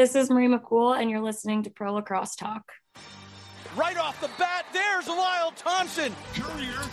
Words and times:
This 0.00 0.14
is 0.14 0.30
Marie 0.30 0.48
McCool, 0.48 0.98
and 0.98 1.10
you're 1.10 1.20
listening 1.20 1.62
to 1.64 1.68
Pro 1.68 1.92
Lacrosse 1.92 2.34
Talk. 2.34 2.62
Right 3.76 3.98
off 3.98 4.18
the 4.22 4.30
bat, 4.38 4.64
there's 4.72 5.06
Lyle 5.06 5.52
Thompson. 5.54 6.16
Currier, 6.34 6.88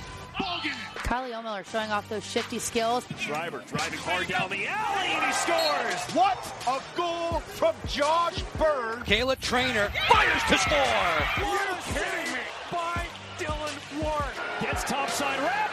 Carly 0.96 1.32
Oemiller 1.32 1.66
showing 1.72 1.90
off 1.90 2.10
those 2.10 2.26
shifty 2.26 2.60
skills. 2.60 3.06
Driver 3.26 3.64
driving 3.66 4.00
hard 4.00 4.28
down 4.28 4.50
the 4.50 4.68
alley, 4.68 5.08
and 5.08 5.24
he 5.24 5.32
scores. 5.32 6.18
What 6.18 6.54
a 6.68 6.98
goal 6.98 7.40
from 7.40 7.76
Josh 7.88 8.44
Byrne. 8.60 9.00
Kayla 9.04 9.40
Trainer 9.40 9.90
fires 10.10 10.44
to 10.50 10.58
score. 10.58 10.78
Are 10.78 11.40
you 11.40 11.76
kidding 11.94 12.34
me? 12.34 12.40
By 12.70 13.08
Dylan 13.40 14.04
Ward. 14.04 14.34
Gets 14.60 14.84
topside 14.84 15.40
Rambo 15.40 15.48
scores! 15.48 15.67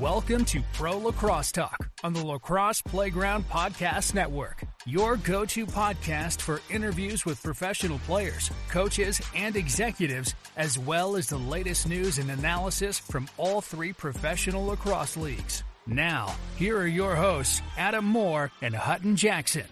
Welcome 0.00 0.46
to 0.46 0.62
Pro 0.72 0.96
Lacrosse 0.96 1.52
Talk 1.52 1.90
on 2.02 2.14
the 2.14 2.24
Lacrosse 2.24 2.80
Playground 2.80 3.46
Podcast 3.50 4.14
Network, 4.14 4.62
your 4.86 5.18
go 5.18 5.44
to 5.44 5.66
podcast 5.66 6.40
for 6.40 6.62
interviews 6.70 7.26
with 7.26 7.42
professional 7.42 7.98
players, 7.98 8.50
coaches, 8.70 9.20
and 9.36 9.56
executives, 9.56 10.34
as 10.56 10.78
well 10.78 11.16
as 11.16 11.26
the 11.26 11.36
latest 11.36 11.86
news 11.86 12.16
and 12.16 12.30
analysis 12.30 12.98
from 12.98 13.28
all 13.36 13.60
three 13.60 13.92
professional 13.92 14.64
lacrosse 14.64 15.18
leagues. 15.18 15.64
Now, 15.86 16.34
here 16.56 16.78
are 16.78 16.86
your 16.86 17.14
hosts, 17.14 17.60
Adam 17.76 18.06
Moore 18.06 18.50
and 18.62 18.74
Hutton 18.74 19.16
Jackson. 19.16 19.66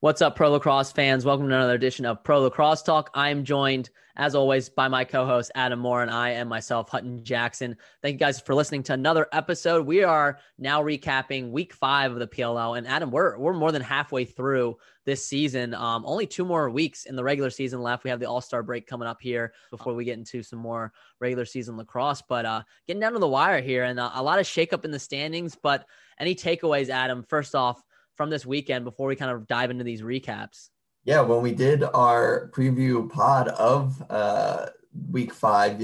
What's 0.00 0.22
up, 0.22 0.34
Pro 0.34 0.52
Lacrosse 0.52 0.92
fans? 0.92 1.26
Welcome 1.26 1.50
to 1.50 1.54
another 1.54 1.74
edition 1.74 2.06
of 2.06 2.24
Pro 2.24 2.40
Lacrosse 2.40 2.82
Talk. 2.82 3.10
I'm 3.12 3.44
joined, 3.44 3.90
as 4.16 4.34
always, 4.34 4.68
by 4.68 4.88
my 4.88 5.04
co 5.04 5.26
host, 5.26 5.50
Adam 5.54 5.78
Moore, 5.78 6.02
and 6.02 6.10
I 6.10 6.30
and 6.30 6.48
myself, 6.48 6.88
Hutton 6.88 7.24
Jackson. 7.24 7.76
Thank 8.02 8.14
you 8.14 8.18
guys 8.18 8.40
for 8.40 8.54
listening 8.54 8.82
to 8.84 8.92
another 8.92 9.26
episode. 9.32 9.86
We 9.86 10.04
are 10.04 10.38
now 10.58 10.82
recapping 10.82 11.50
week 11.50 11.72
five 11.72 12.12
of 12.12 12.18
the 12.18 12.26
PLL. 12.26 12.78
And 12.78 12.86
Adam, 12.86 13.10
we're, 13.10 13.36
we're 13.38 13.52
more 13.52 13.72
than 13.72 13.82
halfway 13.82 14.24
through 14.24 14.76
this 15.04 15.26
season. 15.26 15.74
Um, 15.74 16.04
only 16.06 16.26
two 16.26 16.44
more 16.44 16.70
weeks 16.70 17.06
in 17.06 17.16
the 17.16 17.24
regular 17.24 17.50
season 17.50 17.80
left. 17.82 18.04
We 18.04 18.10
have 18.10 18.20
the 18.20 18.28
All 18.28 18.40
Star 18.40 18.62
break 18.62 18.86
coming 18.86 19.08
up 19.08 19.20
here 19.20 19.52
before 19.70 19.94
we 19.94 20.04
get 20.04 20.18
into 20.18 20.42
some 20.42 20.60
more 20.60 20.92
regular 21.20 21.44
season 21.44 21.76
lacrosse. 21.76 22.22
But 22.28 22.46
uh, 22.46 22.62
getting 22.86 23.00
down 23.00 23.12
to 23.14 23.18
the 23.18 23.28
wire 23.28 23.60
here 23.60 23.84
and 23.84 23.98
uh, 23.98 24.10
a 24.14 24.22
lot 24.22 24.38
of 24.38 24.46
shakeup 24.46 24.84
in 24.84 24.90
the 24.90 24.98
standings. 24.98 25.56
But 25.60 25.86
any 26.20 26.34
takeaways, 26.34 26.88
Adam? 26.88 27.24
First 27.28 27.54
off, 27.54 27.82
from 28.16 28.30
this 28.30 28.46
weekend 28.46 28.84
before 28.84 29.08
we 29.08 29.16
kind 29.16 29.30
of 29.30 29.46
dive 29.46 29.70
into 29.70 29.84
these 29.84 30.02
recaps? 30.02 30.70
Yeah, 31.04 31.20
when 31.20 31.42
we 31.42 31.52
did 31.52 31.82
our 31.82 32.50
preview 32.54 33.10
pod 33.10 33.48
of 33.48 34.02
uh, 34.08 34.66
week 35.10 35.34
five, 35.34 35.78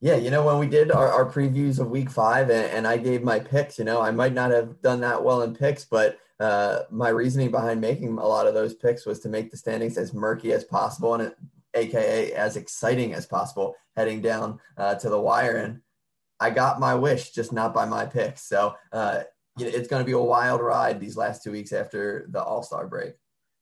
yeah, 0.00 0.16
you 0.16 0.30
know, 0.30 0.44
when 0.44 0.58
we 0.58 0.68
did 0.68 0.92
our, 0.92 1.10
our 1.10 1.30
previews 1.30 1.80
of 1.80 1.90
week 1.90 2.08
five 2.08 2.48
and, 2.50 2.66
and, 2.66 2.86
I 2.86 2.96
gave 2.96 3.24
my 3.24 3.40
picks, 3.40 3.78
you 3.78 3.84
know, 3.84 4.00
I 4.00 4.12
might 4.12 4.34
not 4.34 4.52
have 4.52 4.80
done 4.82 5.00
that 5.00 5.24
well 5.24 5.42
in 5.42 5.54
picks, 5.54 5.84
but 5.84 6.18
uh, 6.38 6.80
my 6.90 7.08
reasoning 7.08 7.50
behind 7.50 7.80
making 7.80 8.18
a 8.18 8.26
lot 8.26 8.46
of 8.46 8.54
those 8.54 8.74
picks 8.74 9.04
was 9.04 9.18
to 9.20 9.28
make 9.28 9.50
the 9.50 9.56
standings 9.56 9.98
as 9.98 10.14
murky 10.14 10.52
as 10.52 10.62
possible 10.62 11.14
and 11.14 11.24
it, 11.24 11.36
AKA 11.74 12.32
as 12.34 12.56
exciting 12.56 13.14
as 13.14 13.26
possible 13.26 13.74
heading 13.96 14.20
down 14.20 14.60
uh, 14.76 14.94
to 14.94 15.08
the 15.08 15.20
wire. 15.20 15.56
And 15.56 15.80
I 16.38 16.50
got 16.50 16.78
my 16.78 16.94
wish, 16.94 17.30
just 17.32 17.52
not 17.52 17.74
by 17.74 17.84
my 17.84 18.06
picks. 18.06 18.42
So, 18.42 18.76
uh, 18.92 19.22
it's 19.58 19.88
going 19.88 20.02
to 20.02 20.06
be 20.06 20.12
a 20.12 20.18
wild 20.18 20.60
ride 20.60 21.00
these 21.00 21.16
last 21.16 21.42
two 21.42 21.50
weeks 21.50 21.72
after 21.72 22.26
the 22.28 22.42
All 22.42 22.62
Star 22.62 22.86
break. 22.86 23.14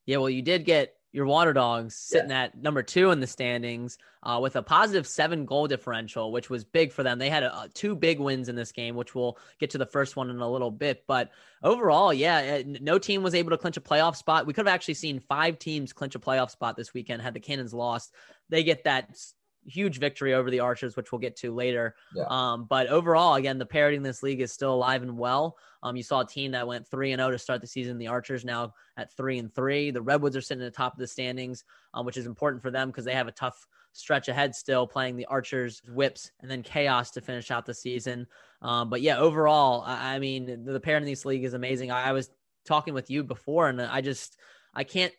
Yeah, 0.05 0.17
well, 0.17 0.29
you 0.29 0.41
did 0.41 0.65
get 0.65 0.95
your 1.15 1.25
Water 1.25 1.53
Dogs 1.53 1.95
sitting 1.95 2.29
yeah. 2.29 2.43
at 2.43 2.61
number 2.61 2.83
two 2.83 3.11
in 3.11 3.21
the 3.21 3.27
standings 3.27 3.97
uh, 4.21 4.37
with 4.41 4.57
a 4.57 4.61
positive 4.61 5.07
seven 5.07 5.45
goal 5.45 5.65
differential, 5.65 6.31
which 6.33 6.49
was 6.49 6.65
big 6.65 6.91
for 6.91 7.03
them. 7.03 7.19
They 7.19 7.29
had 7.29 7.43
a, 7.43 7.61
a, 7.61 7.69
two 7.69 7.95
big 7.95 8.19
wins 8.19 8.49
in 8.49 8.55
this 8.57 8.73
game, 8.73 8.95
which 8.95 9.15
we'll 9.15 9.37
get 9.57 9.69
to 9.69 9.77
the 9.77 9.85
first 9.85 10.17
one 10.17 10.29
in 10.29 10.39
a 10.39 10.51
little 10.51 10.71
bit. 10.71 11.05
But 11.07 11.31
overall, 11.63 12.13
yeah, 12.13 12.61
no 12.65 12.99
team 12.99 13.23
was 13.23 13.33
able 13.33 13.51
to 13.51 13.57
clinch 13.57 13.77
a 13.77 13.81
playoff 13.81 14.17
spot. 14.17 14.45
We 14.45 14.51
could 14.51 14.67
have 14.67 14.75
actually 14.75 14.95
seen 14.95 15.21
five 15.21 15.57
teams 15.57 15.93
clinch 15.93 16.15
a 16.15 16.19
playoff 16.19 16.51
spot 16.51 16.75
this 16.75 16.93
weekend 16.93 17.21
had 17.21 17.33
the 17.33 17.39
Cannons 17.39 17.73
lost. 17.73 18.13
They 18.49 18.63
get 18.63 18.83
that 18.83 19.17
huge 19.65 19.99
victory 19.99 20.33
over 20.33 20.49
the 20.49 20.59
Archers, 20.59 20.95
which 20.95 21.11
we'll 21.11 21.19
get 21.19 21.35
to 21.37 21.53
later. 21.53 21.95
Yeah. 22.13 22.25
Um, 22.29 22.65
but 22.65 22.87
overall, 22.87 23.35
again, 23.35 23.57
the 23.57 23.65
parity 23.65 23.97
in 23.97 24.03
this 24.03 24.23
league 24.23 24.41
is 24.41 24.51
still 24.51 24.73
alive 24.73 25.03
and 25.03 25.17
well. 25.17 25.57
Um, 25.83 25.95
you 25.95 26.03
saw 26.03 26.21
a 26.21 26.27
team 26.27 26.51
that 26.51 26.67
went 26.67 26.87
three 26.87 27.11
and 27.11 27.19
zero 27.19 27.29
oh 27.29 27.31
to 27.31 27.37
start 27.37 27.61
the 27.61 27.67
season. 27.67 27.97
The 27.97 28.07
Archers 28.07 28.45
now 28.45 28.73
at 28.97 29.15
three 29.15 29.37
and 29.37 29.53
three. 29.53 29.91
The 29.91 30.01
Redwoods 30.01 30.35
are 30.35 30.41
sitting 30.41 30.63
at 30.63 30.71
the 30.71 30.75
top 30.75 30.93
of 30.93 30.99
the 30.99 31.07
standings, 31.07 31.63
um, 31.93 32.05
which 32.05 32.17
is 32.17 32.25
important 32.25 32.61
for 32.61 32.71
them 32.71 32.89
because 32.89 33.05
they 33.05 33.13
have 33.13 33.27
a 33.27 33.31
tough 33.31 33.67
stretch 33.91 34.27
ahead 34.27 34.55
still, 34.55 34.85
playing 34.87 35.15
the 35.15 35.25
Archers, 35.25 35.81
Whips, 35.87 36.31
and 36.41 36.49
then 36.49 36.63
Chaos 36.63 37.11
to 37.11 37.21
finish 37.21 37.51
out 37.51 37.65
the 37.65 37.73
season. 37.73 38.27
Um, 38.61 38.89
but 38.89 39.01
yeah, 39.01 39.17
overall, 39.17 39.83
I, 39.85 40.15
I 40.15 40.19
mean, 40.19 40.63
the, 40.65 40.73
the 40.73 40.79
pair 40.79 40.97
in 40.97 41.05
this 41.05 41.25
league 41.25 41.43
is 41.43 41.53
amazing. 41.53 41.91
I, 41.91 42.09
I 42.09 42.11
was 42.11 42.29
talking 42.65 42.93
with 42.93 43.09
you 43.09 43.23
before, 43.23 43.69
and 43.69 43.81
I 43.81 44.01
just 44.01 44.37
I 44.73 44.83
can't 44.83 45.13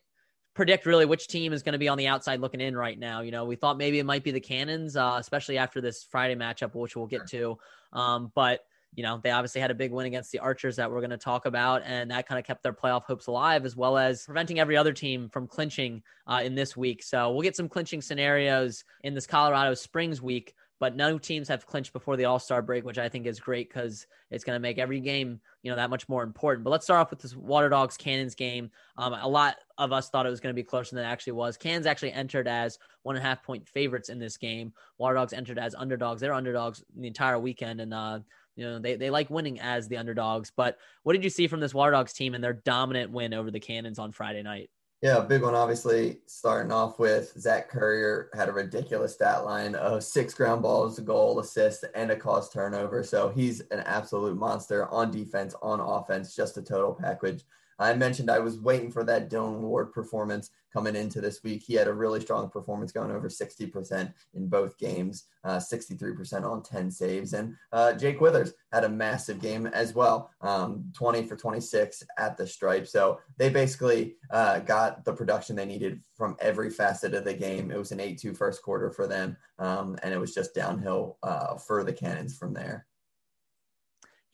predict 0.57 0.87
really 0.87 1.05
which 1.05 1.29
team 1.29 1.53
is 1.53 1.63
going 1.63 1.75
to 1.75 1.79
be 1.79 1.89
on 1.89 1.99
the 1.99 2.09
outside 2.09 2.41
looking 2.41 2.63
in 2.63 2.75
right 2.75 2.99
now. 2.99 3.21
You 3.21 3.31
know, 3.31 3.45
we 3.45 3.57
thought 3.57 3.77
maybe 3.77 3.99
it 3.99 4.07
might 4.07 4.25
be 4.25 4.31
the 4.31 4.41
Cannons, 4.41 4.97
uh, 4.97 5.17
especially 5.21 5.59
after 5.59 5.83
this 5.83 6.03
Friday 6.11 6.35
matchup, 6.35 6.75
which 6.75 6.97
we'll 6.97 7.07
get 7.07 7.27
to. 7.29 7.59
Um, 7.93 8.33
but 8.35 8.61
you 8.95 9.03
know, 9.03 9.21
they 9.23 9.31
obviously 9.31 9.61
had 9.61 9.71
a 9.71 9.75
big 9.75 9.93
win 9.93 10.07
against 10.07 10.33
the 10.33 10.39
Archers 10.39 10.77
that 10.77 10.91
we're 10.91 11.01
going 11.01 11.11
to 11.11 11.19
talk 11.19 11.45
about, 11.45 11.83
and 11.85 12.11
that 12.11 12.27
kind 12.27 12.39
of 12.39 12.47
kept 12.47 12.63
their 12.63 12.73
playoff 12.73 13.05
hopes 13.05 13.27
alive, 13.27 13.67
as 13.67 13.77
well 13.77 13.99
as 13.99 14.25
preventing 14.25 14.59
every 14.59 14.75
other 14.75 14.95
team 14.95 15.29
from 15.29 15.47
clinching 15.47 16.03
uh, 16.27 16.41
in 16.43 16.55
this 16.55 16.75
week. 16.75 17.03
So 17.03 17.31
we'll 17.31 17.43
get 17.43 17.55
some 17.55 17.69
clinching 17.69 18.01
scenarios 18.01 18.85
in 19.05 19.13
this 19.13 19.27
Colorado 19.27 19.75
Springs 19.75 20.23
week 20.23 20.55
but 20.79 20.97
no 20.97 21.19
teams 21.19 21.49
have 21.49 21.67
clinched 21.67 21.93
before 21.93 22.17
the 22.17 22.27
All 22.27 22.39
Star 22.39 22.61
break, 22.61 22.85
which 22.85 22.99
I 22.99 23.09
think 23.09 23.27
is 23.27 23.41
great 23.41 23.69
because 23.69 24.07
it's 24.31 24.45
going 24.45 24.57
to 24.57 24.61
make 24.61 24.79
every 24.79 25.01
game 25.01 25.41
you 25.63 25.71
know 25.71 25.77
that 25.77 25.91
much 25.91 26.09
more 26.09 26.23
important. 26.23 26.65
But 26.65 26.71
let's 26.71 26.85
start 26.85 27.01
off 27.01 27.11
with 27.11 27.21
this 27.21 27.35
Water 27.35 27.69
Dogs 27.69 27.97
Cannons 27.97 28.35
game. 28.35 28.71
Um, 28.97 29.15
a 29.15 29.29
lot 29.29 29.57
of 29.79 29.93
us 29.93 30.11
thought 30.11 30.27
it 30.27 30.31
was 30.31 30.41
going 30.41 30.55
to 30.55 30.61
be 30.61 30.65
closer 30.65 30.95
than 30.95 31.05
it 31.05 31.09
actually 31.09 31.35
was. 31.35 31.57
Cannons 31.57 31.87
actually 31.87 32.13
entered 32.13 32.49
as 32.49 32.79
one 33.03 33.17
and 33.17 33.25
a 33.25 33.29
half 33.29 33.43
point 33.43 33.67
favorites 33.69 34.09
in 34.09 34.19
this 34.19 34.37
game. 34.37 34.73
Water 34.99 35.15
Dogs 35.15 35.33
entered 35.33 35.59
as 35.59 35.75
underdogs. 35.75 36.21
They're 36.21 36.35
underdogs 36.35 36.85
the 36.95 37.07
entire 37.07 37.39
weekend, 37.39 37.81
and 37.81 37.95
uh, 37.95 38.21
you 38.55 38.65
know 38.65 38.79
they 38.79 38.97
they 38.97 39.11
like 39.11 39.31
winning 39.31 39.61
as 39.61 39.89
the 39.89 39.97
underdogs. 39.97 40.53
But 40.55 40.77
what 41.05 41.15
did 41.15 41.25
you 41.25 41.31
see 41.31 41.47
from 41.47 41.61
this 41.61 41.75
Water 41.75 41.93
Dogs 41.93 42.13
team 42.13 42.35
and 42.35 42.45
their 42.45 42.53
dominant 42.53 43.13
win 43.13 43.33
over 43.33 43.51
the 43.51 43.61
Cannons 43.61 43.99
on 43.99 44.13
Friday 44.13 44.43
night? 44.43 44.71
Yeah, 45.03 45.21
big 45.21 45.43
one. 45.43 45.55
Obviously, 45.55 46.21
starting 46.27 46.73
off 46.73 46.99
with 46.99 47.33
Zach 47.39 47.69
Currier 47.69 48.31
had 48.35 48.49
a 48.49 48.53
ridiculous 48.53 49.13
stat 49.13 49.45
line 49.45 49.75
of 49.75 50.03
six 50.03 50.33
ground 50.33 50.63
balls, 50.63 50.99
a 50.99 51.03
goal, 51.03 51.39
assist, 51.39 51.85
and 51.95 52.11
a 52.11 52.17
cause 52.17 52.49
turnover. 52.49 53.03
So 53.03 53.29
he's 53.29 53.61
an 53.71 53.81
absolute 53.81 54.39
monster 54.39 54.87
on 54.89 55.11
defense, 55.11 55.55
on 55.61 55.81
offense, 55.81 56.35
just 56.35 56.57
a 56.57 56.63
total 56.63 56.95
package. 56.95 57.45
I 57.79 57.93
mentioned 57.93 58.31
I 58.31 58.39
was 58.39 58.59
waiting 58.59 58.91
for 58.91 59.05
that 59.05 59.29
Dylan 59.29 59.61
Ward 59.61 59.93
performance 59.93 60.51
coming 60.77 60.95
into 60.95 61.23
this 61.23 61.43
week. 61.43 61.63
He 61.67 61.73
had 61.73 61.89
a 61.89 61.93
really 61.93 62.21
strong 62.21 62.51
performance, 62.51 62.93
going 62.93 63.11
over 63.11 63.31
60% 63.31 64.13
in 64.35 64.47
both 64.47 64.77
games, 64.77 65.25
uh, 65.43 65.57
63% 65.57 66.45
on 66.45 66.63
10 66.63 66.91
saves. 66.91 67.33
And 67.33 67.57
uh, 67.73 67.95
Jake 67.95 68.21
Withers 68.21 68.53
had 68.75 68.85
a 68.85 68.89
massive 68.91 69.41
game 69.41 69.67
as 69.69 69.95
well, 69.95 70.31
um, 70.43 70.85
20 70.93 71.23
for 71.23 71.35
26 71.35 72.03
at 72.19 72.37
the 72.37 72.47
stripe. 72.47 72.87
So 72.87 73.21
they 73.39 73.49
basically 73.49 74.17
uh, 74.31 74.59
got 74.59 75.03
the 75.07 75.15
production 75.15 75.57
they 75.57 75.65
needed 75.65 76.03
from 76.15 76.37
every 76.41 76.69
facet 76.69 77.15
of 77.15 77.25
the 77.25 77.33
game. 77.33 77.71
It 77.71 77.79
was 77.79 77.93
an 77.93 78.01
8 78.01 78.19
2 78.19 78.35
first 78.35 78.63
quarter 78.63 78.91
for 78.91 79.07
them, 79.07 79.39
um, 79.59 79.99
and 80.03 80.13
it 80.13 80.19
was 80.19 80.35
just 80.35 80.55
downhill 80.55 81.17
uh, 81.23 81.57
for 81.57 81.85
the 81.85 81.93
Cannons 81.93 82.37
from 82.37 82.53
there. 82.53 82.87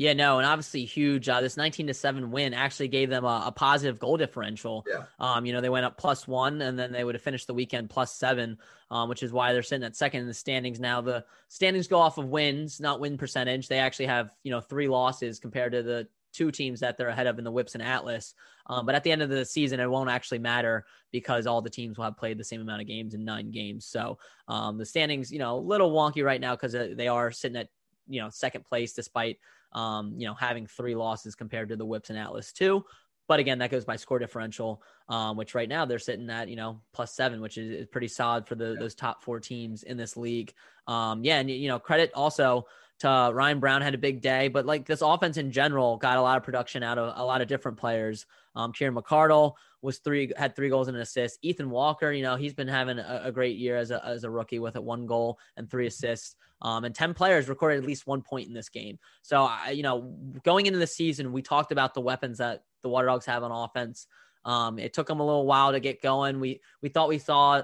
Yeah, 0.02 0.14
no, 0.14 0.38
and 0.38 0.46
obviously 0.46 0.84
huge. 0.84 1.28
Uh, 1.28 1.40
this 1.40 1.56
19 1.56 1.86
to 1.86 1.94
7 1.94 2.32
win 2.32 2.54
actually 2.54 2.88
gave 2.88 3.08
them 3.08 3.24
a, 3.24 3.44
a, 3.46 3.52
positive 3.52 4.00
goal 4.00 4.16
differential. 4.16 4.84
Yeah. 4.88 5.04
Um, 5.20 5.46
you 5.46 5.52
know, 5.52 5.60
they 5.60 5.68
went 5.68 5.86
up 5.86 5.96
plus 5.96 6.26
one 6.26 6.60
and 6.60 6.76
then 6.76 6.90
they 6.90 7.04
would 7.04 7.14
have 7.14 7.22
finished 7.22 7.46
the 7.46 7.54
weekend 7.54 7.88
plus 7.88 8.12
seven, 8.12 8.58
um, 8.90 9.08
which 9.08 9.22
is 9.22 9.32
why 9.32 9.52
they're 9.52 9.62
sitting 9.62 9.84
at 9.84 9.94
second 9.94 10.22
in 10.22 10.26
the 10.26 10.34
standings 10.34 10.80
now. 10.80 11.02
The 11.02 11.24
standings 11.46 11.86
go 11.86 12.00
off 12.00 12.18
of 12.18 12.26
wins, 12.26 12.80
not 12.80 12.98
win 12.98 13.16
percentage. 13.16 13.68
They 13.68 13.78
actually 13.78 14.06
have, 14.06 14.34
you 14.42 14.50
know, 14.50 14.60
three 14.60 14.88
losses 14.88 15.38
compared 15.38 15.70
to 15.70 15.84
the 15.84 16.08
two 16.32 16.50
teams 16.50 16.80
that 16.80 16.98
they're 16.98 17.06
ahead 17.06 17.28
of 17.28 17.38
in 17.38 17.44
the 17.44 17.52
Whips 17.52 17.74
and 17.74 17.82
Atlas. 17.82 18.34
Um, 18.66 18.84
but 18.84 18.96
at 18.96 19.05
the 19.05 19.12
end 19.12 19.22
of 19.22 19.28
the 19.28 19.44
season, 19.44 19.78
it 19.78 19.88
won't 19.88 20.10
actually 20.10 20.40
matter 20.40 20.84
because 21.12 21.46
all 21.46 21.62
the 21.62 21.70
teams 21.70 21.96
will 21.96 22.06
have 22.06 22.16
played 22.16 22.38
the 22.38 22.44
same 22.44 22.60
amount 22.60 22.81
of 22.81 22.88
games 22.88 23.14
in 23.14 23.25
nine 23.25 23.52
games. 23.52 23.87
So 23.87 24.19
um, 24.48 24.78
the 24.78 24.87
standings, 24.87 25.31
you 25.31 25.38
know, 25.38 25.55
a 25.55 25.60
little 25.60 25.93
wonky 25.93 26.25
right 26.25 26.40
now 26.40 26.56
because 26.56 26.75
uh, 26.75 26.88
they 26.96 27.06
are 27.06 27.31
sitting 27.31 27.58
at, 27.58 27.69
you 28.08 28.20
know, 28.20 28.31
second 28.31 28.64
place 28.64 28.94
despite 28.94 29.38
um, 29.72 30.14
you 30.16 30.26
know, 30.26 30.34
having 30.34 30.66
three 30.66 30.94
losses 30.94 31.34
compared 31.34 31.69
to 31.70 31.76
the 31.76 31.84
Whips 31.84 32.10
and 32.10 32.19
Atlas 32.19 32.52
too. 32.52 32.84
But 33.28 33.40
again, 33.40 33.58
that 33.58 33.70
goes 33.70 33.84
by 33.84 33.96
score 33.96 34.19
differential, 34.19 34.82
um, 35.08 35.36
which 35.36 35.54
right 35.54 35.69
now 35.69 35.84
they're 35.84 35.98
sitting 35.98 36.28
at 36.28 36.48
you 36.48 36.56
know 36.56 36.80
plus 36.92 37.14
seven, 37.14 37.40
which 37.40 37.56
is, 37.56 37.82
is 37.82 37.86
pretty 37.86 38.08
solid 38.08 38.46
for 38.46 38.54
the, 38.54 38.72
yeah. 38.72 38.80
those 38.80 38.94
top 38.94 39.22
four 39.22 39.40
teams 39.40 39.84
in 39.84 39.96
this 39.96 40.16
league. 40.16 40.52
Um, 40.86 41.24
yeah, 41.24 41.38
and 41.38 41.50
you 41.50 41.69
know 41.69 41.78
credit 41.78 42.10
also 42.14 42.66
to 43.02 43.31
Ryan 43.32 43.60
Brown 43.60 43.82
had 43.82 43.94
a 43.94 43.99
big 43.99 44.20
day, 44.20 44.49
but 44.49 44.66
like 44.66 44.87
this 44.87 45.02
offense 45.02 45.37
in 45.37 45.52
general 45.52 45.96
got 45.96 46.16
a 46.16 46.22
lot 46.22 46.37
of 46.37 46.43
production 46.43 46.82
out 46.82 46.99
of 46.99 47.12
a 47.16 47.25
lot 47.25 47.40
of 47.40 47.49
different 47.49 47.78
players. 47.78 48.26
Um, 48.54 48.72
Kieran 48.72 48.94
McArdle 48.94 49.54
was 49.82 49.99
three 49.99 50.32
had 50.37 50.56
three 50.56 50.69
goals 50.69 50.88
and 50.88 50.96
an 50.96 51.02
assist. 51.02 51.38
Ethan 51.43 51.70
Walker, 51.70 52.12
you 52.12 52.22
know, 52.22 52.37
he's 52.37 52.54
been 52.54 52.69
having 52.69 52.99
a, 52.99 53.22
a 53.25 53.32
great 53.32 53.56
year 53.56 53.76
as 53.76 53.90
a 53.90 54.04
as 54.04 54.25
a 54.25 54.31
rookie 54.31 54.58
with 54.58 54.76
a 54.76 54.81
one 54.81 55.06
goal 55.06 55.38
and 55.56 55.70
three 55.70 55.87
assists. 55.87 56.37
Um, 56.62 56.84
and 56.84 56.94
10 56.94 57.12
players 57.14 57.49
recorded 57.49 57.78
at 57.78 57.84
least 57.84 58.06
one 58.06 58.22
point 58.22 58.46
in 58.46 58.54
this 58.54 58.69
game. 58.69 59.00
So, 59.22 59.43
I, 59.43 59.70
you 59.70 59.82
know, 59.82 60.14
going 60.44 60.66
into 60.66 60.78
the 60.78 60.87
season, 60.87 61.32
we 61.32 61.43
talked 61.43 61.72
about 61.72 61.93
the 61.93 62.00
weapons 62.00 62.38
that 62.38 62.62
the 62.82 62.88
Water 62.88 63.08
Dogs 63.08 63.26
have 63.26 63.43
on 63.43 63.50
offense. 63.50 64.06
Um, 64.44 64.78
it 64.78 64.93
took 64.93 65.08
them 65.08 65.19
a 65.19 65.26
little 65.26 65.44
while 65.44 65.72
to 65.72 65.81
get 65.81 66.00
going. 66.00 66.38
We 66.38 66.60
we 66.81 66.88
thought 66.88 67.08
we 67.08 67.19
saw, 67.19 67.62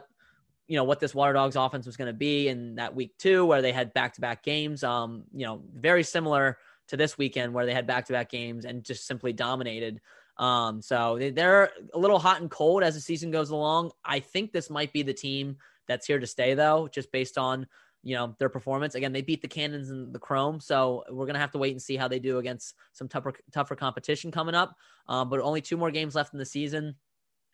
you 0.68 0.76
know, 0.76 0.84
what 0.84 1.00
this 1.00 1.14
Water 1.14 1.32
Dogs 1.32 1.56
offense 1.56 1.86
was 1.86 1.96
going 1.96 2.06
to 2.06 2.16
be 2.16 2.48
in 2.48 2.76
that 2.76 2.94
week 2.94 3.16
two, 3.18 3.44
where 3.44 3.62
they 3.62 3.72
had 3.72 3.92
back 3.94 4.14
to 4.14 4.20
back 4.20 4.44
games. 4.44 4.84
Um, 4.84 5.24
you 5.34 5.46
know, 5.46 5.62
very 5.74 6.04
similar 6.04 6.58
to 6.88 6.96
this 6.96 7.18
weekend 7.18 7.52
where 7.52 7.66
they 7.66 7.74
had 7.74 7.86
back 7.86 8.06
to 8.06 8.12
back 8.12 8.30
games 8.30 8.64
and 8.64 8.84
just 8.84 9.06
simply 9.06 9.32
dominated. 9.32 10.00
Um, 10.36 10.80
so 10.80 11.18
they're 11.32 11.70
a 11.94 11.98
little 11.98 12.18
hot 12.18 12.40
and 12.40 12.50
cold 12.50 12.82
as 12.82 12.94
the 12.94 13.00
season 13.00 13.30
goes 13.30 13.50
along. 13.50 13.90
I 14.04 14.20
think 14.20 14.52
this 14.52 14.70
might 14.70 14.92
be 14.92 15.02
the 15.02 15.14
team 15.14 15.56
that's 15.88 16.06
here 16.06 16.20
to 16.20 16.26
stay, 16.26 16.54
though, 16.54 16.88
just 16.92 17.10
based 17.10 17.38
on 17.38 17.66
you 18.02 18.14
know 18.14 18.36
their 18.38 18.48
performance. 18.48 18.94
Again, 18.94 19.12
they 19.12 19.22
beat 19.22 19.42
the 19.42 19.48
Cannons 19.48 19.90
and 19.90 20.14
the 20.14 20.18
Chrome, 20.18 20.60
so 20.60 21.04
we're 21.10 21.26
gonna 21.26 21.38
have 21.38 21.50
to 21.52 21.58
wait 21.58 21.72
and 21.72 21.82
see 21.82 21.96
how 21.96 22.08
they 22.08 22.18
do 22.18 22.38
against 22.38 22.74
some 22.92 23.08
tougher 23.08 23.32
tougher 23.52 23.74
competition 23.74 24.30
coming 24.30 24.54
up. 24.54 24.76
Um, 25.08 25.28
but 25.28 25.40
only 25.40 25.60
two 25.60 25.76
more 25.76 25.90
games 25.90 26.14
left 26.14 26.32
in 26.32 26.38
the 26.38 26.46
season. 26.46 26.94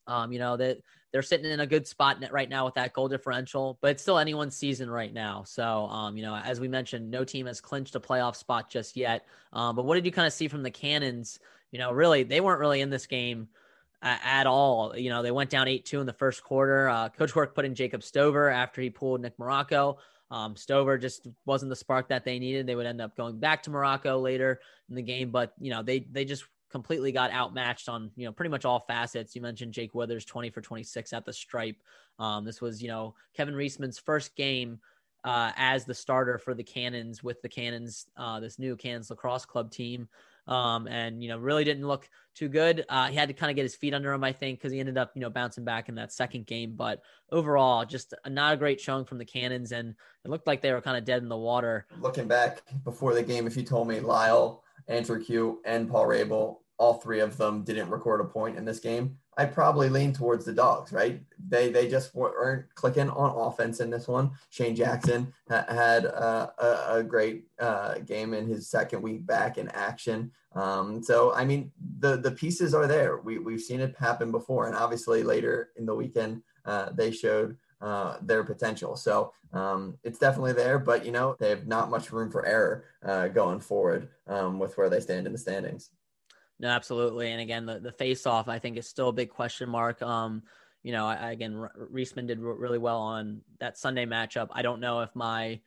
Um, 0.07 0.33
you 0.33 0.39
know 0.39 0.57
that 0.57 0.79
they're 1.15 1.23
sitting 1.23 1.49
in 1.49 1.61
a 1.61 1.67
good 1.67 1.87
spot 1.87 2.19
right 2.33 2.49
now 2.49 2.65
with 2.65 2.75
that 2.75 2.93
goal 2.93 3.07
differential, 3.07 3.79
but 3.81 3.93
it's 3.93 4.03
still 4.03 4.19
anyone's 4.19 4.57
season 4.57 4.91
right 4.91 5.15
now. 5.15 5.45
So, 5.47 5.87
um, 5.87 6.17
you 6.17 6.25
know, 6.25 6.35
as 6.35 6.59
we 6.59 6.67
mentioned, 6.67 7.09
no 7.09 7.23
team 7.23 7.47
has 7.47 7.61
clinched 7.61 7.95
a 7.95 8.01
playoff 8.01 8.35
spot 8.35 8.69
just 8.69 8.97
yet. 8.97 9.25
Um, 9.53 9.77
but 9.77 9.85
what 9.85 9.95
did 9.95 10.05
you 10.05 10.11
kind 10.11 10.27
of 10.27 10.33
see 10.33 10.49
from 10.49 10.65
the 10.65 10.73
Cannons? 10.73 11.39
You 11.71 11.79
know, 11.79 11.93
really, 11.93 12.25
they 12.25 12.41
weren't 12.41 12.59
really 12.59 12.81
in 12.81 12.91
this 12.91 13.07
game 13.07 13.47
uh, 14.03 14.17
at 14.25 14.49
all. 14.49 14.99
You 14.99 15.09
know, 15.09 15.23
they 15.23 15.31
went 15.31 15.51
down 15.51 15.69
8 15.69 15.85
2 15.85 16.01
in 16.01 16.07
the 16.07 16.13
first 16.13 16.43
quarter. 16.43 16.89
Uh, 16.89 17.11
Coach 17.11 17.33
Quirk 17.33 17.55
put 17.55 17.65
in 17.65 17.77
Jacob 17.77 18.03
Stover 18.03 18.49
after 18.49 18.83
he 18.83 18.91
pulled 18.91 19.21
Nick 19.21 19.39
Marrocco. 19.39 19.99
Um, 20.33 20.57
Stover 20.57 20.99
just 20.99 21.29
wasn't 21.47 21.71
the 21.71 21.77
spark 21.77 22.09
that 22.09 22.25
they 22.25 22.41
needed. 22.41 22.67
They 22.67 22.75
would 22.75 22.87
end 22.87 23.01
up 23.01 23.17
going 23.17 23.39
back 23.39 23.63
to 23.63 23.71
Marrocco 23.71 24.21
later 24.21 24.59
in 24.89 24.97
the 24.97 25.03
game, 25.03 25.31
but 25.31 25.53
you 25.61 25.71
know 25.71 25.85
they 25.85 26.01
they 26.01 26.25
just 26.25 26.45
completely 26.75 27.13
got 27.13 27.31
outmatched 27.31 27.89
on 27.89 28.11
you 28.17 28.25
know 28.25 28.33
pretty 28.33 28.51
much 28.51 28.65
all 28.65 28.81
facets. 28.81 29.37
You 29.37 29.43
mentioned 29.43 29.73
Jake 29.73 29.95
Withers, 29.95 30.25
twenty 30.25 30.51
for 30.51 30.61
twenty 30.61 30.83
six 30.83 31.13
at 31.13 31.25
the 31.25 31.33
stripe. 31.33 31.77
Um, 32.19 32.45
this 32.45 32.61
was 32.61 32.83
you 32.83 32.89
know 32.89 33.15
Kevin 33.37 33.55
Reisman's 33.55 33.97
first 33.97 34.35
game 34.35 34.81
uh, 35.23 35.53
as 35.57 35.85
the 35.85 35.95
starter 35.95 36.37
for 36.37 36.53
the 36.53 36.65
Cannons 36.65 37.23
with 37.23 37.41
the 37.43 37.49
Cannons, 37.49 38.07
uh, 38.17 38.41
this 38.41 38.59
new 38.59 38.75
Cannons 38.77 39.09
lacrosse 39.09 39.45
club 39.45 39.71
team 39.71 40.09
um, 40.47 40.87
and 40.89 41.23
you 41.23 41.29
know 41.29 41.39
really 41.39 41.65
didn't 41.65 41.87
look 41.87 42.09
too 42.35 42.49
good. 42.49 42.85
Uh, 42.89 43.09
he 43.09 43.17
had 43.17 43.29
to 43.29 43.35
kind 43.35 43.51
of 43.51 43.57
get 43.57 43.63
his 43.63 43.75
feet 43.75 43.95
under 43.95 44.13
him, 44.13 44.25
I 44.25 44.33
think, 44.33 44.59
because 44.59 44.73
he 44.73 44.81
ended 44.81 44.99
up 44.99 45.13
you 45.15 45.21
know 45.21 45.31
bouncing 45.31 45.65
back 45.65 45.89
in 45.89 45.95
that 45.97 46.13
second 46.13 46.47
game. 46.47 46.75
But 46.77 47.03
overall, 47.31 47.85
just 47.85 48.15
not 48.29 48.55
a 48.55 48.57
great 48.57 48.81
showing 48.81 49.05
from 49.05 49.19
the 49.19 49.25
Cannons, 49.25 49.73
and 49.73 49.95
it 50.25 50.31
looked 50.31 50.47
like 50.47 50.61
they 50.61 50.73
were 50.73 50.81
kind 50.81 50.97
of 50.97 51.05
dead 51.05 51.23
in 51.23 51.29
the 51.29 51.37
water. 51.37 51.87
Looking 52.01 52.29
back 52.29 52.63
before 52.85 53.15
the 53.15 53.23
game, 53.23 53.47
if 53.47 53.57
you 53.57 53.63
told 53.63 53.89
me 53.89 54.01
Lyle, 54.01 54.63
Andrew 54.89 55.23
Kew, 55.23 55.61
and 55.65 55.89
Paul 55.89 56.07
Rabil, 56.07 56.57
all 56.79 56.95
three 56.95 57.21
of 57.21 57.37
them 57.37 57.63
didn't 57.63 57.91
record 57.91 58.21
a 58.21 58.25
point 58.25 58.57
in 58.57 58.65
this 58.65 58.81
game, 58.81 59.17
I 59.37 59.47
probably 59.47 59.89
lean 59.89 60.13
towards 60.13 60.45
the 60.45 60.53
dogs, 60.53 60.93
right? 60.93 61.21
They 61.49 61.71
they 61.71 61.89
just 61.89 62.15
weren't 62.15 62.73
clicking 62.75 63.11
on 63.11 63.37
offense 63.37 63.81
in 63.81 63.91
this 63.91 64.07
one. 64.07 64.31
Shane 64.51 64.77
Jackson 64.77 65.33
ha- 65.49 65.67
had 65.69 66.07
uh, 66.07 66.51
a, 66.59 66.99
a, 66.99 67.03
great 67.03 67.45
uh, 67.59 67.99
game 67.99 68.35
in 68.35 68.47
his 68.47 68.69
second 68.69 69.03
week 69.03 69.27
back 69.27 69.59
in 69.59 69.69
action. 69.71 70.31
Um, 70.55 71.03
so 71.03 71.35
I 71.35 71.45
mean, 71.45 71.73
the 71.99 72.17
the 72.17 72.31
pieces 72.31 72.75
are 72.75 72.87
there. 72.87 73.19
We 73.19 73.39
we've 73.39 73.61
seen 73.61 73.81
it 73.81 73.97
happen 73.99 74.31
before, 74.31 74.67
and 74.67 74.77
obviously 74.77 75.23
later 75.23 75.71
in 75.77 75.87
the 75.87 75.95
weekend 75.95 76.43
uh, 76.65 76.91
they 76.93 77.11
showed 77.11 77.57
uh, 77.81 78.19
their 78.23 78.45
potential. 78.45 78.97
So 78.97 79.33
um, 79.53 79.99
it's 80.05 80.19
definitely 80.19 80.53
there, 80.53 80.79
but 80.79 81.05
you 81.05 81.13
know 81.13 81.37
they 81.39 81.51
have 81.51 81.67
not 81.67 81.91
much 81.91 82.13
room 82.13 82.31
for 82.31 82.47
error 82.47 82.85
uh, 83.05 83.29
going 83.29 83.61
forward 83.61 84.09
um, 84.29 84.59
with 84.59 84.77
where 84.79 84.89
they 84.89 85.01
stand 85.01 85.27
in 85.27 85.33
the 85.33 85.39
standings. 85.39 85.91
No, 86.61 86.69
absolutely. 86.69 87.33
And 87.33 87.41
again, 87.41 87.67
the, 87.67 87.81
the 87.81 87.93
face 87.93 88.27
off, 88.27 88.49
I 88.49 88.59
think, 88.59 88.77
is 88.77 88.89
still 88.89 89.09
a 89.09 89.13
big 89.13 89.31
question 89.31 89.69
mark. 89.69 90.01
Um, 90.03 90.43
you 90.83 90.93
know, 90.93 91.07
I, 91.07 91.33
again, 91.33 91.67
Reisman 91.93 92.27
did 92.27 92.39
really 92.39 92.79
well 92.79 93.01
on 93.01 93.41
that 93.59 93.79
Sunday 93.79 94.07
matchup. 94.07 94.49
I 94.53 94.63
don't 94.63 94.81
know 94.81 95.01
if 95.01 95.11
my 95.15 95.61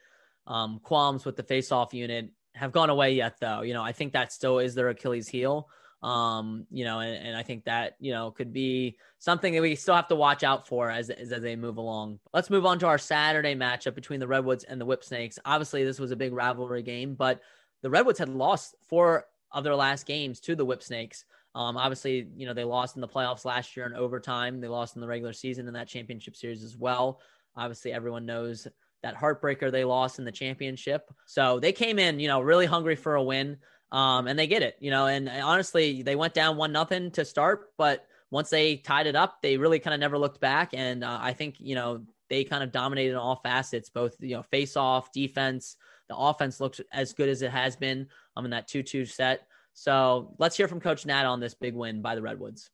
um, 0.45 0.79
qualms 0.81 1.25
with 1.25 1.35
the 1.35 1.43
face 1.43 1.71
off 1.71 1.93
unit 1.93 2.29
have 2.55 2.71
gone 2.71 2.89
away 2.89 3.13
yet, 3.13 3.37
though. 3.39 3.61
You 3.61 3.73
know, 3.73 3.83
I 3.83 3.91
think 3.91 4.13
that 4.13 4.31
still 4.31 4.59
is 4.59 4.75
their 4.75 4.89
Achilles 4.89 5.27
heel. 5.27 5.69
Um, 6.03 6.67
you 6.69 6.85
know, 6.85 6.99
and, 6.99 7.27
and 7.27 7.35
I 7.35 7.41
think 7.41 7.65
that, 7.65 7.95
you 7.99 8.13
know, 8.13 8.29
could 8.29 8.53
be 8.53 8.97
something 9.17 9.53
that 9.53 9.61
we 9.61 9.75
still 9.75 9.95
have 9.95 10.07
to 10.09 10.15
watch 10.15 10.43
out 10.43 10.67
for 10.67 10.91
as, 10.91 11.09
as, 11.09 11.31
as 11.31 11.41
they 11.41 11.55
move 11.55 11.77
along. 11.77 12.19
Let's 12.33 12.51
move 12.51 12.67
on 12.67 12.77
to 12.79 12.87
our 12.87 12.99
Saturday 12.99 13.55
matchup 13.55 13.95
between 13.95 14.19
the 14.19 14.27
Redwoods 14.27 14.63
and 14.63 14.79
the 14.79 14.85
Whip 14.85 15.03
Snakes. 15.03 15.39
Obviously, 15.43 15.83
this 15.83 15.99
was 15.99 16.11
a 16.11 16.15
big 16.15 16.33
rivalry 16.33 16.83
game, 16.83 17.15
but 17.15 17.41
the 17.81 17.89
Redwoods 17.89 18.19
had 18.19 18.29
lost 18.29 18.75
four 18.87 19.25
of 19.51 19.63
their 19.63 19.75
last 19.75 20.05
games 20.05 20.39
to 20.41 20.55
the 20.55 20.65
Whip 20.65 20.83
Snakes. 20.83 21.25
Um, 21.55 21.77
obviously, 21.77 22.27
you 22.35 22.45
know, 22.45 22.53
they 22.53 22.63
lost 22.63 22.95
in 22.95 23.01
the 23.01 23.07
playoffs 23.07 23.45
last 23.45 23.75
year 23.75 23.85
in 23.85 23.94
overtime. 23.94 24.61
They 24.61 24.67
lost 24.67 24.95
in 24.95 25.01
the 25.01 25.07
regular 25.07 25.33
season 25.33 25.67
in 25.67 25.73
that 25.73 25.88
championship 25.88 26.35
series 26.35 26.63
as 26.63 26.77
well. 26.77 27.19
Obviously, 27.55 27.91
everyone 27.91 28.25
knows 28.25 28.67
that 29.03 29.15
heartbreaker 29.15 29.71
they 29.71 29.83
lost 29.83 30.19
in 30.19 30.25
the 30.25 30.31
championship. 30.31 31.09
So 31.25 31.59
they 31.59 31.71
came 31.71 31.97
in, 31.99 32.19
you 32.19 32.27
know, 32.27 32.41
really 32.41 32.65
hungry 32.65 32.95
for 32.95 33.15
a 33.15 33.23
win. 33.23 33.57
Um, 33.91 34.27
and 34.27 34.38
they 34.38 34.47
get 34.47 34.63
it, 34.63 34.75
you 34.79 34.91
know, 34.91 35.07
and 35.07 35.29
honestly, 35.29 36.01
they 36.01 36.17
went 36.17 36.33
down 36.33 36.57
one 36.57 36.73
nothing 36.73 37.09
to 37.11 37.23
start, 37.23 37.71
but 37.77 38.05
once 38.29 38.49
they 38.49 38.75
tied 38.75 39.07
it 39.07 39.15
up, 39.15 39.41
they 39.41 39.55
really 39.55 39.79
kind 39.79 39.94
of 39.94 40.01
never 40.01 40.17
looked 40.17 40.41
back. 40.41 40.71
And 40.73 41.05
uh, 41.05 41.19
I 41.21 41.31
think, 41.31 41.55
you 41.59 41.73
know, 41.73 42.03
they 42.29 42.44
kind 42.44 42.63
of 42.63 42.73
dominated 42.73 43.11
in 43.11 43.15
all 43.15 43.38
facets, 43.38 43.89
both, 43.89 44.17
you 44.19 44.35
know, 44.35 44.44
face 44.44 44.75
off, 44.75 45.13
defense, 45.13 45.77
the 46.09 46.17
offense 46.17 46.59
looks 46.59 46.81
as 46.91 47.13
good 47.13 47.29
as 47.29 47.41
it 47.41 47.51
has 47.51 47.75
been 47.75 48.07
um, 48.37 48.45
in 48.45 48.51
that 48.51 48.67
2 48.67 48.83
2 48.83 49.05
set. 49.05 49.47
So 49.73 50.33
let's 50.39 50.57
hear 50.57 50.67
from 50.67 50.79
Coach 50.79 51.05
Nat 51.05 51.25
on 51.25 51.39
this 51.39 51.53
big 51.53 51.75
win 51.75 52.01
by 52.01 52.15
the 52.15 52.21
Redwoods. 52.21 52.69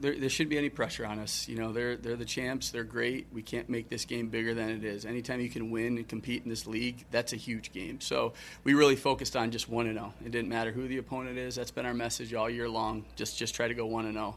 There, 0.00 0.18
there 0.18 0.28
shouldn't 0.28 0.50
be 0.50 0.58
any 0.58 0.70
pressure 0.70 1.04
on 1.04 1.18
us. 1.18 1.46
You 1.46 1.56
know, 1.56 1.72
they're 1.72 1.96
they're 1.96 2.16
the 2.16 2.24
champs. 2.24 2.70
They're 2.70 2.84
great. 2.84 3.26
We 3.32 3.42
can't 3.42 3.68
make 3.68 3.90
this 3.90 4.04
game 4.04 4.28
bigger 4.28 4.54
than 4.54 4.70
it 4.70 4.82
is. 4.84 5.04
Anytime 5.04 5.40
you 5.40 5.50
can 5.50 5.70
win 5.70 5.98
and 5.98 6.08
compete 6.08 6.42
in 6.42 6.48
this 6.48 6.66
league, 6.66 7.04
that's 7.10 7.32
a 7.32 7.36
huge 7.36 7.70
game. 7.72 8.00
So 8.00 8.32
we 8.64 8.74
really 8.74 8.96
focused 8.96 9.36
on 9.36 9.50
just 9.50 9.68
one 9.68 9.86
and 9.86 9.96
zero. 9.96 10.14
Oh. 10.16 10.26
It 10.26 10.32
didn't 10.32 10.48
matter 10.48 10.72
who 10.72 10.88
the 10.88 10.98
opponent 10.98 11.38
is. 11.38 11.54
That's 11.54 11.70
been 11.70 11.86
our 11.86 11.94
message 11.94 12.34
all 12.34 12.48
year 12.48 12.68
long. 12.68 13.04
Just 13.14 13.38
just 13.38 13.54
try 13.54 13.68
to 13.68 13.74
go 13.74 13.86
one 13.86 14.06
and 14.06 14.14
zero. 14.14 14.36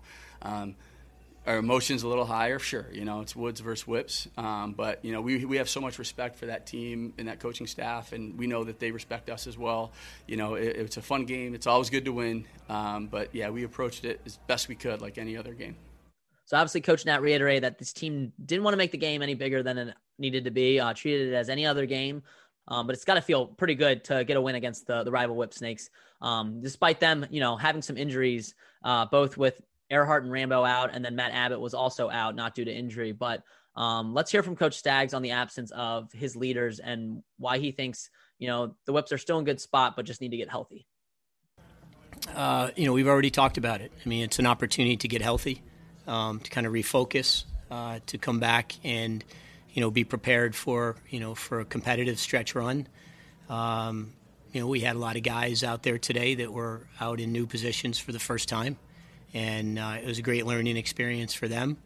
Our 1.48 1.58
emotions 1.58 2.04
a 2.04 2.10
little 2.10 2.26
higher, 2.26 2.60
sure. 2.60 2.88
You 2.92 3.06
know, 3.06 3.22
it's 3.22 3.34
Woods 3.34 3.62
versus 3.62 3.88
Whips, 3.88 4.28
um, 4.38 4.74
but 4.74 5.04
you 5.04 5.14
know 5.14 5.22
we 5.22 5.46
we 5.46 5.58
have 5.58 5.70
so 5.70 5.80
much 5.80 5.98
respect 5.98 6.36
for 6.38 6.48
that 6.48 6.66
team 6.68 7.14
and 7.18 7.30
that 7.30 7.40
coaching 7.40 7.68
staff, 7.68 8.12
and 8.12 8.38
we 8.38 8.48
know 8.48 8.66
that 8.66 8.80
they 8.80 8.92
respect 8.92 9.30
us 9.30 9.48
as 9.48 9.58
well. 9.58 9.94
You 10.28 10.36
know, 10.36 10.56
it, 10.56 10.76
it's 10.76 10.98
a 10.98 11.02
fun 11.02 11.26
game. 11.26 11.56
It's 11.56 11.66
always 11.66 11.90
good 11.90 12.04
to 12.04 12.12
win, 12.12 12.46
um, 12.68 13.08
but 13.08 13.34
yeah, 13.34 13.50
we 13.50 13.64
approached 13.64 14.04
it 14.04 14.20
as 14.26 14.36
best 14.48 14.68
we 14.68 14.76
could, 14.76 15.02
like 15.02 15.18
any 15.18 15.38
other 15.38 15.54
game. 15.54 15.78
So 16.44 16.58
obviously, 16.58 16.82
Coach 16.82 17.06
Nat 17.06 17.22
reiterated 17.22 17.64
that 17.64 17.80
this 17.80 17.94
team 17.94 18.34
didn't 18.46 18.64
want 18.64 18.74
to 18.74 18.78
make 18.78 18.92
the 18.92 18.98
game 18.98 19.22
any 19.22 19.34
bigger 19.34 19.64
than 19.64 19.78
it 19.78 19.96
needed 20.20 20.44
to 20.46 20.52
be. 20.52 20.82
Uh, 20.82 20.94
treated 20.94 21.30
it 21.30 21.34
as 21.34 21.50
any 21.50 21.66
other 21.66 21.86
game. 21.86 22.24
Um, 22.68 22.88
but 22.88 22.94
it's 22.94 23.06
got 23.06 23.16
to 23.16 23.22
feel 23.22 23.48
pretty 23.48 23.76
good 23.76 24.04
to 24.06 24.26
get 24.26 24.36
a 24.36 24.42
win 24.42 24.56
against 24.56 24.88
the, 24.88 25.04
the 25.04 25.12
rival 25.12 25.36
Whip 25.36 25.54
Snakes. 25.54 25.90
Um, 26.22 26.62
despite 26.62 27.00
them, 27.00 27.26
you 27.30 27.40
know, 27.40 27.56
having 27.56 27.82
some 27.82 27.96
injuries, 27.96 28.56
uh, 28.84 29.06
both 29.06 29.38
with 29.38 29.62
Ehrhardt 29.92 30.24
and 30.24 30.32
Rambo 30.32 30.64
out, 30.64 30.90
and 30.94 31.04
then 31.04 31.16
Matt 31.16 31.32
Abbott 31.32 31.60
was 31.60 31.74
also 31.74 32.10
out, 32.10 32.36
not 32.36 32.56
due 32.56 32.66
to 32.66 32.72
injury. 32.72 33.12
But 33.12 33.44
um, 33.76 34.14
let's 34.14 34.32
hear 34.32 34.44
from 34.44 34.56
Coach 34.56 34.76
Staggs 34.76 35.14
on 35.14 35.22
the 35.22 35.32
absence 35.32 35.72
of 35.72 36.12
his 36.12 36.36
leaders 36.36 36.80
and 36.80 37.24
why 37.38 37.60
he 37.60 37.72
thinks 37.72 38.10
you 38.40 38.48
know 38.48 38.76
the 38.86 38.94
Whips 38.94 39.12
are 39.12 39.18
still 39.18 39.40
in 39.40 39.46
good 39.46 39.62
spot, 39.62 39.96
but 39.96 40.06
just 40.06 40.22
need 40.22 40.32
to 40.32 40.38
get 40.38 40.50
healthy. 40.50 40.86
Uh, 42.36 42.72
you 42.76 42.86
know, 42.86 42.94
we've 42.94 43.08
already 43.08 43.32
talked 43.32 43.58
about 43.58 43.82
it. 43.82 43.92
I 44.06 44.10
mean, 44.10 44.24
it's 44.24 44.40
an 44.40 44.48
opportunity 44.48 44.98
to 44.98 45.08
get 45.08 45.22
healthy, 45.22 45.62
um, 46.08 46.40
to 46.40 46.50
kind 46.50 46.68
of 46.68 46.74
refocus, 46.74 47.46
uh, 47.72 48.00
to 48.08 48.18
come 48.18 48.40
back 48.40 48.74
and 48.84 49.24
you 49.72 49.82
know 49.82 49.92
be 49.92 50.04
prepared 50.04 50.56
for 50.56 50.96
you 51.10 51.20
know 51.20 51.36
for 51.36 51.62
a 51.62 51.66
competitive 51.66 52.20
stretch 52.20 52.56
run. 52.56 52.88
Um, 53.50 54.14
you 54.52 54.62
know, 54.62 54.68
we 54.68 54.82
had 54.82 54.96
a 54.96 55.00
lot 55.00 55.16
of 55.16 55.24
guys 55.24 55.64
out 55.64 55.84
there 55.84 55.98
today 55.98 56.36
that 56.36 56.52
were 56.52 56.88
out 57.00 57.20
in 57.20 57.32
new 57.32 57.46
positions 57.46 58.00
for 58.00 58.12
the 58.12 58.20
first 58.20 58.50
time 58.50 58.78
and 59.34 59.78
uh, 59.78 59.98
it 60.02 60.06
was 60.06 60.20
a 60.20 60.22
great 60.22 60.46
learning 60.46 60.78
experience 60.78 61.34
for 61.34 61.48
them. 61.48 61.78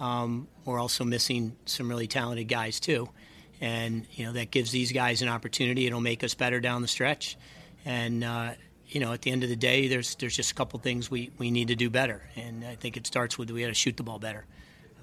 Um, 0.00 0.48
we're 0.64 0.78
also 0.78 1.04
missing 1.04 1.56
some 1.64 1.88
really 1.88 2.06
talented 2.06 2.48
guys 2.48 2.80
too, 2.80 3.08
and 3.60 4.06
you 4.12 4.26
know 4.26 4.32
that 4.32 4.50
gives 4.50 4.70
these 4.70 4.92
guys 4.92 5.22
an 5.22 5.28
opportunity. 5.28 5.86
It'll 5.86 6.00
make 6.00 6.22
us 6.22 6.34
better 6.34 6.60
down 6.60 6.82
the 6.82 6.88
stretch, 6.88 7.36
and 7.84 8.22
uh, 8.22 8.52
you 8.86 9.00
know 9.00 9.12
at 9.12 9.22
the 9.22 9.30
end 9.30 9.42
of 9.42 9.48
the 9.48 9.56
day, 9.56 9.88
there's 9.88 10.14
there's 10.16 10.36
just 10.36 10.52
a 10.52 10.54
couple 10.54 10.78
things 10.78 11.10
we, 11.10 11.30
we 11.38 11.50
need 11.50 11.68
to 11.68 11.76
do 11.76 11.90
better, 11.90 12.22
and 12.36 12.64
I 12.64 12.76
think 12.76 12.96
it 12.96 13.06
starts 13.06 13.36
with 13.38 13.50
we 13.50 13.62
got 13.62 13.68
to 13.68 13.74
shoot 13.74 13.96
the 13.96 14.02
ball 14.04 14.18
better. 14.18 14.44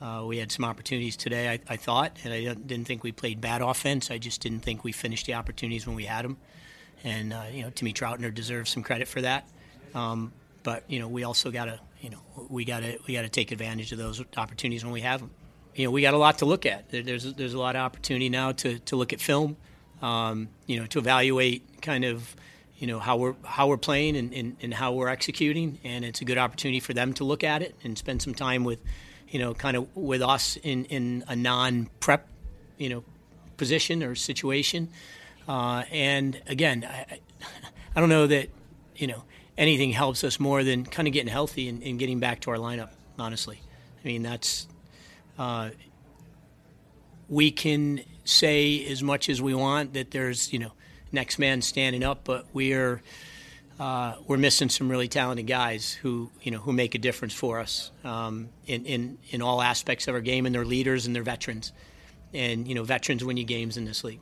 Uh, 0.02 0.24
we 0.26 0.38
had 0.38 0.52
some 0.52 0.66
opportunities 0.66 1.16
today, 1.16 1.50
I, 1.50 1.60
I, 1.70 1.78
thought, 1.78 2.18
and 2.24 2.34
I 2.34 2.54
didn't 2.54 2.86
think 2.86 3.02
we 3.04 3.14
played 3.14 3.40
bad 3.40 3.62
offense. 3.62 4.12
I 4.12 4.18
just 4.18 4.42
didn't 4.42 4.60
think 4.60 4.84
we 4.84 4.92
finished 4.92 5.26
the 5.26 5.36
opportunities 5.36 5.88
when 5.88 5.96
we 5.96 6.04
had 6.04 6.26
them. 6.26 6.38
And, 7.04 7.32
uh, 7.32 7.44
you 7.52 7.64
know, 7.64 7.70
Timmy 7.70 7.94
Troutner 7.94 8.34
deserves 8.34 8.72
some 8.72 8.84
credit 8.84 9.08
for 9.08 9.22
that. 9.22 9.48
Um, 9.94 10.34
but 10.66 10.84
you 10.90 11.00
know 11.00 11.08
we 11.08 11.24
also 11.24 11.52
got 11.52 11.66
to 11.66 11.80
you 12.02 12.10
know 12.10 12.18
we 12.50 12.66
got 12.66 12.82
to 12.82 12.98
we 13.08 13.14
got 13.14 13.22
to 13.22 13.30
take 13.30 13.54
advantage 13.54 13.94
of 13.94 13.98
those 13.98 14.22
opportunities 14.36 14.84
when 14.84 14.92
we 14.92 15.02
have 15.02 15.22
them. 15.22 15.32
You 15.76 15.86
know 15.86 15.92
we 15.92 16.02
got 16.02 16.14
a 16.14 16.18
lot 16.18 16.40
to 16.40 16.46
look 16.46 16.66
at. 16.66 16.90
There's 16.90 17.34
there's 17.36 17.54
a 17.54 17.60
lot 17.60 17.78
of 17.78 17.82
opportunity 17.82 18.28
now 18.28 18.52
to 18.52 18.80
to 18.80 18.96
look 18.98 19.14
at 19.14 19.22
film, 19.22 19.56
um, 20.02 20.50
you 20.66 20.80
know, 20.80 20.88
to 20.88 21.00
evaluate 21.00 21.82
kind 21.82 22.04
of 22.04 22.36
you 22.78 22.88
know 22.88 23.00
how 23.00 23.16
we're 23.16 23.36
how 23.44 23.68
we're 23.68 23.78
playing 23.78 24.18
and, 24.18 24.34
and, 24.34 24.58
and 24.62 24.74
how 24.74 24.92
we're 24.92 25.08
executing, 25.08 25.80
and 25.84 26.04
it's 26.04 26.20
a 26.20 26.26
good 26.26 26.38
opportunity 26.38 26.80
for 26.80 26.94
them 26.94 27.14
to 27.14 27.24
look 27.24 27.44
at 27.44 27.62
it 27.62 27.76
and 27.84 27.98
spend 27.98 28.22
some 28.22 28.34
time 28.34 28.64
with, 28.64 28.80
you 29.30 29.40
know, 29.40 29.54
kind 29.54 29.78
of 29.78 29.96
with 29.96 30.22
us 30.22 30.58
in, 30.58 30.86
in 30.86 31.24
a 31.28 31.36
non-prep, 31.36 32.28
you 32.78 32.90
know, 32.90 33.04
position 33.56 34.04
or 34.04 34.16
situation. 34.16 34.90
Uh, 35.48 35.84
and 35.92 36.42
again, 36.48 36.84
I, 36.90 37.20
I 37.96 38.00
don't 38.00 38.10
know 38.10 38.26
that 38.28 38.50
you 38.96 39.08
know 39.08 39.24
anything 39.58 39.92
helps 39.92 40.24
us 40.24 40.40
more 40.40 40.64
than 40.64 40.86
kind 40.86 41.08
of 41.08 41.14
getting 41.14 41.32
healthy 41.32 41.70
and, 41.70 41.82
and 41.84 42.00
getting 42.00 42.20
back 42.20 42.42
to 42.42 42.52
our 42.52 42.58
lineup. 42.58 42.90
Honestly, 43.18 43.62
I 44.04 44.08
mean 44.08 44.24
that's 44.24 44.68
uh, 45.38 45.70
we 47.30 47.52
can 47.52 48.02
say 48.24 48.86
as 48.88 49.02
much 49.02 49.30
as 49.30 49.42
we 49.42 49.54
want 49.54 49.94
that 49.94 50.12
there's 50.12 50.52
you 50.52 50.60
know 50.60 50.72
next 51.12 51.40
man 51.40 51.62
standing 51.62 52.04
up, 52.04 52.22
but 52.24 52.46
we're 52.54 53.02
uh, 53.80 54.16
we're 54.28 54.38
missing 54.38 54.70
some 54.70 54.90
really 54.90 55.08
talented 55.08 55.48
guys 55.48 55.94
who 55.94 56.30
you 56.42 56.52
know 56.52 56.60
who 56.60 56.74
make 56.74 56.96
a 56.96 56.98
difference 57.00 57.34
for 57.34 57.60
us 57.60 57.92
um, 58.04 58.50
in, 58.68 58.86
in 58.86 59.18
in 59.30 59.42
all 59.42 59.62
aspects 59.62 60.08
of 60.08 60.16
our 60.16 60.22
game, 60.22 60.46
and 60.46 60.54
they're 60.54 60.66
leaders 60.66 61.06
and 61.06 61.16
they're 61.16 61.24
veterans, 61.24 61.74
and 62.34 62.68
you 62.68 62.76
know 62.76 62.84
veterans 62.84 63.24
win 63.24 63.38
you 63.38 63.44
games 63.44 63.78
in 63.78 63.86
this 63.86 64.04
league. 64.04 64.22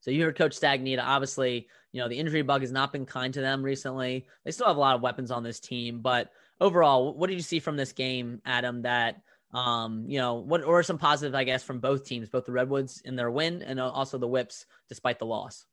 So 0.00 0.10
you 0.12 0.22
heard 0.22 0.38
Coach 0.38 0.58
Stagnitta. 0.58 1.02
Obviously, 1.02 1.66
you 1.96 2.02
know 2.02 2.08
the 2.08 2.18
injury 2.18 2.42
bug 2.42 2.60
has 2.60 2.72
not 2.72 2.92
been 2.92 3.06
kind 3.06 3.32
to 3.32 3.40
them 3.40 3.62
recently. 3.62 4.26
They 4.44 4.50
still 4.50 4.66
have 4.66 4.76
a 4.76 4.80
lot 4.80 4.96
of 4.96 5.00
weapons 5.00 5.30
on 5.30 5.42
this 5.42 5.58
team, 5.58 6.00
but 6.02 6.30
overall, 6.60 7.14
what 7.14 7.28
did 7.28 7.36
you 7.36 7.42
see 7.42 7.58
from 7.58 7.78
this 7.78 7.92
game, 7.92 8.42
Adam? 8.44 8.82
That 8.82 9.22
um, 9.54 10.04
you 10.06 10.18
know, 10.18 10.34
what 10.34 10.62
or 10.62 10.82
some 10.82 10.98
positive, 10.98 11.34
I 11.34 11.44
guess, 11.44 11.62
from 11.62 11.80
both 11.80 12.04
teams, 12.04 12.28
both 12.28 12.44
the 12.44 12.52
Redwoods 12.52 13.00
in 13.06 13.16
their 13.16 13.30
win 13.30 13.62
and 13.62 13.80
also 13.80 14.18
the 14.18 14.28
Whips 14.28 14.66
despite 14.90 15.18
the 15.18 15.24
loss. 15.24 15.64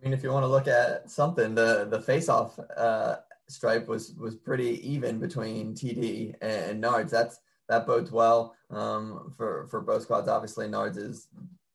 I 0.00 0.02
mean, 0.02 0.14
if 0.14 0.22
you 0.22 0.32
want 0.32 0.44
to 0.44 0.48
look 0.48 0.66
at 0.66 1.10
something, 1.10 1.54
the 1.54 1.86
the 1.90 2.00
face-off 2.00 2.58
uh, 2.74 3.16
stripe 3.50 3.86
was 3.86 4.14
was 4.14 4.36
pretty 4.36 4.80
even 4.90 5.18
between 5.18 5.74
TD 5.74 6.36
and, 6.40 6.82
Nards. 6.82 7.10
That's 7.10 7.38
that 7.68 7.86
bodes 7.86 8.10
well 8.10 8.56
um, 8.70 9.30
for 9.36 9.66
for 9.66 9.82
both 9.82 10.04
squads. 10.04 10.26
Obviously, 10.26 10.68
Nards 10.68 10.96
is 10.96 11.28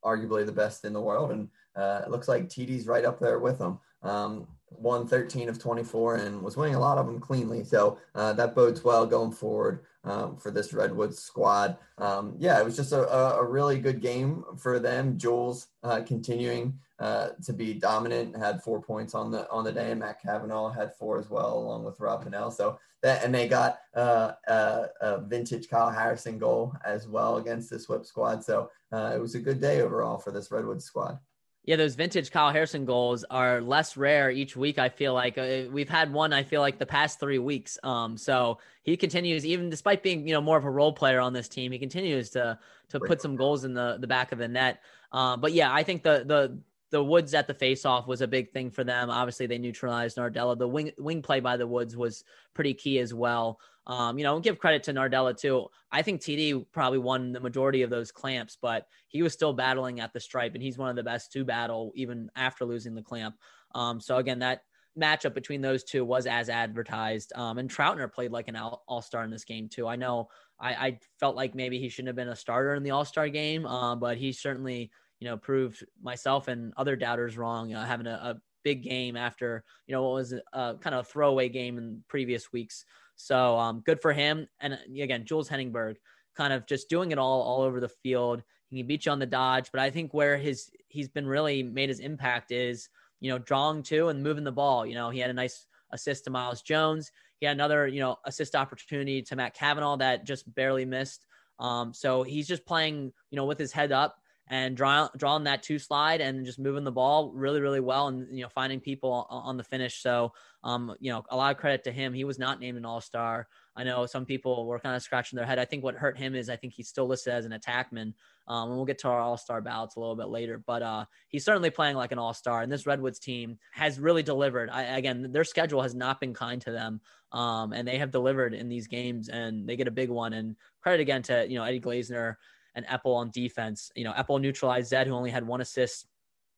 arguably 0.04 0.44
the 0.44 0.52
best 0.52 0.86
in 0.86 0.94
the 0.94 1.02
world, 1.02 1.30
and 1.30 1.50
uh, 1.76 2.02
it 2.06 2.12
looks 2.12 2.28
like 2.28 2.50
TD's 2.50 2.88
right 2.88 3.06
up 3.06 3.20
there 3.20 3.40
with 3.40 3.60
them. 3.60 3.80
Um, 4.04 4.48
won 4.72 5.08
13 5.08 5.50
of 5.50 5.60
24 5.60 6.16
and 6.18 6.42
was 6.42 6.58
winning 6.58 6.76
a 6.76 6.80
lot 6.80 6.98
of 6.98 7.06
them 7.06 7.20
cleanly. 7.20 7.64
So 7.64 7.98
uh, 8.14 8.34
that 8.34 8.56
bodes 8.56 8.84
well 8.84 9.06
going 9.06 9.32
forward 9.32 9.86
um, 10.04 10.38
for 10.38 10.52
this 10.52 10.74
Redwood 10.74 11.14
squad. 11.14 11.78
Um, 11.98 12.36
yeah, 12.38 12.60
it 12.60 12.66
was 12.66 12.76
just 12.76 12.92
a, 12.92 13.10
a, 13.10 13.46
really 13.46 13.80
good 13.80 14.02
game 14.02 14.44
for 14.58 14.80
them. 14.80 15.18
Jules 15.18 15.68
uh, 15.84 16.02
continuing 16.02 16.78
uh, 17.00 17.30
to 17.44 17.54
be 17.54 17.74
dominant, 17.74 18.36
had 18.38 18.62
four 18.62 18.82
points 18.82 19.16
on 19.16 19.32
the 19.32 19.50
on 19.50 19.64
the 19.64 19.72
day, 19.72 19.94
Matt 19.94 20.22
Kavanagh 20.22 20.74
had 20.74 20.94
four 20.96 21.20
as 21.20 21.30
well, 21.30 21.58
along 21.58 21.84
with 21.84 22.00
Rob 22.00 22.24
Pannell. 22.24 22.54
So 22.54 22.80
that 23.02 23.24
and 23.24 23.34
they 23.34 23.48
got 23.48 23.80
uh, 23.96 24.34
a, 24.48 24.88
a, 25.02 25.22
vintage 25.22 25.70
Kyle 25.70 25.92
Harrison 25.92 26.38
goal 26.38 26.74
as 26.86 27.08
well 27.08 27.38
against 27.38 27.70
this 27.70 27.90
Whip 27.90 28.06
squad. 28.06 28.44
So 28.44 28.70
uh, 28.92 29.12
it 29.16 29.20
was 29.20 29.36
a 29.36 29.40
good 29.40 29.60
day 29.60 29.82
overall 29.82 30.18
for 30.18 30.32
this 30.32 30.52
Redwood 30.52 30.82
squad. 30.82 31.20
Yeah, 31.66 31.78
those 31.78 31.96
vintage 31.96 32.30
Kyle 32.30 32.52
Harrison 32.52 32.86
goals 32.86 33.24
are 33.30 33.60
less 33.60 33.98
rare 33.98 34.30
each 34.30 34.56
week. 34.56 34.78
I 34.78 34.90
feel 34.90 35.16
like 35.16 35.38
uh, 35.38 35.64
we've 35.72 35.90
had 35.90 36.14
one. 36.14 36.32
I 36.32 36.44
feel 36.44 36.62
like 36.62 36.78
the 36.78 36.86
past 36.86 37.20
three 37.20 37.40
weeks. 37.40 37.80
Um, 37.82 38.18
so 38.18 38.60
he 38.84 38.96
continues, 38.96 39.46
even 39.46 39.72
despite 39.72 40.04
being 40.04 40.28
you 40.28 40.34
know 40.36 40.42
more 40.42 40.58
of 40.58 40.66
a 40.66 40.70
role 40.70 40.94
player 40.94 41.20
on 41.20 41.34
this 41.34 41.50
team, 41.50 41.72
he 41.72 41.80
continues 41.80 42.30
to 42.32 42.60
to 42.90 43.00
put 43.00 43.20
some 43.20 43.36
goals 43.36 43.66
in 43.66 43.74
the 43.74 43.98
the 44.00 44.08
back 44.08 44.32
of 44.32 44.38
the 44.38 44.48
net. 44.48 44.84
Uh, 45.12 45.38
but 45.38 45.54
yeah, 45.54 45.74
I 45.74 45.82
think 45.82 46.04
the 46.04 46.24
the 46.26 46.60
the 46.92 47.04
Woods 47.04 47.34
at 47.34 47.48
the 47.48 47.54
faceoff 47.54 48.06
was 48.06 48.22
a 48.22 48.28
big 48.28 48.52
thing 48.52 48.70
for 48.70 48.84
them. 48.84 49.10
Obviously, 49.10 49.48
they 49.48 49.58
neutralized 49.58 50.18
Nardella. 50.18 50.58
The 50.58 50.68
wing 50.68 50.92
wing 51.00 51.22
play 51.24 51.40
by 51.40 51.58
the 51.58 51.68
Woods 51.68 51.98
was 51.98 52.24
pretty 52.54 52.76
key 52.76 53.00
as 53.00 53.14
well. 53.14 53.60
Um, 53.88 54.18
you 54.18 54.24
know, 54.24 54.40
give 54.40 54.58
credit 54.58 54.84
to 54.84 54.94
Nardella 54.94 55.38
too. 55.38 55.68
I 55.92 56.02
think 56.02 56.22
TD 56.22 56.66
probably 56.72 57.00
won 57.00 57.32
the 57.32 57.40
majority 57.40 57.84
of 57.84 57.90
those 57.90 58.12
clamps, 58.12 58.58
but 58.62 58.88
he 59.08 59.22
was 59.22 59.34
still 59.34 59.54
battling 59.54 60.00
at 60.00 60.14
the 60.14 60.20
stripe, 60.20 60.54
and 60.56 60.64
he's 60.64 60.78
one 60.78 60.90
of 60.90 60.96
the 60.96 61.04
best 61.04 61.32
to 61.34 61.46
battle 61.46 61.92
even 61.96 62.30
after 62.36 62.66
losing 62.66 62.96
the 62.96 63.04
clamp. 63.04 63.36
Um, 63.74 64.00
so 64.02 64.18
again, 64.18 64.40
that 64.40 64.62
matchup 65.00 65.34
between 65.34 65.62
those 65.62 65.84
two 65.84 66.06
was 66.06 66.26
as 66.26 66.50
advertised. 66.50 67.34
Um, 67.36 67.58
and 67.58 67.70
Troutner 67.70 68.12
played 68.12 68.32
like 68.32 68.48
an 68.48 68.56
all 68.56 69.02
star 69.02 69.24
in 69.24 69.30
this 69.30 69.44
game 69.44 69.68
too. 69.70 69.88
I 69.88 69.96
know 69.96 70.30
I, 70.60 70.74
I, 70.74 71.00
felt 71.20 71.36
like 71.36 71.54
maybe 71.54 71.80
he 71.80 71.90
shouldn't 71.90 72.08
have 72.08 72.16
been 72.16 72.30
a 72.30 72.36
starter 72.36 72.76
in 72.76 72.84
the 72.84 72.92
All 72.92 73.06
Star 73.06 73.28
game, 73.30 73.66
um, 73.66 74.00
but 74.00 74.18
he 74.18 74.32
certainly 74.32 74.92
you 75.20 75.28
know 75.28 75.38
proved 75.38 75.86
myself 76.02 76.48
and 76.48 76.74
other 76.78 76.96
doubters 76.96 77.38
wrong. 77.38 77.70
Know, 77.70 77.82
having 77.82 78.08
a, 78.08 78.12
a 78.12 78.42
big 78.64 78.84
game 78.84 79.16
after 79.18 79.64
you 79.88 79.94
know 79.94 80.04
what 80.04 80.14
was 80.14 80.34
a 80.34 80.76
kind 80.82 80.96
of 80.96 81.02
a 81.06 81.10
throwaway 81.10 81.50
game 81.50 81.78
in 81.78 82.04
previous 82.08 82.52
weeks. 82.52 82.86
So 83.16 83.58
um, 83.58 83.82
good 83.86 84.02
for 84.02 84.14
him. 84.14 84.48
And 84.60 84.74
uh, 84.74 84.78
again, 85.02 85.26
Jules 85.26 85.50
Heningburg 85.50 85.96
kind 86.36 86.54
of 86.54 86.66
just 86.66 86.90
doing 86.90 87.12
it 87.12 87.18
all 87.18 87.42
all 87.42 87.62
over 87.62 87.80
the 87.80 87.90
field. 87.90 88.44
He 88.70 88.78
can 88.78 88.88
beat 88.88 89.06
you 89.06 89.12
on 89.12 89.20
the 89.20 89.26
dodge, 89.26 89.70
but 89.72 89.80
I 89.80 89.90
think 89.90 90.14
where 90.14 90.38
his 90.38 90.70
he's 90.88 91.08
been 91.08 91.28
really 91.28 91.64
made 91.64 91.90
his 91.90 92.00
impact 92.00 92.52
is 92.52 92.90
you 93.20 93.32
know 93.32 93.38
drawing 93.38 93.84
to 93.84 94.10
and 94.10 94.24
moving 94.24 94.44
the 94.44 94.52
ball. 94.52 94.86
You 94.86 94.96
know, 94.96 95.10
he 95.10 95.20
had 95.20 95.30
a 95.30 95.34
nice 95.34 95.66
assist 95.92 96.26
to 96.26 96.30
Myles 96.30 96.62
Jones. 96.62 97.12
He 97.40 97.46
had 97.46 97.56
another 97.56 97.88
you 97.88 98.00
know 98.00 98.18
assist 98.26 98.56
opportunity 98.56 99.22
to 99.24 99.36
Matt 99.36 99.54
Kavanagh 99.54 99.98
that 99.98 100.26
just 100.26 100.54
barely 100.54 100.86
missed. 100.86 101.26
Um, 101.60 101.94
so 101.94 102.24
he's 102.24 102.48
just 102.48 102.66
playing 102.66 103.14
you 103.30 103.36
know 103.38 103.46
with 103.46 103.60
his 103.60 103.72
head 103.72 103.92
up 103.92 104.18
and 104.48 104.78
draw, 104.78 105.10
drawing 105.18 105.46
that 105.46 105.64
two 105.64 105.80
slide 105.80 106.22
and 106.22 106.46
just 106.46 106.60
moving 106.60 106.84
the 106.84 106.92
ball 106.92 107.32
really, 107.34 107.62
really 107.62 107.80
well 107.80 108.08
and, 108.08 108.28
you 108.36 108.44
know, 108.44 108.50
finding 108.50 108.80
people 108.80 109.26
on 109.30 109.58
the 109.58 109.64
finish. 109.64 110.02
So, 110.02 110.34
um, 110.64 110.96
you 111.00 111.12
know, 111.12 111.24
a 111.30 111.36
lot 111.36 111.54
of 111.54 111.60
credit 111.60 111.84
to 111.86 111.92
him. 111.92 112.14
He 112.14 112.24
was 112.24 112.38
not 112.38 112.60
named 112.60 112.78
an 112.78 112.86
all 112.86 113.02
star. 113.02 113.48
I 113.76 113.84
know 113.84 114.06
some 114.06 114.26
people 114.26 114.68
were 114.68 114.80
kind 114.80 114.96
of 114.96 115.02
scratching 115.02 115.38
their 115.38 115.46
head. 115.46 115.60
I 115.60 115.66
think 115.66 115.84
what 115.84 115.96
hurt 115.96 116.18
him 116.18 116.36
is 116.36 116.50
I 116.50 116.56
think 116.56 116.74
he's 116.74 116.88
still 116.88 117.08
listed 117.08 117.34
as 117.34 117.46
an 117.46 117.52
attackman. 117.52 118.14
Um, 118.48 118.70
and 118.70 118.76
we'll 118.76 118.86
get 118.86 119.00
to 119.00 119.08
our 119.08 119.20
all 119.20 119.38
star 119.38 119.62
ballots 119.62 119.96
a 119.96 120.00
little 120.00 120.16
bit 120.16 120.28
later, 120.28 120.62
but 120.66 120.84
uh, 120.84 121.06
he's 121.28 121.44
certainly 121.44 121.72
playing 121.72 121.96
like 121.96 122.12
an 122.12 122.20
all 122.20 122.34
star. 122.34 122.62
And 122.62 122.72
this 122.72 122.86
Redwoods 122.86 123.20
team 123.20 123.58
has 123.72 124.00
really 124.00 124.24
delivered. 124.24 124.70
I, 124.70 124.84
again, 124.84 125.32
their 125.32 125.44
schedule 125.44 125.82
has 125.82 125.96
not 125.96 126.20
been 126.20 126.34
kind 126.34 126.62
to 126.62 126.72
them. 126.72 127.02
Um, 127.32 127.74
and 127.74 127.88
they 127.88 127.98
have 127.98 128.12
delivered 128.12 128.54
in 128.54 128.70
these 128.70 128.88
games 128.88 129.28
and 129.28 129.68
they 129.68 129.76
get 129.76 129.88
a 129.88 129.92
big 129.92 130.10
one. 130.10 130.34
And 130.34 130.56
credit 130.82 131.02
again 131.02 131.24
to, 131.24 131.46
you 131.50 131.58
know, 131.58 131.66
Eddy 131.66 131.82
Glazener 131.82 132.36
and 132.76 132.86
Epple 132.86 133.16
on 133.16 133.32
defense. 133.32 133.92
You 133.96 134.04
know, 134.04 134.14
Epple 134.14 134.40
neutralized 134.40 134.90
Zed, 134.90 135.08
who 135.08 135.14
only 135.14 135.32
had 135.32 135.46
one 135.46 135.62
assist 135.62 136.08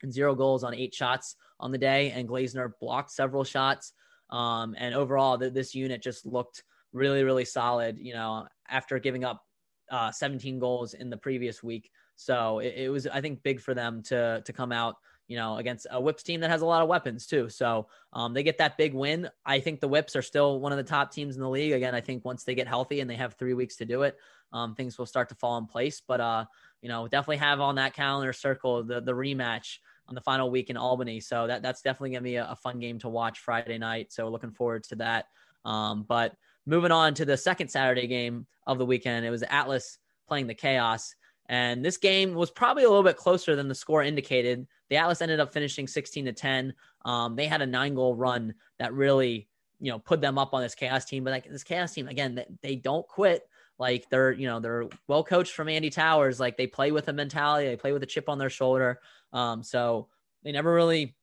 and 0.03 0.13
zero 0.13 0.35
goals 0.35 0.63
on 0.63 0.73
eight 0.73 0.93
shots 0.93 1.35
on 1.59 1.71
the 1.71 1.77
day, 1.77 2.11
and 2.11 2.27
Glazener 2.27 2.71
blocked 2.79 3.11
several 3.11 3.43
shots. 3.43 3.93
Um, 4.29 4.75
and 4.77 4.93
overall, 4.93 5.37
th- 5.37 5.53
this 5.53 5.73
unit 5.73 6.01
just 6.01 6.25
looked 6.25 6.63
really, 6.93 7.23
really 7.23 7.45
solid. 7.45 7.97
You 7.97 8.13
know, 8.13 8.47
after 8.69 8.99
giving 8.99 9.23
up 9.23 9.43
uh, 9.89 10.11
17 10.11 10.59
goals 10.59 10.93
in 10.93 11.09
the 11.09 11.17
previous 11.17 11.63
week, 11.63 11.89
so 12.15 12.59
it, 12.59 12.73
it, 12.75 12.89
was, 12.89 13.07
I 13.07 13.21
think, 13.21 13.43
big 13.43 13.61
for 13.61 13.73
them 13.73 14.01
to 14.03 14.41
to 14.43 14.53
come 14.53 14.71
out. 14.71 14.95
You 15.27 15.35
know, 15.35 15.57
against 15.57 15.87
a 15.91 15.99
Whips 15.99 16.23
team 16.23 16.39
that 16.39 16.49
has 16.49 16.61
a 16.61 16.65
lot 16.65 16.81
of 16.81 16.87
weapons 16.87 17.25
too. 17.25 17.49
So 17.49 17.87
um, 18.13 18.33
they 18.33 18.43
get 18.43 18.59
that 18.59 18.77
big 18.77 18.93
win. 18.93 19.29
I 19.45 19.59
think 19.59 19.81
the 19.81 19.87
Whips 19.87 20.15
are 20.15 20.21
still 20.21 20.61
one 20.61 20.71
of 20.71 20.77
the 20.77 20.85
top 20.85 21.11
teams 21.11 21.35
in 21.35 21.41
the 21.41 21.49
league. 21.49 21.73
Again, 21.73 21.93
I 21.93 21.99
think 21.99 22.23
once 22.23 22.45
they 22.45 22.55
get 22.55 22.65
healthy 22.65 23.01
and 23.01 23.09
they 23.09 23.15
have 23.15 23.33
three 23.33 23.53
weeks 23.53 23.75
to 23.77 23.85
do 23.85 24.03
it, 24.03 24.17
um, 24.53 24.75
things 24.75 24.97
will 24.97 25.05
start 25.05 25.29
to 25.29 25.35
fall 25.35 25.57
in 25.57 25.65
place. 25.65 26.01
But 26.05 26.21
uh, 26.21 26.45
you 26.81 26.89
know, 26.89 27.07
definitely 27.07 27.37
have 27.37 27.59
on 27.59 27.75
that 27.75 27.93
calendar 27.93 28.33
circle 28.33 28.83
the 28.83 29.01
the 29.01 29.13
rematch 29.13 29.77
on 30.07 30.15
the 30.15 30.21
final 30.21 30.49
week 30.49 30.69
in 30.69 30.77
Albany. 30.77 31.19
So 31.19 31.47
that 31.47 31.61
that's 31.61 31.81
definitely 31.81 32.11
gonna 32.11 32.23
be 32.23 32.35
a, 32.35 32.49
a 32.51 32.55
fun 32.55 32.79
game 32.79 32.99
to 32.99 33.09
watch 33.09 33.39
Friday 33.39 33.77
night. 33.77 34.11
So 34.11 34.29
looking 34.29 34.51
forward 34.51 34.83
to 34.85 34.95
that. 34.97 35.25
Um, 35.65 36.05
but 36.07 36.33
moving 36.65 36.91
on 36.91 37.13
to 37.15 37.25
the 37.25 37.37
second 37.37 37.69
Saturday 37.69 38.07
game 38.07 38.45
of 38.65 38.77
the 38.77 38.85
weekend, 38.85 39.25
it 39.25 39.29
was 39.29 39.43
Atlas 39.43 39.97
playing 40.27 40.47
the 40.47 40.53
Chaos. 40.53 41.15
And 41.49 41.83
this 41.83 41.97
game 41.97 42.33
was 42.33 42.51
probably 42.51 42.83
a 42.83 42.89
little 42.89 43.03
bit 43.03 43.15
closer 43.15 43.55
than 43.55 43.69
the 43.69 43.75
score 43.75 44.03
indicated. 44.03 44.67
The 44.89 44.97
Atlas 44.97 45.21
ended 45.21 45.39
up 45.39 45.53
finishing 45.53 45.87
16 45.87 46.25
to 46.25 46.33
10. 46.33 46.73
Um, 47.05 47.35
they 47.35 47.47
had 47.47 47.61
a 47.61 47.65
nine 47.65 47.95
goal 47.95 48.15
run 48.15 48.53
that 48.79 48.93
really, 48.93 49.47
you 49.79 49.91
know, 49.91 49.99
put 49.99 50.19
them 50.19 50.37
up 50.37 50.53
on 50.53 50.61
this 50.61 50.75
chaos 50.75 51.05
team. 51.05 51.23
But 51.23 51.31
like 51.31 51.49
this 51.49 51.63
chaos 51.63 51.93
team, 51.93 52.09
again, 52.09 52.35
they, 52.35 52.45
they 52.61 52.75
don't 52.75 53.07
quit. 53.07 53.47
Like 53.79 54.09
they're, 54.09 54.31
you 54.31 54.47
know, 54.47 54.59
they're 54.59 54.85
well 55.07 55.23
coached 55.23 55.53
from 55.53 55.69
Andy 55.69 55.89
Towers. 55.89 56.39
Like 56.39 56.57
they 56.57 56.67
play 56.67 56.91
with 56.91 57.07
a 57.07 57.13
mentality, 57.13 57.67
they 57.67 57.75
play 57.75 57.91
with 57.91 58.03
a 58.03 58.07
chip 58.07 58.29
on 58.29 58.37
their 58.37 58.49
shoulder. 58.49 58.99
Um, 59.33 59.63
so 59.63 60.07
they 60.43 60.51
never 60.51 60.73
really 60.73 61.15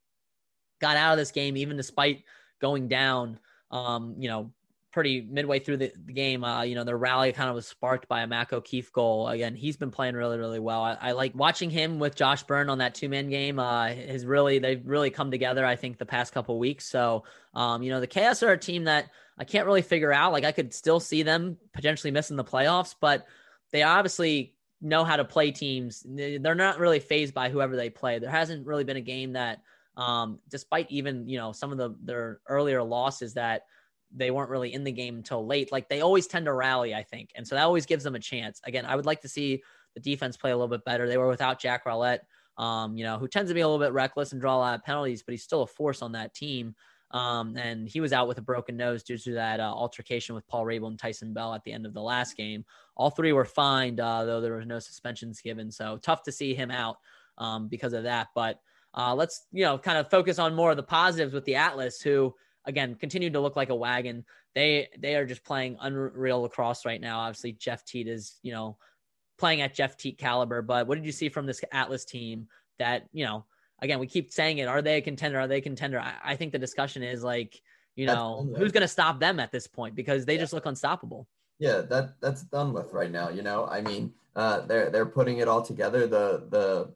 got 0.81 0.97
out 0.97 1.13
of 1.13 1.19
this 1.19 1.33
game, 1.33 1.57
even 1.57 1.77
despite 1.77 2.25
going 2.61 2.89
down. 2.89 3.39
Um, 3.71 4.15
you 4.19 4.29
know, 4.29 4.53
pretty 4.95 5.27
midway 5.29 5.59
through 5.59 5.77
the, 5.77 5.93
the 6.07 6.13
game. 6.13 6.45
Uh, 6.45 6.63
you 6.63 6.77
know, 6.77 6.85
their 6.85 6.97
rally 6.97 7.33
kind 7.33 7.49
of 7.49 7.57
was 7.57 7.67
sparked 7.67 8.07
by 8.07 8.23
a 8.23 8.27
Mac 8.29 8.53
O'Keefe 8.53 8.93
goal. 8.93 9.27
Again, 9.27 9.57
he's 9.57 9.77
been 9.77 9.91
playing 9.91 10.15
really, 10.15 10.39
really 10.39 10.61
well. 10.61 10.83
I, 10.83 10.97
I 11.01 11.13
like 11.13 11.35
watching 11.35 11.69
him 11.69 11.99
with 11.99 12.15
Josh 12.15 12.45
Byrne 12.45 12.71
on 12.71 12.79
that 12.79 12.95
two 12.95 13.09
man 13.09 13.29
game. 13.29 13.59
Uh, 13.59 13.89
has 13.89 14.25
really 14.25 14.61
they've 14.61 14.87
really 14.87 15.11
come 15.11 15.33
together. 15.33 15.67
I 15.67 15.75
think 15.75 15.99
the 15.99 16.07
past 16.07 16.33
couple 16.33 16.59
weeks. 16.61 16.87
So, 16.87 17.25
um, 17.55 17.83
you 17.83 17.91
know, 17.91 17.99
the 17.99 18.07
Chaos 18.07 18.43
are 18.45 18.53
a 18.53 18.59
team 18.59 18.85
that 18.85 19.11
I 19.39 19.45
can't 19.45 19.67
really 19.67 19.83
figure 19.83 20.13
out. 20.13 20.33
Like 20.33 20.45
I 20.45 20.53
could 20.53 20.73
still 20.73 21.01
see 21.01 21.23
them 21.23 21.59
potentially 21.73 22.11
missing 22.11 22.37
the 22.37 22.45
playoffs, 22.45 22.95
but 23.01 23.27
they 23.73 23.83
obviously 23.83 24.55
know 24.81 25.05
how 25.05 25.17
to 25.17 25.25
play 25.25 25.51
teams. 25.51 26.05
They're 26.07 26.55
not 26.55 26.79
really 26.79 27.01
phased 27.01 27.35
by 27.35 27.49
whoever 27.49 27.75
they 27.77 27.91
play. 27.91 28.19
There 28.19 28.31
hasn't 28.31 28.67
really 28.67 28.85
been 28.85 28.97
a 28.97 29.03
game 29.03 29.33
that 29.33 29.63
um, 29.97 30.41
despite 30.49 30.91
even 30.91 31.29
you 31.29 31.39
know 31.39 31.53
some 31.53 31.73
of 31.73 31.79
the 31.79 31.97
their 32.03 32.41
earlier 32.49 32.83
losses 32.83 33.35
that 33.35 33.63
they 34.17 34.31
weren't 34.31 34.51
really 34.51 34.73
in 34.73 34.85
the 34.85 34.93
game 34.93 35.17
until 35.17 35.47
late. 35.47 35.73
Like 35.73 35.89
they 35.89 36.01
always 36.01 36.27
tend 36.27 36.47
to 36.47 36.53
rally, 36.53 36.95
I 36.95 37.03
think, 37.03 37.31
and 37.35 37.47
so 37.47 37.55
that 37.55 37.65
always 37.65 37.87
gives 37.87 38.05
them 38.05 38.15
a 38.15 38.21
chance. 38.21 38.61
Again, 38.65 38.87
I 38.87 38.97
would 38.97 39.07
like 39.07 39.23
to 39.23 39.29
see 39.29 39.63
the 39.95 40.01
defense 40.01 40.37
play 40.37 40.51
a 40.51 40.57
little 40.57 40.69
bit 40.69 40.85
better. 40.85 41.09
They 41.09 41.19
were 41.19 41.29
without 41.29 41.61
Jack 41.61 41.85
Rowlett, 41.85 42.21
um, 42.59 42.97
you 42.97 43.05
know, 43.05 43.19
who 43.19 43.29
tends 43.29 43.51
to 43.51 43.55
be 43.55 43.61
a 43.61 43.69
little 43.69 43.85
bit 43.85 43.93
reckless 43.93 44.33
and 44.33 44.41
draw 44.41 44.57
a 44.57 44.59
lot 44.59 44.75
of 44.75 44.85
penalties, 44.85 45.23
but 45.23 45.33
he's 45.33 45.43
still 45.43 45.63
a 45.63 45.67
force 45.67 46.03
on 46.03 46.13
that 46.13 46.35
team. 46.35 46.75
Um, 47.15 47.57
and 47.57 47.89
he 47.89 48.01
was 48.01 48.13
out 48.13 48.27
with 48.27 48.39
a 48.39 48.43
broken 48.43 48.77
nose 48.77 49.05
due 49.05 49.17
to 49.17 49.35
that 49.35 49.61
uh, 49.61 49.73
altercation 49.73 50.35
with 50.35 50.47
Paul 50.49 50.65
Rabil 50.65 50.89
and 50.89 50.99
Tyson 50.99 51.33
Bell 51.33 51.55
at 51.55 51.63
the 51.63 51.73
end 51.73 51.87
of 51.87 51.95
the 51.95 52.03
last 52.03 52.37
game. 52.37 52.65
All 52.97 53.09
three 53.09 53.33
were 53.33 53.45
fined, 53.45 54.01
uh, 54.01 54.25
though 54.25 54.41
there 54.41 54.57
was 54.57 54.67
no 54.67 54.81
suspensions 54.81 55.41
given. 55.41 55.71
So 55.71 55.97
tough 55.99 56.25
to 56.25 56.33
see 56.33 56.55
him 56.55 56.73
out 56.73 56.97
um, 57.39 57.69
because 57.69 57.93
of 57.93 58.03
that. 58.03 58.29
But 58.35 58.61
uh, 58.95 59.15
let's 59.15 59.47
you 59.53 59.65
know 59.65 59.79
kind 59.79 59.97
of 59.97 60.11
focus 60.11 60.41
on 60.41 60.57
more 60.57 60.73
of 60.73 60.77
the 60.77 60.83
positives 60.83 61.33
with 61.33 61.45
the 61.45 61.55
Atlas, 61.55 62.01
who 62.01 62.35
again 62.65 62.97
continued 62.97 63.33
to 63.35 63.41
look 63.41 63.55
like 63.55 63.71
a 63.71 63.77
wagon. 63.77 64.25
They 64.57 64.89
they 64.99 65.15
are 65.15 65.25
just 65.25 65.45
playing 65.45 65.77
unreal 65.81 66.43
lacrosse 66.43 66.85
right 66.85 67.01
now. 67.01 67.21
Obviously, 67.21 67.53
Jeff 67.53 67.85
Teat 67.85 68.09
is 68.09 68.41
you 68.43 68.53
know 68.53 68.77
playing 69.39 69.61
at 69.61 69.73
Jeff 69.73 69.97
Teat 69.97 70.19
caliber. 70.19 70.63
But 70.63 70.89
what 70.89 70.97
did 70.97 71.07
you 71.07 71.13
see 71.13 71.29
from 71.29 71.47
this 71.47 71.63
Atlas 71.71 72.05
team 72.05 72.49
that 72.81 73.07
you 73.13 73.25
know? 73.25 73.45
Again, 73.85 73.99
we 73.99 74.07
keep 74.07 74.33
saying 74.33 74.59
it. 74.59 74.67
Are 74.67 74.81
they 74.81 74.97
a 74.97 75.01
contender? 75.01 75.39
Are 75.39 75.47
they 75.47 75.59
a 75.59 75.61
contender? 75.61 76.01
I, 76.01 76.15
I 76.25 76.37
think 76.37 76.53
the 76.53 76.59
discussion 76.59 77.03
is 77.03 77.23
like, 77.23 77.61
you 77.97 78.07
know, 78.07 78.49
who's 78.57 78.73
going 78.73 78.81
to 78.81 78.89
stop 78.89 79.21
them 79.21 79.39
at 79.39 79.53
this 79.53 79.67
point 79.67 79.95
because 79.95 80.25
they 80.25 80.35
yeah. 80.35 80.41
just 80.41 80.55
look 80.55 80.67
unstoppable. 80.67 81.29
Yeah, 81.59 81.83
that 81.83 82.21
that's 82.21 82.43
done 82.43 82.73
with 82.73 82.93
right 82.93 83.11
now. 83.11 83.29
You 83.29 83.43
know, 83.43 83.67
I 83.67 83.83
mean, 83.83 84.13
uh, 84.35 84.63
they're 84.63 84.91
they're 84.91 85.07
putting 85.07 85.39
it 85.39 85.49
all 85.49 85.63
together. 85.63 86.07
The 86.07 86.47
the 86.49 86.95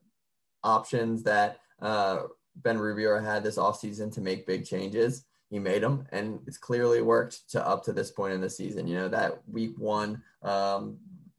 options 0.64 1.22
that 1.24 1.60
uh, 1.80 2.22
Ben 2.56 2.78
Rubeor 2.78 3.22
had 3.22 3.44
this 3.44 3.58
offseason 3.58 4.12
to 4.14 4.20
make 4.20 4.46
big 4.46 4.64
changes, 4.64 5.24
he 5.50 5.58
made 5.58 5.82
them, 5.82 6.06
and 6.10 6.40
it's 6.46 6.58
clearly 6.58 7.02
worked 7.02 7.50
to 7.50 7.64
up 7.64 7.84
to 7.84 7.92
this 7.92 8.10
point 8.10 8.32
in 8.32 8.40
the 8.40 8.50
season. 8.50 8.88
You 8.88 8.96
know, 8.96 9.08
that 9.08 9.40
week 9.46 9.74
one 9.78 10.22
um, 10.42 10.96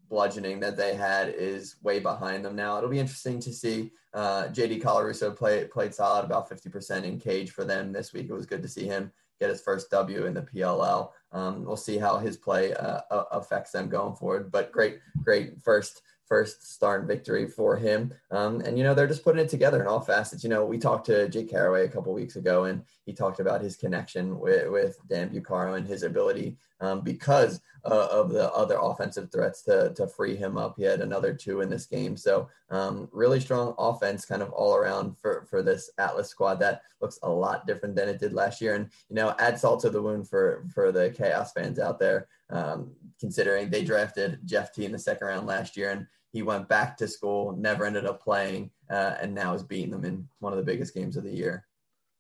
bludgeoning 0.10 0.60
that 0.60 0.76
they 0.76 0.96
had 0.96 1.30
is 1.30 1.76
way 1.84 2.00
behind 2.00 2.44
them 2.44 2.56
now. 2.56 2.78
It'll 2.78 2.90
be 2.90 3.00
interesting 3.00 3.40
to 3.42 3.54
see 3.54 3.92
uh, 4.14 4.46
JD 4.48 4.82
Colarusso 4.82 5.36
play, 5.36 5.66
played 5.66 5.94
solid 5.94 6.26
about 6.26 6.50
50% 6.50 7.04
in 7.04 7.20
cage 7.20 7.52
for 7.52 7.64
them 7.64 7.94
this 7.94 8.12
week. 8.12 8.28
It 8.30 8.34
was 8.34 8.46
good 8.46 8.64
to 8.64 8.68
see 8.68 8.86
him 8.86 9.12
get 9.40 9.50
his 9.50 9.62
first 9.62 9.90
W 9.92 10.26
in 10.26 10.34
the 10.34 10.42
PLL. 10.42 11.12
Um, 11.32 11.64
we'll 11.64 11.78
see 11.78 11.98
how 11.98 12.18
his 12.18 12.36
play 12.36 12.74
uh, 12.74 13.02
affects 13.32 13.72
them 13.72 13.88
going 13.88 14.16
forward. 14.16 14.52
But 14.52 14.72
great, 14.72 15.00
great 15.24 15.62
first 15.64 16.02
first 16.30 16.74
start 16.74 17.08
victory 17.08 17.48
for 17.48 17.76
him. 17.76 18.14
Um, 18.32 18.62
and, 18.62 18.78
you 18.78 18.84
know, 18.84 18.94
they're 18.94 19.08
just 19.08 19.24
putting 19.24 19.44
it 19.44 19.50
together 19.50 19.82
in 19.82 19.88
all 19.88 20.00
facets. 20.00 20.44
You 20.44 20.50
know, 20.50 20.64
we 20.64 20.78
talked 20.78 21.08
to 21.08 21.28
Jake 21.28 21.50
Carraway 21.50 21.86
a 21.86 21.90
couple 21.90 22.14
weeks 22.14 22.38
ago, 22.38 22.66
and 22.66 22.84
he 23.06 23.14
talked 23.14 23.40
about 23.40 23.62
his 23.62 23.76
connection 23.76 24.40
with, 24.40 24.70
with 24.70 24.98
Dan 25.10 25.30
Bucaro 25.30 25.76
and 25.76 25.88
his 25.88 26.04
ability 26.04 26.56
um, 26.80 27.02
because 27.02 27.60
uh, 27.86 28.08
of 28.12 28.30
the 28.30 28.52
other 28.54 28.78
offensive 28.82 29.32
threats 29.32 29.64
to, 29.64 29.94
to 29.96 30.08
free 30.08 30.36
him 30.36 30.58
up. 30.58 30.76
He 30.78 30.84
had 30.84 31.02
another 31.02 31.34
two 31.34 31.62
in 31.62 31.70
this 31.70 31.86
game. 31.86 32.16
So 32.18 32.50
um, 32.70 33.08
really 33.12 33.40
strong 33.40 33.74
offense 33.78 34.26
kind 34.26 34.42
of 34.42 34.52
all 34.52 34.76
around 34.76 35.18
for, 35.18 35.48
for 35.50 35.64
this 35.64 35.90
Atlas 35.98 36.30
squad 36.30 36.56
that 36.56 36.84
looks 37.02 37.20
a 37.24 37.30
lot 37.30 37.66
different 37.66 37.96
than 37.96 38.10
it 38.10 38.20
did 38.20 38.34
last 38.34 38.62
year. 38.62 38.76
And, 38.76 38.90
you 39.10 39.16
know, 39.16 39.34
add 39.40 39.58
salt 39.58 39.82
to 39.82 39.90
the 39.90 40.02
wound 40.02 40.30
for, 40.30 40.68
for 40.74 40.92
the 40.92 41.10
chaos 41.10 41.54
fans 41.54 41.80
out 41.80 42.00
there, 42.00 42.28
um, 42.50 42.92
considering 43.20 43.70
they 43.70 43.84
drafted 43.84 44.40
Jeff 44.46 44.74
Teat 44.74 44.86
in 44.86 44.92
the 44.92 45.00
second 45.00 45.28
round 45.28 45.48
last 45.48 45.78
year. 45.78 45.92
And 45.92 46.06
he 46.32 46.42
went 46.42 46.68
back 46.68 46.98
to 46.98 47.08
school, 47.08 47.56
never 47.58 47.86
ended 47.86 48.06
up 48.06 48.22
playing, 48.22 48.72
uh, 48.90 49.16
and 49.22 49.34
now 49.34 49.54
is 49.54 49.64
beating 49.64 49.92
them 49.92 50.06
in 50.06 50.28
one 50.40 50.54
of 50.54 50.58
the 50.58 50.66
biggest 50.66 50.94
games 50.94 51.18
of 51.18 51.24
the 51.24 51.32
year. 51.32 51.66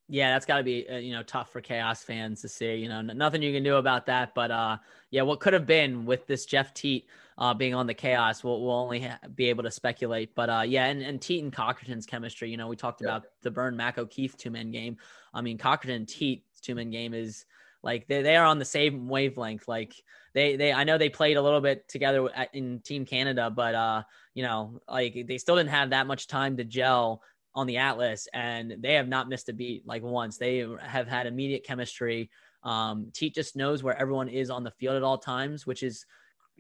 Yeah, 0.07 0.33
that's 0.33 0.45
got 0.45 0.57
to 0.57 0.63
be 0.63 0.89
uh, 0.89 0.97
you 0.97 1.13
know 1.13 1.21
tough 1.21 1.51
for 1.51 1.61
Chaos 1.61 2.03
fans 2.03 2.41
to 2.41 2.49
see. 2.49 2.75
You 2.75 2.89
know, 2.89 3.01
nothing 3.01 3.43
you 3.43 3.53
can 3.53 3.63
do 3.63 3.75
about 3.75 4.07
that. 4.07 4.33
But 4.33 4.49
uh, 4.49 4.77
yeah, 5.11 5.21
what 5.21 5.39
could 5.39 5.53
have 5.53 5.67
been 5.67 6.05
with 6.05 6.25
this 6.25 6.45
Jeff 6.45 6.73
Teat 6.73 7.07
uh, 7.39 7.53
being 7.53 7.73
on 7.73 7.87
the 7.87 7.93
Chaos, 7.93 8.43
we'll, 8.43 8.61
we'll 8.61 8.75
only 8.75 8.99
ha- 8.99 9.17
be 9.33 9.45
able 9.45 9.63
to 9.63 9.71
speculate. 9.71 10.35
But 10.35 10.49
uh, 10.49 10.63
yeah, 10.67 10.87
and, 10.87 11.01
and 11.01 11.21
Teat 11.21 11.41
and 11.41 11.53
Cockerton's 11.53 12.05
chemistry. 12.05 12.51
You 12.51 12.57
know, 12.57 12.67
we 12.67 12.75
talked 12.75 13.01
yeah. 13.01 13.07
about 13.07 13.27
the 13.41 13.49
Byrne 13.49 13.77
Mac 13.77 13.97
O'Keefe 13.97 14.35
two 14.35 14.51
man 14.51 14.71
game. 14.71 14.97
I 15.33 15.41
mean, 15.41 15.57
Cockerton 15.57 15.95
and 15.95 16.07
Teat's 16.07 16.59
two 16.59 16.75
man 16.75 16.91
game 16.91 17.13
is 17.13 17.45
like 17.81 18.07
they, 18.07 18.21
they 18.21 18.35
are 18.35 18.45
on 18.45 18.59
the 18.59 18.65
same 18.65 19.07
wavelength. 19.07 19.69
Like 19.69 19.93
they 20.33 20.55
they 20.55 20.73
I 20.73 20.83
know 20.83 20.97
they 20.97 21.09
played 21.09 21.37
a 21.37 21.41
little 21.41 21.61
bit 21.61 21.87
together 21.87 22.29
in 22.53 22.79
Team 22.81 23.05
Canada, 23.05 23.49
but 23.49 23.75
uh 23.75 24.03
you 24.33 24.43
know 24.43 24.79
like 24.87 25.25
they 25.27 25.37
still 25.37 25.55
didn't 25.55 25.69
have 25.69 25.91
that 25.91 26.07
much 26.07 26.27
time 26.27 26.57
to 26.57 26.63
gel 26.63 27.21
on 27.55 27.67
the 27.67 27.77
Atlas, 27.77 28.27
and 28.33 28.75
they 28.79 28.93
have 28.93 29.07
not 29.07 29.27
missed 29.27 29.49
a 29.49 29.53
beat 29.53 29.85
like 29.85 30.03
once. 30.03 30.37
They 30.37 30.65
have 30.81 31.07
had 31.07 31.27
immediate 31.27 31.63
chemistry. 31.63 32.29
Um, 32.63 33.11
Teat 33.13 33.35
just 33.35 33.55
knows 33.55 33.83
where 33.83 33.99
everyone 33.99 34.27
is 34.27 34.49
on 34.49 34.63
the 34.63 34.71
field 34.71 34.95
at 34.95 35.03
all 35.03 35.17
times, 35.17 35.65
which 35.65 35.83
is 35.83 36.05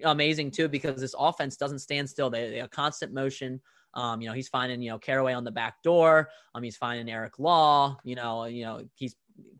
amazing 0.03 0.51
too 0.51 0.67
because 0.67 0.99
this 0.99 1.15
offense 1.17 1.57
doesn't 1.57 1.79
stand 1.79 2.09
still. 2.09 2.29
They, 2.29 2.49
they 2.49 2.57
have 2.57 2.71
constant 2.71 3.13
motion. 3.13 3.61
Um, 3.93 4.21
you 4.21 4.27
know, 4.27 4.33
he's 4.33 4.47
finding, 4.47 4.81
you 4.81 4.91
know, 4.91 4.99
Carraway 4.99 5.33
on 5.33 5.43
the 5.43 5.51
back 5.51 5.81
door. 5.83 6.29
Um, 6.53 6.63
he's 6.63 6.77
finding 6.77 7.09
Eric 7.09 7.39
Law, 7.39 7.97
you 8.03 8.15
know, 8.15 8.45
you 8.45 8.63
know, 8.63 8.83
he's 8.95 9.15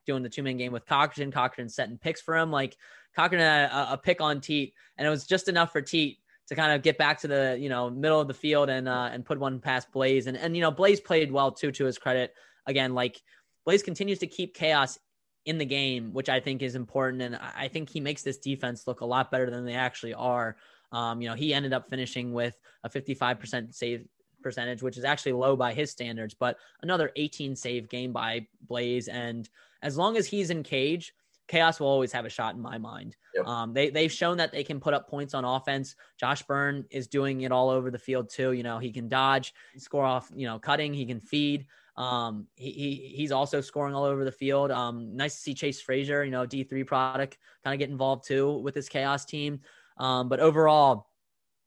doing 0.06 0.24
the 0.24 0.30
two 0.30 0.44
man 0.44 0.58
game 0.58 0.72
with 0.72 0.86
Cochrane. 0.86 1.32
Cochrane 1.32 1.70
setting 1.70 1.98
picks 1.98 2.22
for 2.22 2.38
him. 2.38 2.52
Like 2.52 2.78
Cochrane 3.16 3.42
had 3.42 3.70
a, 3.72 3.94
a, 3.94 3.98
pick 3.98 4.22
on 4.22 4.42
Teat, 4.42 4.74
and 4.98 5.08
it 5.08 5.10
was 5.10 5.26
just 5.26 5.48
enough 5.48 5.72
for 5.72 5.82
Teat 5.82 6.20
to 6.48 6.56
kind 6.56 6.72
of 6.72 6.82
get 6.82 6.98
back 6.98 7.20
to 7.22 7.28
the 7.28 7.58
you 7.60 7.70
know 7.70 7.90
middle 7.90 8.20
of 8.20 8.28
the 8.28 8.34
field 8.34 8.70
and 8.70 8.88
uh, 8.88 9.10
and 9.12 9.26
put 9.26 9.40
one 9.40 9.60
past 9.60 9.92
Blaze. 9.92 10.28
And 10.28 10.38
and 10.38 10.56
you 10.56 10.62
know 10.62 10.72
Blaze 10.72 11.00
played 11.00 11.32
well 11.32 11.52
too. 11.52 11.72
To 11.72 11.86
his 11.86 11.98
credit, 11.98 12.34
again, 12.66 12.94
like 12.94 13.22
Blaze 13.66 13.84
continues 13.84 14.20
to 14.20 14.28
keep 14.28 14.54
chaos 14.54 15.00
in 15.46 15.58
the 15.58 15.66
game, 15.66 16.14
which 16.14 16.30
I 16.30 16.40
think 16.40 16.62
is 16.62 16.76
important. 16.76 17.22
And 17.22 17.36
I 17.36 17.68
think 17.68 17.90
he 17.90 18.00
makes 18.00 18.24
this 18.24 18.38
defense 18.38 18.88
look 18.88 19.02
a 19.02 19.06
lot 19.06 19.32
better 19.32 19.50
than 19.50 19.66
they 19.66 19.74
actually 19.74 20.14
are. 20.14 20.58
Um, 20.92 21.22
you 21.22 21.30
know, 21.30 21.36
he 21.36 21.54
ended 21.54 21.74
up 21.74 21.90
finishing 21.90 22.34
with 22.34 22.60
a 22.84 22.90
55% 22.90 23.74
save 23.74 24.08
percentage, 24.42 24.82
which 24.82 24.98
is 24.98 25.04
actually 25.04 25.34
low 25.34 25.56
by 25.56 25.74
his 25.74 25.92
standards, 25.92 26.34
but 26.34 26.58
another 26.82 27.12
18 27.16 27.56
save 27.56 27.90
game 27.90 28.12
by 28.12 28.48
Blaze. 28.68 29.08
And 29.08 29.50
as 29.82 29.98
long 29.98 30.18
as 30.18 30.28
he's 30.28 30.50
in 30.50 30.64
cage, 30.64 31.14
Chaos 31.50 31.80
will 31.80 31.88
always 31.88 32.14
have 32.14 32.26
a 32.26 32.30
shot 32.30 32.56
in 32.56 32.62
my 32.62 32.78
mind. 32.78 33.18
Yep. 33.36 33.46
Um, 33.46 33.74
they 33.74 33.90
they've 33.90 34.12
shown 34.12 34.38
that 34.38 34.54
they 34.54 34.64
can 34.64 34.80
put 34.80 34.94
up 34.94 35.10
points 35.10 35.34
on 35.34 35.44
offense. 35.44 35.96
Josh 36.18 36.44
Byrne 36.44 36.86
is 36.92 37.08
doing 37.08 37.42
it 37.42 37.52
all 37.52 37.70
over 37.70 37.92
the 37.92 37.98
field 37.98 38.30
too. 38.30 38.54
You 38.54 38.64
know, 38.64 38.80
he 38.80 38.92
can 38.92 39.10
dodge, 39.10 39.54
score 39.78 40.06
off, 40.06 40.32
you 40.34 40.48
know, 40.48 40.60
cutting, 40.60 40.94
he 40.94 41.06
can 41.06 41.20
feed. 41.20 41.66
Um, 41.98 42.48
he, 42.56 42.72
he 42.72 43.14
he's 43.18 43.34
also 43.34 43.60
scoring 43.60 43.94
all 43.94 44.06
over 44.06 44.24
the 44.24 44.32
field. 44.32 44.72
Um, 44.72 45.18
nice 45.18 45.36
to 45.36 45.42
see 45.42 45.54
Chase 45.54 45.82
Frazier, 45.82 46.24
you 46.24 46.32
know, 46.32 46.46
D 46.46 46.64
three 46.64 46.86
product, 46.86 47.38
kind 47.64 47.74
of 47.74 47.80
get 47.80 47.90
involved 47.90 48.26
too 48.26 48.60
with 48.60 48.76
this 48.76 48.88
Chaos 48.88 49.26
team. 49.26 49.60
Um, 49.98 50.30
but 50.30 50.40
overall, 50.40 51.10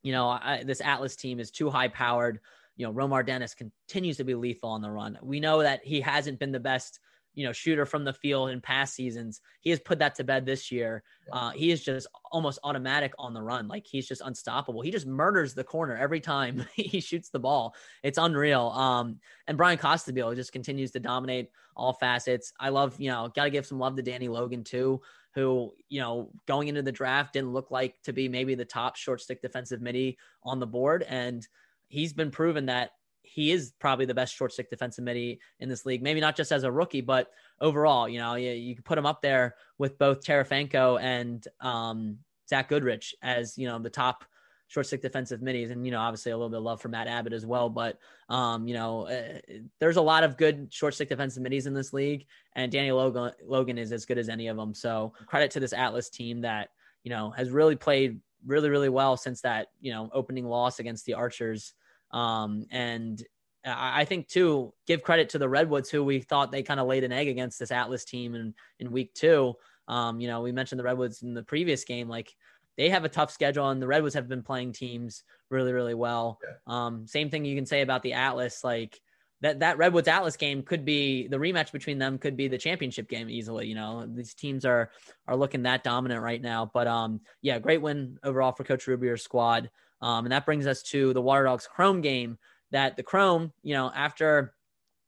you 0.02 0.12
know, 0.12 0.28
I, 0.28 0.62
this 0.64 0.80
Atlas 0.80 1.16
team 1.16 1.38
is 1.38 1.50
too 1.50 1.68
high 1.68 1.88
powered. 1.88 2.40
You 2.76 2.86
know, 2.86 2.92
Romar 2.94 3.26
Dennis 3.26 3.54
continues 3.54 4.16
to 4.16 4.24
be 4.24 4.34
lethal 4.34 4.70
on 4.70 4.80
the 4.80 4.90
run. 4.90 5.18
We 5.22 5.40
know 5.40 5.62
that 5.62 5.84
he 5.84 6.00
hasn't 6.00 6.38
been 6.38 6.52
the 6.52 6.60
best 6.60 7.00
you 7.34 7.46
know 7.46 7.52
shooter 7.52 7.86
from 7.86 8.04
the 8.04 8.12
field 8.12 8.50
in 8.50 8.60
past 8.60 8.94
seasons. 8.94 9.40
He 9.60 9.70
has 9.70 9.80
put 9.80 9.98
that 10.00 10.14
to 10.16 10.24
bed 10.24 10.44
this 10.44 10.70
year. 10.70 11.02
Uh, 11.32 11.50
he 11.50 11.70
is 11.70 11.82
just 11.82 12.06
almost 12.30 12.58
automatic 12.64 13.12
on 13.18 13.34
the 13.34 13.42
run. 13.42 13.68
Like 13.68 13.86
he's 13.86 14.06
just 14.06 14.22
unstoppable. 14.24 14.82
He 14.82 14.90
just 14.90 15.06
murders 15.06 15.54
the 15.54 15.64
corner 15.64 15.96
every 15.96 16.20
time 16.20 16.66
he 16.74 17.00
shoots 17.00 17.30
the 17.30 17.38
ball. 17.38 17.74
It's 18.02 18.18
unreal. 18.18 18.68
Um, 18.68 19.18
and 19.46 19.56
Bryan 19.56 19.78
Costabile 19.78 20.34
just 20.34 20.52
continues 20.52 20.90
to 20.92 21.00
dominate 21.00 21.50
all 21.76 21.92
facets. 21.92 22.52
I 22.60 22.68
love, 22.68 23.00
you 23.00 23.10
know, 23.10 23.30
got 23.34 23.44
to 23.44 23.50
give 23.50 23.66
some 23.66 23.78
love 23.78 23.96
to 23.96 24.02
Danny 24.02 24.28
Logan 24.28 24.64
too, 24.64 25.00
who, 25.34 25.72
you 25.88 26.00
know, 26.00 26.30
going 26.46 26.68
into 26.68 26.82
the 26.82 26.92
draft 26.92 27.32
didn't 27.32 27.52
look 27.52 27.70
like 27.70 28.00
to 28.02 28.12
be 28.12 28.28
maybe 28.28 28.54
the 28.54 28.64
top 28.64 28.96
short 28.96 29.20
stick 29.20 29.40
defensive 29.40 29.80
midi 29.80 30.18
on 30.42 30.60
the 30.60 30.66
board. 30.66 31.04
And 31.08 31.46
he's 31.88 32.12
been 32.12 32.30
proven 32.30 32.66
that 32.66 32.90
he 33.22 33.50
is 33.52 33.72
probably 33.78 34.04
the 34.04 34.14
best 34.14 34.34
short 34.34 34.52
stick 34.52 34.68
defensive 34.68 35.04
midi 35.04 35.40
in 35.60 35.68
this 35.68 35.86
league. 35.86 36.02
Maybe 36.02 36.20
not 36.20 36.36
just 36.36 36.52
as 36.52 36.64
a 36.64 36.72
rookie, 36.72 37.00
but 37.00 37.30
overall, 37.60 38.08
you 38.08 38.18
know, 38.18 38.34
you, 38.34 38.50
you 38.50 38.74
can 38.74 38.84
put 38.84 38.98
him 38.98 39.06
up 39.06 39.22
there 39.22 39.54
with 39.78 39.98
both 39.98 40.24
Terefenko 40.24 41.00
and 41.00 41.46
um, 41.60 42.18
Zach 42.48 42.68
Goodrich 42.68 43.14
as, 43.22 43.56
you 43.56 43.66
know, 43.66 43.78
the 43.78 43.90
top 43.90 44.24
short 44.66 44.86
stick 44.86 45.02
defensive 45.02 45.42
middies. 45.42 45.70
And, 45.70 45.84
you 45.84 45.92
know, 45.92 46.00
obviously 46.00 46.32
a 46.32 46.36
little 46.36 46.50
bit 46.50 46.58
of 46.58 46.64
love 46.64 46.80
for 46.80 46.88
Matt 46.88 47.06
Abbott 47.06 47.32
as 47.32 47.46
well. 47.46 47.68
But, 47.68 47.98
um, 48.28 48.66
you 48.66 48.74
know, 48.74 49.06
uh, 49.06 49.38
there's 49.80 49.96
a 49.96 50.02
lot 50.02 50.24
of 50.24 50.36
good 50.36 50.72
short 50.72 50.94
stick 50.94 51.08
defensive 51.08 51.42
middies 51.42 51.66
in 51.66 51.74
this 51.74 51.92
league. 51.92 52.26
And 52.56 52.72
Danny 52.72 52.90
Logan, 52.90 53.32
Logan 53.44 53.78
is 53.78 53.92
as 53.92 54.04
good 54.04 54.18
as 54.18 54.28
any 54.28 54.48
of 54.48 54.56
them. 54.56 54.74
So 54.74 55.12
credit 55.26 55.50
to 55.52 55.60
this 55.60 55.72
Atlas 55.72 56.10
team 56.10 56.40
that, 56.40 56.70
you 57.04 57.10
know, 57.10 57.30
has 57.30 57.50
really 57.50 57.76
played 57.76 58.20
really, 58.46 58.70
really 58.70 58.88
well 58.88 59.16
since 59.16 59.40
that, 59.42 59.68
you 59.80 59.92
know, 59.92 60.10
opening 60.12 60.46
loss 60.46 60.80
against 60.80 61.04
the 61.06 61.14
Archers 61.14 61.74
um, 62.12 62.66
and 62.70 63.22
I 63.64 64.04
think 64.04 64.28
too, 64.28 64.74
give 64.86 65.02
credit 65.02 65.30
to 65.30 65.38
the 65.38 65.48
Redwoods 65.48 65.88
who 65.88 66.02
we 66.02 66.20
thought 66.20 66.50
they 66.50 66.62
kind 66.62 66.80
of 66.80 66.88
laid 66.88 67.04
an 67.04 67.12
egg 67.12 67.28
against 67.28 67.58
this 67.58 67.70
Atlas 67.70 68.04
team 68.04 68.34
in, 68.34 68.54
in 68.80 68.90
week 68.90 69.14
two. 69.14 69.54
Um, 69.86 70.20
you 70.20 70.28
know, 70.28 70.40
we 70.40 70.52
mentioned 70.52 70.78
the 70.78 70.84
Redwoods 70.84 71.22
in 71.22 71.34
the 71.34 71.44
previous 71.44 71.84
game, 71.84 72.08
like 72.08 72.34
they 72.76 72.88
have 72.88 73.04
a 73.04 73.08
tough 73.08 73.30
schedule 73.30 73.68
and 73.68 73.80
the 73.80 73.86
Redwoods 73.86 74.14
have 74.14 74.28
been 74.28 74.42
playing 74.42 74.72
teams 74.72 75.22
really, 75.50 75.72
really 75.72 75.94
well. 75.94 76.40
Yeah. 76.42 76.56
Um, 76.66 77.06
same 77.06 77.30
thing 77.30 77.44
you 77.44 77.54
can 77.54 77.66
say 77.66 77.82
about 77.82 78.02
the 78.02 78.14
Atlas, 78.14 78.64
like 78.64 79.00
that 79.42 79.60
that 79.60 79.76
Redwoods 79.78 80.08
Atlas 80.08 80.36
game 80.36 80.62
could 80.62 80.84
be 80.84 81.28
the 81.28 81.36
rematch 81.36 81.72
between 81.72 81.98
them 81.98 82.18
could 82.18 82.36
be 82.36 82.48
the 82.48 82.58
championship 82.58 83.08
game 83.08 83.28
easily. 83.28 83.66
You 83.66 83.74
know, 83.74 84.06
these 84.06 84.34
teams 84.34 84.64
are 84.64 84.90
are 85.26 85.36
looking 85.36 85.64
that 85.64 85.84
dominant 85.84 86.22
right 86.22 86.40
now. 86.40 86.70
But 86.72 86.86
um, 86.86 87.20
yeah, 87.42 87.58
great 87.58 87.82
win 87.82 88.18
overall 88.22 88.52
for 88.52 88.64
Coach 88.64 88.86
Rubeor's 88.86 89.22
squad. 89.22 89.70
Um, 90.02 90.26
and 90.26 90.32
that 90.32 90.44
brings 90.44 90.66
us 90.66 90.82
to 90.84 91.14
the 91.14 91.22
Water 91.22 91.44
Dogs 91.44 91.66
Chrome 91.66 92.02
game. 92.02 92.36
That 92.72 92.96
the 92.96 93.02
Chrome, 93.02 93.52
you 93.62 93.72
know, 93.72 93.90
after 93.94 94.52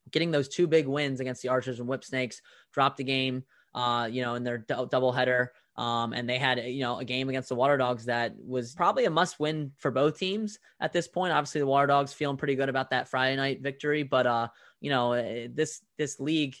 getting 0.09 0.31
those 0.31 0.47
two 0.47 0.65
big 0.65 0.87
wins 0.87 1.19
against 1.19 1.43
the 1.43 1.49
Archers 1.49 1.79
and 1.79 1.87
Whip 1.87 2.03
Snakes, 2.03 2.41
dropped 2.73 2.97
the 2.97 3.03
game. 3.03 3.43
Uh, 3.75 4.07
you 4.09 4.21
know, 4.21 4.35
in 4.35 4.45
their 4.45 4.59
d- 4.59 4.73
double 4.89 5.11
header. 5.11 5.51
Um, 5.75 6.13
and 6.13 6.29
they 6.29 6.37
had, 6.37 6.59
you 6.59 6.79
know, 6.79 6.99
a 6.99 7.03
game 7.03 7.27
against 7.27 7.49
the 7.49 7.55
Water 7.55 7.75
Dogs 7.75 8.05
that 8.05 8.33
was 8.37 8.73
probably 8.73 9.03
a 9.03 9.09
must 9.09 9.37
win 9.37 9.73
for 9.75 9.91
both 9.91 10.17
teams 10.17 10.59
at 10.79 10.93
this 10.93 11.09
point. 11.09 11.33
Obviously, 11.33 11.59
the 11.59 11.67
Water 11.67 11.87
Dogs 11.87 12.13
feeling 12.13 12.37
pretty 12.37 12.55
good 12.55 12.69
about 12.69 12.91
that 12.91 13.09
Friday 13.09 13.35
night 13.35 13.61
victory, 13.61 14.03
but, 14.03 14.25
uh, 14.25 14.47
you 14.79 14.89
know, 14.89 15.11
eh, 15.11 15.49
this, 15.53 15.81
this 15.97 16.21
league, 16.21 16.55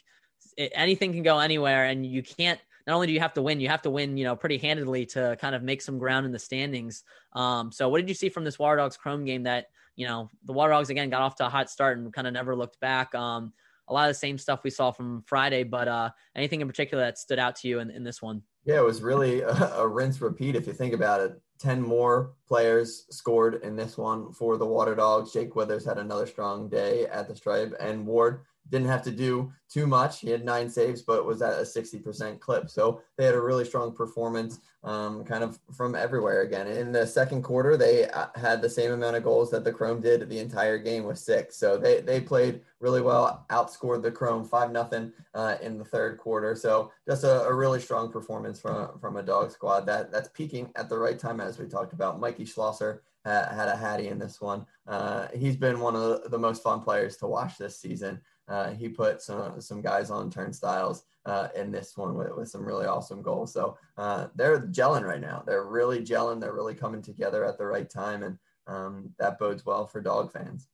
it, 0.57 0.73
anything 0.75 1.13
can 1.13 1.23
go 1.23 1.39
anywhere 1.39 1.85
and 1.85 2.05
you 2.05 2.21
can't, 2.21 2.59
not 2.87 2.95
only 2.95 3.07
do 3.07 3.13
you 3.13 3.19
have 3.19 3.33
to 3.33 3.41
win, 3.41 3.59
you 3.59 3.69
have 3.69 3.81
to 3.83 3.89
win, 3.89 4.17
you 4.17 4.23
know, 4.23 4.35
pretty 4.35 4.57
handedly 4.57 5.05
to 5.07 5.37
kind 5.41 5.55
of 5.55 5.63
make 5.63 5.81
some 5.81 5.97
ground 5.97 6.25
in 6.25 6.31
the 6.31 6.39
standings. 6.39 7.03
Um, 7.33 7.71
so 7.71 7.89
what 7.89 7.99
did 7.99 8.09
you 8.09 8.15
see 8.15 8.29
from 8.29 8.43
this 8.43 8.59
Water 8.59 8.77
Dogs 8.77 8.97
Chrome 8.97 9.25
game 9.25 9.43
that, 9.43 9.67
you 9.95 10.07
know, 10.07 10.29
the 10.43 10.53
Water 10.53 10.71
Dogs 10.71 10.89
again 10.89 11.09
got 11.09 11.21
off 11.21 11.35
to 11.35 11.45
a 11.45 11.49
hot 11.49 11.69
start 11.69 11.97
and 11.97 12.13
kind 12.13 12.27
of 12.27 12.33
never 12.33 12.55
looked 12.55 12.79
back. 12.79 13.15
Um, 13.15 13.53
a 13.87 13.93
lot 13.93 14.09
of 14.09 14.15
the 14.15 14.19
same 14.19 14.37
stuff 14.37 14.63
we 14.63 14.69
saw 14.69 14.91
from 14.91 15.23
Friday, 15.27 15.63
but 15.63 15.87
uh, 15.87 16.09
anything 16.35 16.61
in 16.61 16.67
particular 16.67 17.03
that 17.03 17.17
stood 17.17 17.39
out 17.39 17.55
to 17.57 17.67
you 17.67 17.79
in, 17.79 17.89
in 17.89 18.03
this 18.03 18.21
one? 18.21 18.41
Yeah, 18.65 18.77
it 18.77 18.85
was 18.85 19.01
really 19.01 19.41
a, 19.41 19.49
a, 19.75 19.87
rinse 19.87 20.21
repeat 20.21 20.55
if 20.55 20.67
you 20.67 20.73
think 20.73 20.93
about 20.93 21.21
it. 21.21 21.39
10 21.59 21.81
more 21.81 22.33
players 22.47 23.05
scored 23.11 23.61
in 23.63 23.75
this 23.75 23.97
one 23.97 24.31
for 24.33 24.57
the 24.57 24.65
Water 24.65 24.93
Dogs. 24.93 25.31
Jake 25.31 25.55
Withers 25.55 25.85
had 25.85 25.97
another 25.97 26.25
strong 26.25 26.67
day 26.67 27.05
at 27.05 27.27
the 27.27 27.35
stripe, 27.35 27.73
and 27.79 28.05
Ward 28.05 28.41
didn't 28.69 28.87
have 28.87 29.03
to 29.03 29.11
do 29.11 29.51
too 29.69 29.87
much. 29.87 30.21
He 30.21 30.29
had 30.29 30.45
nine 30.45 30.69
saves, 30.69 31.01
but 31.01 31.25
was 31.25 31.41
at 31.41 31.59
a 31.59 31.63
60% 31.63 32.39
clip. 32.39 32.69
So 32.69 33.01
they 33.17 33.25
had 33.25 33.35
a 33.35 33.41
really 33.41 33.65
strong 33.65 33.91
performance, 33.93 34.59
um, 34.83 35.23
kind 35.23 35.43
of 35.43 35.59
from 35.73 35.95
everywhere 35.95 36.41
again. 36.41 36.67
In 36.67 36.91
the 36.91 37.05
second 37.05 37.43
quarter, 37.43 37.77
they 37.77 38.07
uh, 38.09 38.27
had 38.35 38.61
the 38.61 38.69
same 38.69 38.91
amount 38.91 39.15
of 39.15 39.23
goals 39.23 39.51
that 39.51 39.63
the 39.63 39.71
Chrome 39.71 40.01
did 40.01 40.29
the 40.29 40.39
entire 40.39 40.77
game 40.77 41.03
with 41.03 41.19
six. 41.19 41.57
So 41.57 41.77
they, 41.77 42.01
they 42.01 42.21
played 42.21 42.61
really 42.79 43.01
well, 43.01 43.45
outscored 43.49 44.01
the 44.01 44.11
Chrome 44.11 44.45
5 44.45 44.71
nothing 44.71 45.11
uh, 45.33 45.57
in 45.61 45.77
the 45.77 45.85
third 45.85 46.17
quarter. 46.17 46.55
So 46.55 46.91
just 47.07 47.23
a, 47.23 47.45
a, 47.45 47.53
really 47.53 47.79
strong 47.79 48.11
performance 48.11 48.59
from, 48.59 48.99
from 48.99 49.17
a 49.17 49.23
dog 49.23 49.51
squad 49.51 49.85
that, 49.87 50.11
that's 50.11 50.29
peaking 50.29 50.69
at 50.75 50.89
the 50.89 50.97
right 50.97 51.17
time, 51.17 51.39
as 51.39 51.57
we 51.57 51.67
talked 51.67 51.93
about. 51.93 52.19
Mikey 52.19 52.45
Schlosser 52.45 53.01
had 53.25 53.67
a 53.67 53.75
hattie 53.75 54.07
in 54.07 54.19
this 54.19 54.39
one. 54.39 54.65
Uh, 54.87 55.27
he's 55.33 55.55
been 55.55 55.79
one 55.79 55.95
of 55.95 56.29
the 56.29 56.37
most 56.37 56.61
fun 56.61 56.81
players 56.81 57.17
to 57.17 57.27
watch 57.27 57.57
this 57.57 57.79
season. 57.79 58.21
Uh, 58.47 58.71
he 58.71 58.87
put 58.87 59.21
some 59.21 59.59
some 59.59 59.81
guys 59.81 60.11
on 60.11 60.29
turnstiles 60.29 61.05
uh, 61.25 61.47
in 61.55 61.71
this 61.71 61.97
one 61.97 62.15
with, 62.15 62.35
with 62.35 62.49
some 62.49 62.65
really 62.65 62.85
awesome 62.85 63.21
goals. 63.21 63.51
So 63.51 63.77
uh, 63.97 64.27
they're 64.35 64.61
gelling 64.67 65.03
right 65.03 65.21
now. 65.21 65.43
They're 65.45 65.65
really 65.65 65.99
gelling. 65.99 66.39
They're 66.39 66.53
really 66.53 66.75
coming 66.75 67.01
together 67.01 67.43
at 67.43 67.57
the 67.57 67.65
right 67.65 67.89
time, 67.89 68.23
and 68.23 68.37
um, 68.67 69.09
that 69.17 69.39
bodes 69.39 69.65
well 69.65 69.87
for 69.87 70.01
dog 70.01 70.31
fans. 70.31 70.67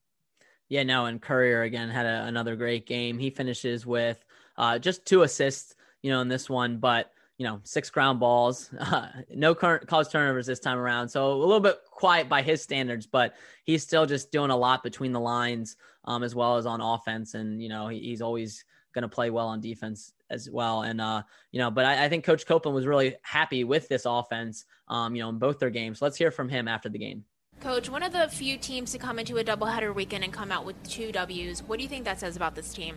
Yeah, 0.68 0.84
no, 0.84 1.06
and 1.06 1.20
Currier 1.20 1.62
again 1.62 1.90
had 1.90 2.06
a, 2.06 2.24
another 2.24 2.56
great 2.56 2.86
game. 2.86 3.18
He 3.18 3.30
finishes 3.30 3.84
with 3.84 4.24
uh, 4.56 4.78
just 4.78 5.04
two 5.04 5.22
assists, 5.22 5.74
you 6.02 6.10
know, 6.10 6.20
in 6.20 6.28
this 6.28 6.48
one, 6.48 6.78
but 6.78 7.11
you 7.38 7.46
know, 7.46 7.60
six 7.64 7.90
ground 7.90 8.20
balls, 8.20 8.70
uh, 8.78 9.08
no 9.34 9.54
current 9.54 9.86
college 9.86 10.08
turnovers 10.08 10.46
this 10.46 10.60
time 10.60 10.78
around. 10.78 11.08
So 11.08 11.32
a 11.32 11.34
little 11.34 11.60
bit 11.60 11.78
quiet 11.90 12.28
by 12.28 12.42
his 12.42 12.62
standards, 12.62 13.06
but 13.06 13.34
he's 13.64 13.82
still 13.82 14.06
just 14.06 14.30
doing 14.30 14.50
a 14.50 14.56
lot 14.56 14.82
between 14.82 15.12
the 15.12 15.20
lines 15.20 15.76
um, 16.04 16.22
as 16.22 16.34
well 16.34 16.56
as 16.56 16.66
on 16.66 16.80
offense. 16.80 17.34
And, 17.34 17.62
you 17.62 17.68
know, 17.68 17.88
he, 17.88 17.98
he's 18.00 18.22
always 18.22 18.64
going 18.92 19.02
to 19.02 19.08
play 19.08 19.30
well 19.30 19.48
on 19.48 19.60
defense 19.60 20.12
as 20.30 20.50
well. 20.50 20.82
And, 20.82 21.00
uh, 21.00 21.22
you 21.50 21.58
know, 21.58 21.70
but 21.70 21.84
I, 21.84 22.04
I, 22.04 22.08
think 22.08 22.24
Coach 22.24 22.46
Copelan 22.46 22.74
was 22.74 22.86
really 22.86 23.16
happy 23.22 23.64
with 23.64 23.88
this 23.88 24.04
offense, 24.06 24.64
um, 24.88 25.14
you 25.14 25.22
know, 25.22 25.28
in 25.30 25.38
both 25.38 25.58
their 25.58 25.70
games. 25.70 26.02
Let's 26.02 26.16
hear 26.16 26.30
from 26.30 26.48
him 26.48 26.68
after 26.68 26.88
the 26.88 26.98
game. 26.98 27.24
Coach, 27.60 27.88
one 27.88 28.02
of 28.02 28.12
the 28.12 28.28
few 28.28 28.58
teams 28.58 28.92
to 28.92 28.98
come 28.98 29.18
into 29.18 29.38
a 29.38 29.44
doubleheader 29.44 29.94
weekend 29.94 30.24
and 30.24 30.32
come 30.32 30.50
out 30.50 30.64
with 30.64 30.82
two 30.88 31.12
W's. 31.12 31.62
What 31.62 31.78
do 31.78 31.82
you 31.82 31.88
think 31.88 32.04
that 32.04 32.18
says 32.18 32.36
about 32.36 32.54
this 32.54 32.74
team? 32.74 32.96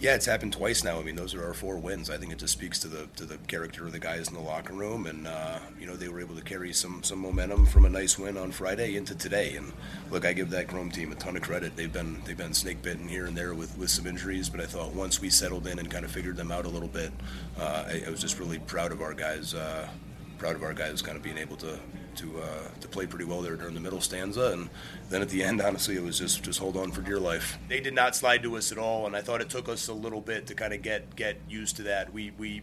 Yeah, 0.00 0.14
it's 0.14 0.24
happened 0.24 0.54
twice 0.54 0.82
now. 0.82 0.98
I 0.98 1.02
mean, 1.02 1.14
those 1.14 1.34
are 1.34 1.44
our 1.44 1.52
four 1.52 1.76
wins. 1.76 2.08
I 2.08 2.16
think 2.16 2.32
it 2.32 2.38
just 2.38 2.54
speaks 2.54 2.78
to 2.78 2.88
the 2.88 3.06
to 3.16 3.26
the 3.26 3.36
character 3.36 3.84
of 3.84 3.92
the 3.92 3.98
guys 3.98 4.28
in 4.28 4.34
the 4.34 4.40
locker 4.40 4.72
room, 4.72 5.06
and 5.06 5.26
uh, 5.26 5.58
you 5.78 5.86
know 5.86 5.94
they 5.94 6.08
were 6.08 6.20
able 6.20 6.34
to 6.36 6.40
carry 6.40 6.72
some 6.72 7.02
some 7.02 7.18
momentum 7.18 7.66
from 7.66 7.84
a 7.84 7.90
nice 7.90 8.18
win 8.18 8.38
on 8.38 8.50
Friday 8.50 8.96
into 8.96 9.14
today. 9.14 9.56
And 9.56 9.74
look, 10.10 10.24
I 10.24 10.32
give 10.32 10.48
that 10.50 10.68
Chrome 10.68 10.90
team 10.90 11.12
a 11.12 11.16
ton 11.16 11.36
of 11.36 11.42
credit. 11.42 11.76
They've 11.76 11.92
been 11.92 12.22
they've 12.24 12.34
been 12.34 12.54
snake 12.54 12.80
bitten 12.80 13.06
here 13.06 13.26
and 13.26 13.36
there 13.36 13.52
with, 13.52 13.76
with 13.76 13.90
some 13.90 14.06
injuries, 14.06 14.48
but 14.48 14.62
I 14.62 14.64
thought 14.64 14.94
once 14.94 15.20
we 15.20 15.28
settled 15.28 15.66
in 15.66 15.78
and 15.78 15.90
kind 15.90 16.06
of 16.06 16.10
figured 16.10 16.38
them 16.38 16.50
out 16.50 16.64
a 16.64 16.70
little 16.70 16.88
bit, 16.88 17.12
uh, 17.58 17.84
I, 17.86 18.04
I, 18.06 18.10
was 18.10 18.22
just 18.22 18.38
really 18.38 18.58
proud 18.58 18.92
of 18.92 19.02
our 19.02 19.12
guys. 19.12 19.52
Uh, 19.52 19.86
proud 20.38 20.56
of 20.56 20.62
our 20.62 20.72
guys 20.72 21.02
kind 21.02 21.18
of 21.18 21.22
being 21.22 21.36
able 21.36 21.56
to 21.56 21.78
to 22.16 22.40
uh, 22.40 22.68
to 22.80 22.88
play 22.88 23.06
pretty 23.06 23.24
well 23.24 23.42
there 23.42 23.56
during 23.56 23.74
the 23.74 23.80
middle 23.80 24.00
stanza, 24.00 24.52
and 24.52 24.68
then 25.08 25.22
at 25.22 25.28
the 25.28 25.42
end, 25.42 25.60
honestly, 25.60 25.96
it 25.96 26.02
was 26.02 26.18
just 26.18 26.42
just 26.42 26.58
hold 26.58 26.76
on 26.76 26.90
for 26.90 27.02
dear 27.02 27.18
life. 27.18 27.58
They 27.68 27.80
did 27.80 27.94
not 27.94 28.16
slide 28.16 28.42
to 28.42 28.56
us 28.56 28.72
at 28.72 28.78
all, 28.78 29.06
and 29.06 29.16
I 29.16 29.20
thought 29.20 29.40
it 29.40 29.50
took 29.50 29.68
us 29.68 29.88
a 29.88 29.94
little 29.94 30.20
bit 30.20 30.46
to 30.48 30.54
kind 30.54 30.72
of 30.72 30.82
get 30.82 31.16
get 31.16 31.38
used 31.48 31.76
to 31.76 31.82
that. 31.84 32.12
We 32.12 32.32
we 32.38 32.62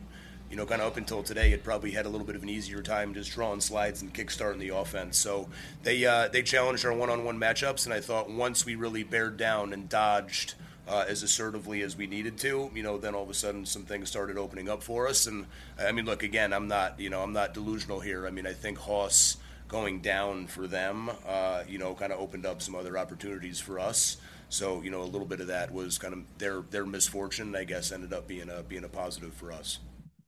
you 0.49 0.55
know, 0.55 0.65
kind 0.65 0.81
of 0.81 0.87
up 0.87 0.97
until 0.97 1.23
today, 1.23 1.51
it 1.51 1.63
probably 1.63 1.91
had 1.91 2.05
a 2.05 2.09
little 2.09 2.25
bit 2.25 2.35
of 2.35 2.43
an 2.43 2.49
easier 2.49 2.81
time 2.81 3.13
just 3.13 3.31
drawing 3.31 3.59
slides 3.59 4.01
and 4.01 4.13
kickstarting 4.13 4.59
the 4.59 4.69
offense. 4.69 5.17
So 5.17 5.49
they 5.83 6.05
uh, 6.05 6.29
they 6.29 6.41
challenged 6.41 6.85
our 6.85 6.93
one-on-one 6.93 7.39
matchups, 7.39 7.85
and 7.85 7.93
I 7.93 7.99
thought 7.99 8.29
once 8.29 8.65
we 8.65 8.75
really 8.75 9.03
bared 9.03 9.37
down 9.37 9.73
and 9.73 9.89
dodged 9.89 10.55
uh, 10.87 11.05
as 11.07 11.23
assertively 11.23 11.81
as 11.81 11.97
we 11.97 12.07
needed 12.07 12.37
to, 12.39 12.71
you 12.73 12.83
know, 12.83 12.97
then 12.97 13.15
all 13.15 13.23
of 13.23 13.29
a 13.29 13.33
sudden 13.33 13.65
some 13.65 13.83
things 13.83 14.09
started 14.09 14.37
opening 14.37 14.69
up 14.69 14.83
for 14.83 15.07
us. 15.07 15.27
And 15.27 15.45
I 15.79 15.91
mean, 15.91 16.05
look, 16.05 16.23
again, 16.23 16.53
I'm 16.53 16.67
not, 16.67 16.99
you 16.99 17.09
know, 17.09 17.21
I'm 17.21 17.33
not 17.33 17.53
delusional 17.53 17.99
here. 17.99 18.25
I 18.25 18.31
mean, 18.31 18.47
I 18.47 18.53
think 18.53 18.77
Haus 18.77 19.37
going 19.67 19.99
down 19.99 20.47
for 20.47 20.67
them, 20.67 21.11
uh, 21.27 21.63
you 21.67 21.77
know, 21.77 21.93
kind 21.93 22.13
of 22.13 22.19
opened 22.19 22.45
up 22.45 22.61
some 22.61 22.75
other 22.75 22.97
opportunities 22.97 23.59
for 23.59 23.79
us. 23.79 24.17
So, 24.49 24.81
you 24.81 24.89
know, 24.89 25.01
a 25.01 25.03
little 25.03 25.27
bit 25.27 25.41
of 25.41 25.47
that 25.47 25.73
was 25.73 25.97
kind 25.97 26.13
of 26.13 26.21
their 26.37 26.61
their 26.71 26.85
misfortune. 26.85 27.55
I 27.55 27.65
guess 27.65 27.91
ended 27.91 28.13
up 28.13 28.27
being 28.27 28.49
a 28.49 28.63
being 28.63 28.85
a 28.85 28.89
positive 28.89 29.33
for 29.33 29.51
us. 29.51 29.79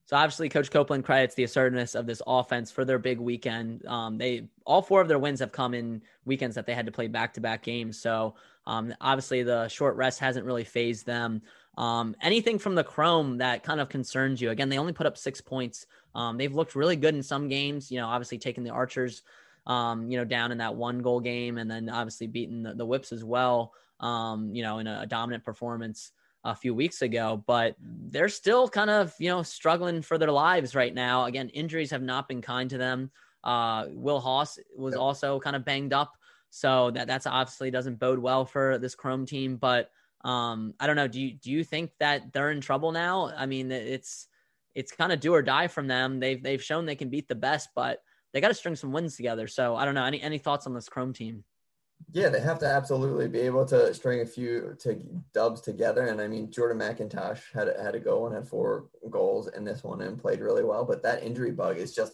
So 0.10 0.18
obviously, 0.18 0.50
Coach 0.50 0.72
Copelan 0.72 1.04
credits 1.04 1.36
the 1.36 1.44
assertiveness 1.44 1.94
of 1.94 2.08
this 2.08 2.20
offense 2.26 2.72
for 2.72 2.84
their 2.84 2.98
big 2.98 3.20
weekend. 3.20 3.86
Um, 3.86 4.18
they 4.18 4.48
all 4.66 4.82
four 4.82 5.02
of 5.02 5.08
their 5.08 5.20
wins 5.20 5.40
have 5.40 5.52
come 5.52 5.76
in 5.76 6.02
weekends 6.26 6.56
that 6.56 6.66
they 6.66 6.74
had 6.74 6.88
to 6.88 6.92
play 6.92 7.06
back 7.06 7.32
to 7.36 7.42
back 7.42 7.62
games. 7.62 8.02
So 8.02 8.34
um, 8.66 8.92
obviously, 9.02 9.44
the 9.44 9.68
short 9.68 9.96
rest 9.98 10.20
hasn't 10.20 10.48
really 10.48 10.64
phased 10.64 11.06
them. 11.06 11.44
Um, 11.78 12.16
anything 12.24 12.58
from 12.58 12.74
the 12.74 12.84
Chrome 12.84 13.38
that 13.38 13.62
kind 13.62 13.80
of 13.80 13.90
concerns 13.90 14.42
you? 14.42 14.50
Again, 14.50 14.68
they 14.68 14.80
only 14.80 14.94
put 14.94 15.06
up 15.06 15.16
six 15.16 15.42
points. 15.42 15.86
Um, 16.16 16.40
they've 16.40 16.56
looked 16.56 16.74
really 16.74 16.96
good 16.96 17.14
in 17.14 17.22
some 17.22 17.48
games. 17.48 17.92
You 17.92 18.00
know, 18.00 18.08
obviously 18.08 18.40
taking 18.40 18.64
the 18.64 18.72
Archers, 18.72 19.22
um, 19.68 20.10
you 20.10 20.18
know, 20.18 20.26
down 20.26 20.52
in 20.52 20.58
that 20.58 20.74
one 20.74 21.04
goal 21.04 21.20
game, 21.20 21.60
and 21.60 21.70
then 21.70 21.88
obviously 21.88 22.26
beating 22.26 22.64
the, 22.64 22.74
the 22.74 22.86
Whips 22.86 23.12
as 23.12 23.24
well. 23.24 23.74
Um, 24.00 24.56
you 24.56 24.64
know, 24.64 24.80
in 24.80 24.88
a, 24.88 25.02
a 25.04 25.06
dominant 25.06 25.46
performance 25.46 26.14
a 26.44 26.56
few 26.56 26.74
weeks 26.74 27.02
ago, 27.02 27.44
but 27.46 27.76
they're 27.82 28.30
still 28.30 28.68
kind 28.70 28.90
of, 28.90 29.14
you 29.20 29.30
know, 29.30 29.44
struggling 29.44 30.02
for 30.02 30.18
their 30.18 30.32
lives 30.32 30.76
right 30.76 30.94
now. 30.94 31.26
Again, 31.26 31.50
injuries 31.50 31.92
have 31.92 32.02
not 32.02 32.28
been 32.28 32.42
kind 32.42 32.70
to 32.70 32.78
them. 32.78 33.12
Uh, 33.44 33.86
Will 33.90 34.20
Haus 34.20 34.58
was 34.78 34.96
also 34.96 35.40
kind 35.40 35.56
of 35.56 35.66
banged 35.66 35.94
up. 35.94 36.14
So 36.50 36.92
that 36.92 37.08
that's 37.08 37.28
obviously 37.28 37.72
doesn't 37.72 38.00
bode 38.00 38.20
well 38.20 38.46
for 38.46 38.78
this 38.78 38.96
Chrome 38.96 39.26
team. 39.26 39.58
But 39.58 39.92
um, 40.24 40.74
I 40.80 40.88
don't 40.88 40.96
know. 40.96 41.08
Do 41.08 41.22
you 41.22 41.34
do 41.34 41.52
you 41.52 41.64
think 41.64 41.92
that 42.00 42.34
they're 42.34 42.52
in 42.52 42.62
trouble 42.62 42.92
now? 42.92 43.32
I 43.36 43.46
mean, 43.46 43.72
it's 43.72 44.28
it's 44.76 44.92
kind 44.92 45.12
of 45.12 45.20
do 45.20 45.34
or 45.34 45.42
die 45.42 45.68
from 45.68 45.88
them. 45.88 46.20
They've 46.20 46.42
they've 46.42 46.64
shown 46.64 46.86
they 46.86 46.96
can 46.96 47.10
beat 47.10 47.28
the 47.28 47.36
best, 47.36 47.70
but 47.76 48.02
they 48.34 48.42
got 48.42 48.48
to 48.50 48.54
string 48.54 48.76
some 48.76 48.92
wins 48.92 49.16
together. 49.16 49.48
So 49.48 49.76
I 49.76 49.86
don't 49.86 49.96
know. 49.96 50.06
Any 50.06 50.22
any 50.22 50.38
thoughts 50.38 50.68
on 50.68 50.74
this 50.74 50.90
Chrome 50.90 51.14
team? 51.14 51.44
Yeah, 52.12 52.30
they 52.30 52.40
have 52.40 52.60
to 52.60 52.66
absolutely 52.66 53.28
be 53.28 53.40
able 53.42 53.66
to 53.66 53.94
string 53.94 54.22
a 54.22 54.26
few 54.26 54.76
to 54.80 55.00
dubs 55.34 55.62
together. 55.62 56.08
And 56.08 56.20
I 56.20 56.28
mean, 56.28 56.52
Jordan 56.52 56.80
McIntosh 56.80 57.42
had 57.54 57.72
had 57.80 57.94
a 57.94 58.00
go 58.00 58.26
and 58.26 58.34
had 58.34 58.48
four 58.48 58.90
goals 59.10 59.48
in 59.50 59.64
this 59.64 59.84
one 59.84 60.02
and 60.02 60.20
played 60.20 60.40
really 60.40 60.64
well. 60.64 60.86
But 60.86 61.04
that 61.04 61.24
injury 61.24 61.52
bug 61.52 61.78
is 61.78 61.94
just 61.94 62.14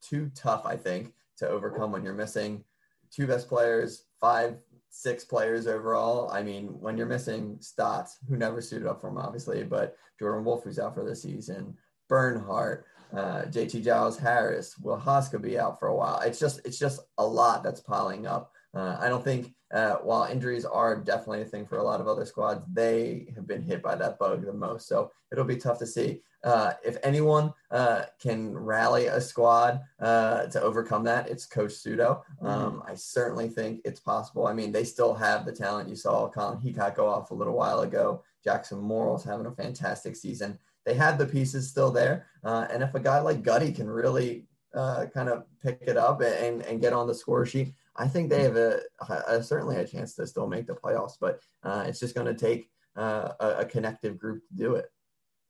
too 0.00 0.30
tough, 0.34 0.64
I 0.64 0.76
think, 0.76 1.12
to 1.38 1.48
overcome 1.48 1.90
when 1.90 2.04
you're 2.04 2.14
missing 2.14 2.62
two 3.10 3.26
best 3.26 3.48
players, 3.48 4.04
five, 4.20 4.56
six 4.90 5.24
players 5.24 5.66
overall. 5.66 6.30
I 6.30 6.42
mean, 6.42 6.68
when 6.80 6.96
you're 6.96 7.06
missing 7.06 7.56
Stotts, 7.60 8.18
who 8.28 8.36
never 8.36 8.60
suited 8.60 8.86
up 8.86 9.00
for 9.00 9.08
him, 9.08 9.18
obviously, 9.18 9.64
but 9.64 9.96
Jordan 10.18 10.44
Wolf, 10.44 10.62
who's 10.62 10.78
out 10.78 10.94
for 10.94 11.04
the 11.04 11.16
season, 11.16 11.76
Bernhardt, 12.08 12.86
uh, 13.12 13.42
JT 13.42 13.84
Giles 13.84 14.18
Harris, 14.18 14.78
Will 14.78 14.98
Hoska 14.98 15.40
be 15.40 15.58
out 15.58 15.78
for 15.78 15.88
a 15.88 15.96
while. 15.96 16.20
It's 16.20 16.38
just 16.38 16.60
it's 16.64 16.78
just 16.78 17.00
a 17.18 17.26
lot 17.26 17.62
that's 17.62 17.80
piling 17.80 18.26
up 18.26 18.52
uh, 18.74 18.96
I 19.00 19.08
don't 19.08 19.24
think 19.24 19.54
uh, 19.72 19.96
while 19.96 20.24
injuries 20.24 20.64
are 20.64 20.96
definitely 20.96 21.42
a 21.42 21.46
thing 21.46 21.66
for 21.66 21.78
a 21.78 21.82
lot 21.82 22.00
of 22.00 22.08
other 22.08 22.24
squads, 22.24 22.62
they 22.72 23.26
have 23.34 23.46
been 23.46 23.62
hit 23.62 23.82
by 23.82 23.94
that 23.96 24.18
bug 24.18 24.44
the 24.44 24.52
most. 24.52 24.88
So 24.88 25.10
it'll 25.32 25.44
be 25.44 25.56
tough 25.56 25.78
to 25.80 25.86
see. 25.86 26.20
Uh, 26.44 26.74
if 26.84 26.98
anyone 27.02 27.52
uh, 27.70 28.02
can 28.20 28.56
rally 28.56 29.06
a 29.06 29.20
squad 29.20 29.80
uh, 29.98 30.46
to 30.46 30.60
overcome 30.60 31.02
that, 31.04 31.28
it's 31.28 31.46
Coach 31.46 31.70
Sudo. 31.70 32.22
Mm-hmm. 32.42 32.46
Um, 32.46 32.72
mm-hmm. 32.74 32.90
I 32.90 32.94
certainly 32.94 33.48
think 33.48 33.80
it's 33.84 34.00
possible. 34.00 34.46
I 34.46 34.52
mean, 34.52 34.70
they 34.70 34.84
still 34.84 35.14
have 35.14 35.46
the 35.46 35.52
talent. 35.52 35.88
You 35.88 35.96
saw 35.96 36.28
Colin 36.28 36.58
Heacock 36.58 36.96
go 36.96 37.08
off 37.08 37.30
a 37.30 37.34
little 37.34 37.54
while 37.54 37.80
ago. 37.80 38.22
Jackson 38.44 38.78
Morrill's 38.78 39.24
having 39.24 39.46
a 39.46 39.52
fantastic 39.52 40.16
season. 40.16 40.58
They 40.84 40.94
have 40.94 41.16
the 41.16 41.26
pieces 41.26 41.68
still 41.68 41.90
there. 41.90 42.26
Uh, 42.44 42.66
and 42.70 42.82
if 42.82 42.94
a 42.94 43.00
guy 43.00 43.20
like 43.20 43.42
Gutty 43.42 43.72
can 43.72 43.88
really 43.88 44.46
uh, 44.74 45.06
kind 45.12 45.28
of 45.28 45.44
pick 45.62 45.78
it 45.82 45.96
up 45.96 46.20
and, 46.20 46.62
and 46.62 46.80
get 46.80 46.92
on 46.92 47.06
the 47.06 47.14
score 47.14 47.46
sheet, 47.46 47.74
I 47.96 48.08
think 48.08 48.28
they 48.28 48.42
have 48.42 48.56
a, 48.56 48.80
a 49.28 49.42
certainly 49.42 49.76
a 49.76 49.86
chance 49.86 50.14
to 50.16 50.26
still 50.26 50.46
make 50.46 50.66
the 50.66 50.74
playoffs. 50.74 51.16
But 51.20 51.40
uh, 51.62 51.84
it's 51.86 52.00
just 52.00 52.14
going 52.14 52.26
to 52.26 52.34
take 52.34 52.70
a, 52.96 53.34
a 53.40 53.64
connective 53.64 54.18
group 54.18 54.46
to 54.48 54.54
do 54.54 54.74
it. 54.74 54.86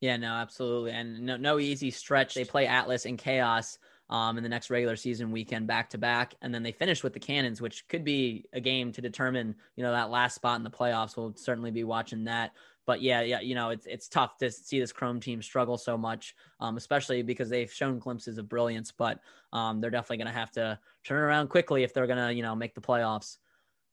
Yeah, 0.01 0.17
no, 0.19 0.35
absolutely. 0.35 0.93
And 0.93 1.21
no, 1.21 1.37
no 1.37 1.59
easy 1.59 1.91
stretch. 1.91 2.35
They 2.35 2.45
play 2.45 2.67
Atlas 2.67 3.07
and 3.07 3.17
Chaos 3.17 3.79
um, 4.11 4.37
in 4.37 4.43
the 4.43 4.51
next 4.51 4.69
regular 4.69 4.97
season 4.97 5.31
weekend 5.31 5.67
back 5.67 5.89
to 5.91 5.99
back. 5.99 6.35
And 6.43 6.55
then 6.55 6.63
they 6.63 6.73
finish 6.73 7.03
with 7.03 7.15
the 7.15 7.21
Cannons, 7.21 7.63
which 7.63 7.89
could 7.89 8.05
be 8.05 8.45
a 8.53 8.61
game 8.61 8.93
to 8.93 9.01
determine, 9.01 9.55
you 9.77 9.83
know, 9.83 9.93
that 9.93 10.11
last 10.11 10.35
spot 10.35 10.59
in 10.59 10.65
the 10.65 10.71
playoffs. 10.71 11.17
We'll 11.17 11.35
certainly 11.37 11.71
be 11.71 11.85
watching 11.85 12.25
that. 12.25 12.53
But 12.87 13.03
yeah, 13.03 13.23
yeah, 13.23 13.41
you 13.41 13.55
know, 13.55 13.71
it's 13.71 13.87
it's 13.87 14.09
tough 14.09 14.37
to 14.39 14.51
see 14.51 14.79
this 14.79 14.93
Chrome 14.93 15.21
team 15.21 15.43
struggle 15.43 15.79
so 15.79 15.97
much, 15.97 16.35
um, 16.61 16.77
especially 16.77 17.23
because 17.23 17.49
they've 17.49 17.73
shown 17.73 17.99
glimpses 17.99 18.39
of 18.39 18.49
brilliance. 18.49 18.93
But 18.93 19.21
um, 19.53 19.81
they're 19.81 19.91
definitely 19.91 20.19
going 20.19 20.33
to 20.33 20.39
have 20.39 20.51
to 20.53 20.79
turn 21.05 21.23
around 21.23 21.49
quickly 21.49 21.83
if 21.83 21.95
they're 21.95 22.07
going 22.07 22.27
to, 22.27 22.33
you 22.33 22.43
know, 22.43 22.55
make 22.55 22.75
the 22.75 22.81
playoffs 22.81 23.39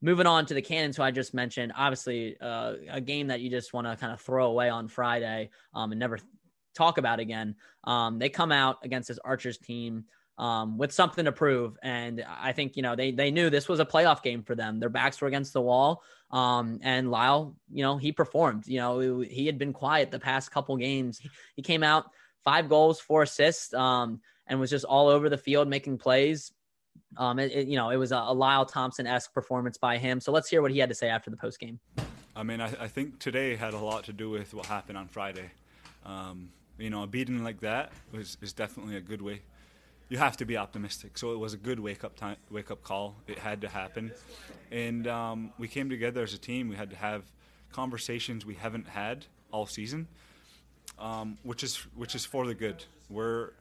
moving 0.02 0.26
on 0.26 0.46
to 0.48 0.54
the 0.54 0.62
Cannons, 0.62 0.98
who 0.98 1.04
I 1.04 1.12
just 1.12 1.34
mentioned, 1.34 1.72
obviously 1.76 2.36
uh, 2.42 2.74
a 2.90 3.00
game 3.00 3.28
that 3.28 3.40
you 3.40 3.50
just 3.50 3.74
want 3.74 3.88
to 3.88 3.96
kind 3.96 4.12
of 4.12 4.20
throw 4.20 4.48
away 4.48 4.70
on 4.70 4.88
Friday 4.88 5.52
um, 5.74 5.92
and 5.92 6.00
never 6.00 6.20
talk 6.74 6.98
about 6.98 7.20
again. 7.20 7.56
Um, 7.84 8.18
they 8.18 8.30
come 8.30 8.52
out 8.52 8.78
against 8.84 9.10
this 9.10 9.20
Archers 9.24 9.58
team 9.58 10.06
um, 10.42 10.80
with 10.80 10.92
something 10.92 11.26
to 11.26 11.32
prove, 11.32 11.78
and 11.84 12.26
I 12.28 12.52
think 12.52 12.76
you 12.76 12.82
know 12.82 12.96
they 12.96 13.12
they 13.12 13.30
knew 13.30 13.52
this 13.52 13.70
was 13.70 13.80
a 13.80 13.86
playoff 13.86 14.24
game 14.24 14.42
for 14.42 14.56
them. 14.56 14.80
Their 14.80 14.90
backs 14.90 15.22
were 15.22 15.28
against 15.28 15.54
the 15.54 15.62
wall, 15.62 16.02
um, 16.32 16.80
and 16.82 17.12
Lyle, 17.12 17.56
you 17.72 17.84
know, 17.84 17.98
he 17.98 18.12
performed. 18.12 18.68
You 18.68 18.80
know, 18.80 19.20
he 19.20 19.46
had 19.46 19.60
been 19.60 19.72
quiet 19.72 20.10
the 20.10 20.20
past 20.20 20.52
couple 20.52 20.76
games. 20.78 21.22
He, 21.56 21.62
came 21.62 21.84
out 21.84 22.06
five 22.44 22.70
goals, 22.70 23.00
four 23.00 23.22
assists, 23.22 23.72
um, 23.76 24.20
and 24.48 24.60
was 24.60 24.72
just 24.72 24.84
all 24.84 25.10
over 25.10 25.30
the 25.30 25.38
field 25.38 25.68
making 25.68 26.00
plays. 26.00 26.52
Um, 27.18 27.38
it, 27.38 27.52
it, 27.52 27.68
you 27.68 27.76
know, 27.76 27.92
it 27.92 27.98
was 27.98 28.12
a, 28.12 28.18
a 28.18 28.34
Lyle 28.34 28.66
Thompson 28.66 29.06
esque 29.06 29.34
performance 29.34 29.78
by 29.78 30.00
him. 30.00 30.20
So 30.20 30.32
let's 30.32 30.50
hear 30.50 30.64
what 30.64 30.72
he 30.72 30.80
had 30.80 30.90
to 30.90 30.96
say 30.96 31.10
after 31.10 31.30
the 31.30 31.38
post 31.38 31.60
game. 31.60 31.80
I 32.36 32.42
mean, 32.42 32.62
I, 32.62 32.74
I, 32.80 32.88
think 32.88 33.20
today 33.20 33.56
had 33.56 33.74
a 33.74 33.78
lot 33.78 34.06
to 34.06 34.14
do 34.14 34.30
with 34.30 34.54
what 34.54 34.66
happened 34.66 34.98
on 34.98 35.08
Friday. 35.08 35.52
Um, 36.06 36.50
you 36.80 36.90
know, 36.90 37.04
a 37.04 37.08
beating 37.08 37.44
like 37.44 37.60
that 37.60 37.92
was 38.12 38.38
is 38.42 38.54
definitely 38.54 38.96
a 38.96 39.02
good 39.02 39.22
way. 39.22 39.42
You 40.12 40.17
have 40.17 40.36
to 40.38 40.45
be 40.45 40.58
optimistic. 40.58 41.17
So 41.17 41.32
it 41.32 41.39
was 41.39 41.54
a 41.54 41.58
good 41.58 41.80
wake 41.80 42.04
up 42.04 42.17
time, 42.17 42.36
wake 42.50 42.69
up 42.69 42.84
call. 42.84 43.15
It 43.28 43.39
had 43.39 43.62
to 43.62 43.69
happen, 43.69 44.12
and 44.69 45.08
um, 45.08 45.54
we 45.58 45.69
came 45.69 45.89
together 45.89 46.21
as 46.21 46.34
a 46.34 46.38
team. 46.38 46.67
We 46.67 46.76
had 46.76 46.89
to 46.89 46.97
have 46.97 47.24
conversations 47.71 48.45
we 48.45 48.56
haven't 48.56 48.89
had 48.89 49.26
all 49.54 49.65
season, 49.65 50.10
um, 51.00 51.38
which 51.43 51.63
is 51.63 51.78
which 51.95 52.13
is 52.13 52.26
for 52.26 52.45
the 52.45 52.54
good. 52.54 52.84
We're 53.10 53.52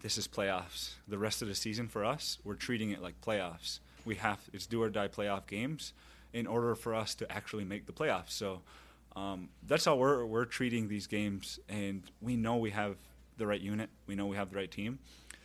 this 0.00 0.16
is 0.16 0.26
playoffs. 0.26 0.94
The 1.06 1.18
rest 1.18 1.42
of 1.42 1.48
the 1.48 1.54
season 1.54 1.86
for 1.86 2.02
us, 2.02 2.38
we're 2.44 2.54
treating 2.54 2.90
it 2.90 3.02
like 3.02 3.20
playoffs. 3.20 3.80
We 4.06 4.14
have 4.14 4.38
it's 4.54 4.64
do 4.64 4.82
or 4.82 4.88
die 4.88 5.08
playoff 5.08 5.46
games 5.46 5.92
in 6.32 6.46
order 6.46 6.74
for 6.74 6.94
us 6.94 7.14
to 7.16 7.30
actually 7.30 7.64
make 7.64 7.84
the 7.84 7.92
playoffs. 7.92 8.30
So 8.30 8.62
um, 9.16 9.50
that's 9.66 9.84
how 9.84 9.96
we're 9.96 10.24
we're 10.24 10.46
treating 10.46 10.88
these 10.88 11.06
games, 11.06 11.60
and 11.68 12.04
we 12.22 12.36
know 12.36 12.56
we 12.56 12.70
have 12.70 12.96
the 13.36 13.46
right 13.46 13.60
unit. 13.60 13.90
We 14.06 14.14
know 14.14 14.26
we 14.26 14.36
have 14.36 14.48
the 14.48 14.56
right 14.56 14.70
team. 14.70 14.98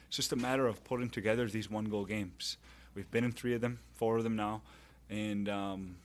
It's 0.08 0.16
just 0.16 0.32
a 0.32 0.36
matter 0.36 0.68
of 0.68 0.84
putting 0.84 1.10
together 1.10 1.48
these 1.48 1.70
one 1.70 1.86
goal 1.86 2.06
games. 2.06 2.58
We've 2.96 3.10
been 3.12 3.24
in 3.24 3.32
three 3.32 3.54
of 3.54 3.62
them, 3.62 3.80
four 3.94 4.18
of 4.18 4.24
them 4.24 4.36
now, 4.36 4.62
and 5.10 5.48
um, 5.50 5.98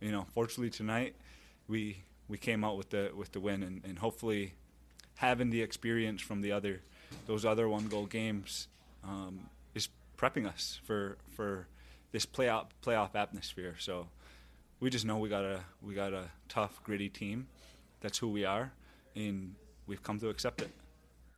you 0.00 0.10
know, 0.10 0.26
fortunately 0.34 0.70
tonight 0.70 1.14
we 1.68 2.02
we 2.28 2.38
came 2.38 2.64
out 2.64 2.76
with 2.76 2.90
the 2.90 3.12
with 3.14 3.32
the 3.32 3.40
win, 3.40 3.62
and, 3.62 3.84
and 3.84 3.98
hopefully 3.98 4.54
having 5.16 5.50
the 5.50 5.62
experience 5.62 6.22
from 6.22 6.40
the 6.40 6.50
other 6.50 6.80
those 7.26 7.44
other 7.44 7.68
one 7.68 7.88
goal 7.88 8.06
games 8.06 8.68
um, 9.04 9.48
is 9.74 9.88
prepping 10.16 10.46
us 10.46 10.80
for 10.84 11.18
for 11.28 11.68
this 12.10 12.26
playoff 12.26 12.66
playoff 12.84 13.14
atmosphere. 13.14 13.76
So 13.78 14.08
we 14.80 14.90
just 14.90 15.04
know 15.04 15.18
we 15.18 15.28
got 15.28 15.44
a 15.44 15.60
we 15.82 15.94
got 15.94 16.12
a 16.12 16.24
tough, 16.48 16.82
gritty 16.82 17.08
team. 17.08 17.46
That's 18.00 18.18
who 18.18 18.28
we 18.28 18.44
are, 18.44 18.72
and 19.14 19.54
we've 19.86 20.02
come 20.02 20.18
to 20.20 20.28
accept 20.28 20.62
it. 20.62 20.70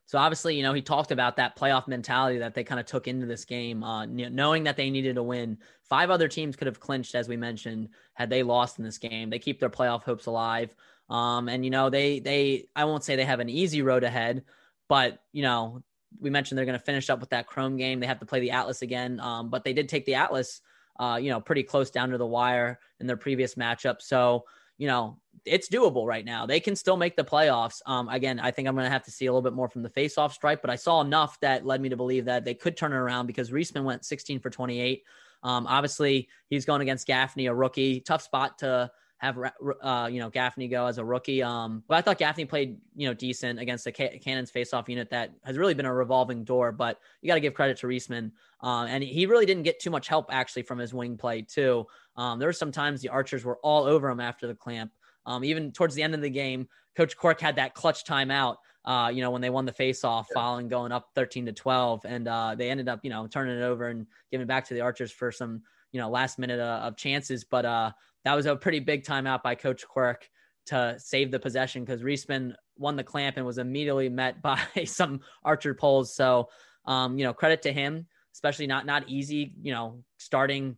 So 0.07 0.19
obviously, 0.19 0.57
you 0.57 0.63
know, 0.63 0.75
he 0.75 0.83
talked 0.83 1.13
about 1.13 1.37
that 1.37 1.57
playoff 1.57 1.89
mentality 1.89 2.39
that 2.39 2.55
they 2.55 2.63
kind 2.63 2.79
of 2.79 2.87
took 2.87 3.09
into 3.09 3.27
this 3.27 3.45
game, 3.45 3.83
uh, 3.83 4.05
knowing 4.05 4.65
that 4.65 4.77
they 4.77 4.91
needed 4.91 5.15
to 5.15 5.23
win. 5.23 5.59
Five 5.83 6.11
other 6.11 6.29
teams 6.29 6.57
could 6.57 6.67
have 6.67 6.81
clinched, 6.81 7.15
as 7.15 7.27
we 7.27 7.37
mentioned, 7.37 7.89
had 8.13 8.29
they 8.29 8.43
lost 8.43 8.79
in 8.79 8.85
this 8.85 8.99
game. 8.99 9.31
They 9.31 9.39
keep 9.39 9.61
their 9.61 9.71
playoff 9.71 10.03
hopes 10.03 10.27
alive. 10.27 10.75
Um, 11.09 11.49
and 11.49 11.65
you 11.65 11.71
know, 11.71 11.91
they 11.91 12.21
they 12.21 12.69
I 12.77 12.85
won't 12.85 13.05
say 13.05 13.17
they 13.17 13.25
have 13.25 13.41
an 13.41 13.49
easy 13.49 13.83
road 13.83 14.05
ahead, 14.05 14.45
but 14.89 15.21
you 15.33 15.43
know, 15.43 15.83
we 16.21 16.31
mentioned 16.31 16.59
they're 16.59 16.65
going 16.67 16.79
to 16.79 16.85
finish 16.85 17.11
up 17.11 17.21
with 17.21 17.31
that 17.31 17.47
Chrome 17.47 17.77
game. 17.77 18.01
They 18.01 18.07
have 18.07 18.21
to 18.21 18.27
play 18.27 18.41
the 18.41 18.53
Atlas 18.53 18.83
again, 18.83 19.21
um, 19.21 19.51
but 19.51 19.65
they 19.65 19.73
did 19.73 19.89
take 19.89 20.07
the 20.07 20.15
Atlas, 20.15 20.61
uh, 20.99 21.19
you 21.21 21.31
know, 21.31 21.41
pretty 21.41 21.63
close 21.63 21.91
down 21.91 22.11
to 22.11 22.19
the 22.19 22.27
wire 22.27 22.79
in 23.01 23.07
their 23.07 23.17
previous 23.17 23.55
matchup. 23.55 24.01
So 24.01 24.45
you 24.79 24.89
know, 24.89 25.19
it's 25.45 25.69
doable 25.69 26.07
right 26.07 26.25
now. 26.25 26.47
They 26.47 26.61
can 26.61 26.75
still 26.75 26.97
make 26.97 27.17
the 27.17 27.25
playoffs. 27.25 27.81
Um, 27.87 28.09
again, 28.09 28.41
I 28.41 28.51
think 28.51 28.67
I'm 28.67 28.75
going 28.75 28.87
to 28.87 28.91
have 28.91 29.05
to 29.05 29.11
see 29.11 29.27
a 29.27 29.33
little 29.33 29.43
bit 29.43 29.53
more 29.53 29.69
from 29.69 29.83
the 29.83 29.91
face-off 29.91 30.33
stripe, 30.33 30.63
but 30.63 30.71
I 30.71 30.77
saw 30.77 31.01
enough 31.01 31.39
that 31.41 31.67
led 31.67 31.81
me 31.81 31.89
to 31.91 31.97
believe 31.97 32.25
that 32.25 32.45
they 32.45 32.55
could 32.55 32.77
turn 32.77 32.93
it 32.93 32.97
around 32.97 33.27
because 33.27 33.51
Reisman 33.51 33.85
went 33.85 34.05
16 34.05 34.41
for 34.41 34.51
28. 34.51 35.05
Um, 35.43 35.67
obviously, 35.67 36.29
he's 36.49 36.65
going 36.65 36.81
against 36.81 37.07
Gaffney, 37.07 37.47
a 37.47 37.55
rookie. 37.55 38.01
Tough 38.01 38.23
spot 38.23 38.59
to 38.59 38.91
have 39.19 39.39
uh, 39.83 40.09
you 40.11 40.21
know 40.21 40.29
Gaffney 40.29 40.69
go 40.69 40.87
as 40.87 40.99
a 40.99 41.05
rookie. 41.05 41.43
Um, 41.43 41.83
but 41.89 41.97
I 41.97 42.01
thought 42.03 42.19
Gaffney 42.19 42.45
played 42.45 42.79
you 42.95 43.09
know 43.09 43.15
decent 43.15 43.59
against 43.59 43.85
the 43.85 43.93
Cannons 43.93 44.51
face-off 44.51 44.89
unit 44.89 45.11
that 45.11 45.33
has 45.45 45.57
really 45.57 45.75
been 45.75 45.87
a 45.87 45.95
revolving 45.95 46.45
door. 46.45 46.73
But 46.73 46.99
you 47.23 47.29
got 47.29 47.35
to 47.35 47.41
give 47.41 47.55
credit 47.55 47.79
to 47.79 47.87
Reisman, 47.87 48.33
uh, 48.63 48.87
and 48.89 49.03
he 49.03 49.27
really 49.27 49.47
didn't 49.47 49.63
get 49.63 49.81
too 49.81 49.91
much 49.91 50.09
help 50.09 50.27
actually 50.31 50.63
from 50.63 50.79
his 50.79 50.93
wing 50.93 51.17
play 51.17 51.43
too. 51.43 51.87
Um, 52.17 52.39
there 52.39 52.49
were 52.49 52.53
some 52.53 52.73
times 52.73 53.01
the 53.01 53.09
Archers 53.09 53.45
were 53.45 53.59
all 53.63 53.85
over 53.85 54.09
him 54.09 54.21
after 54.21 54.47
the 54.47 54.55
clamp. 54.55 54.93
Um, 55.27 55.43
even 55.45 55.73
towards 55.73 55.95
the 55.95 56.03
end 56.03 56.15
of 56.15 56.21
the 56.21 56.31
game, 56.31 56.69
Coach 56.97 57.17
Quirk 57.17 57.41
had 57.41 57.57
that 57.57 57.75
clutch 57.75 58.05
timeout. 58.05 58.57
Uh, 58.85 59.11
you 59.13 59.23
know, 59.23 59.31
when 59.31 59.41
they 59.41 59.49
won 59.49 59.65
the 59.65 59.73
face-off, 59.73 60.27
yeah. 60.31 60.35
following 60.35 60.69
going 60.69 60.93
up 60.93 61.09
13 61.15 61.47
to 61.47 61.53
12, 61.53 62.05
and 62.05 62.29
uh, 62.29 62.55
they 62.55 62.69
ended 62.69 62.87
up, 62.87 63.01
you 63.03 63.09
know, 63.09 63.27
turning 63.27 63.57
it 63.57 63.63
over 63.63 63.89
and 63.89 64.07
giving 64.31 64.43
it 64.43 64.49
back 64.49 64.69
to 64.69 64.75
the 64.75 64.83
Archers 64.83 65.11
for 65.11 65.33
some, 65.33 65.63
you 65.93 65.99
know, 65.99 66.11
last 66.11 66.39
minute 66.39 66.61
uh, 66.61 66.81
of 66.83 66.95
chances. 66.95 67.45
But 67.45 67.65
uh, 67.65 67.93
that 68.25 68.35
was 68.35 68.47
a 68.47 68.57
pretty 68.57 68.81
big 68.81 69.05
timeout 69.05 69.43
by 69.43 69.55
Coach 69.55 69.87
Quirk 69.87 70.29
to 70.67 70.97
save 70.99 71.31
the 71.31 71.39
possession 71.39 71.85
because 71.85 72.03
Reisman 72.03 72.55
won 72.77 72.97
the 72.97 73.05
clamp 73.05 73.37
and 73.37 73.47
was 73.47 73.59
immediately 73.59 74.09
met 74.09 74.43
by 74.43 74.61
some 74.85 75.21
Archer 75.45 75.75
poles. 75.75 76.15
So, 76.15 76.49
um, 76.87 77.19
you 77.19 77.25
know, 77.25 77.33
credit 77.33 77.63
to 77.63 77.73
him, 77.73 78.07
especially 78.33 78.67
not 78.67 78.87
not 78.87 79.09
easy. 79.09 79.55
You 79.63 79.73
know, 79.73 80.05
starting 80.19 80.77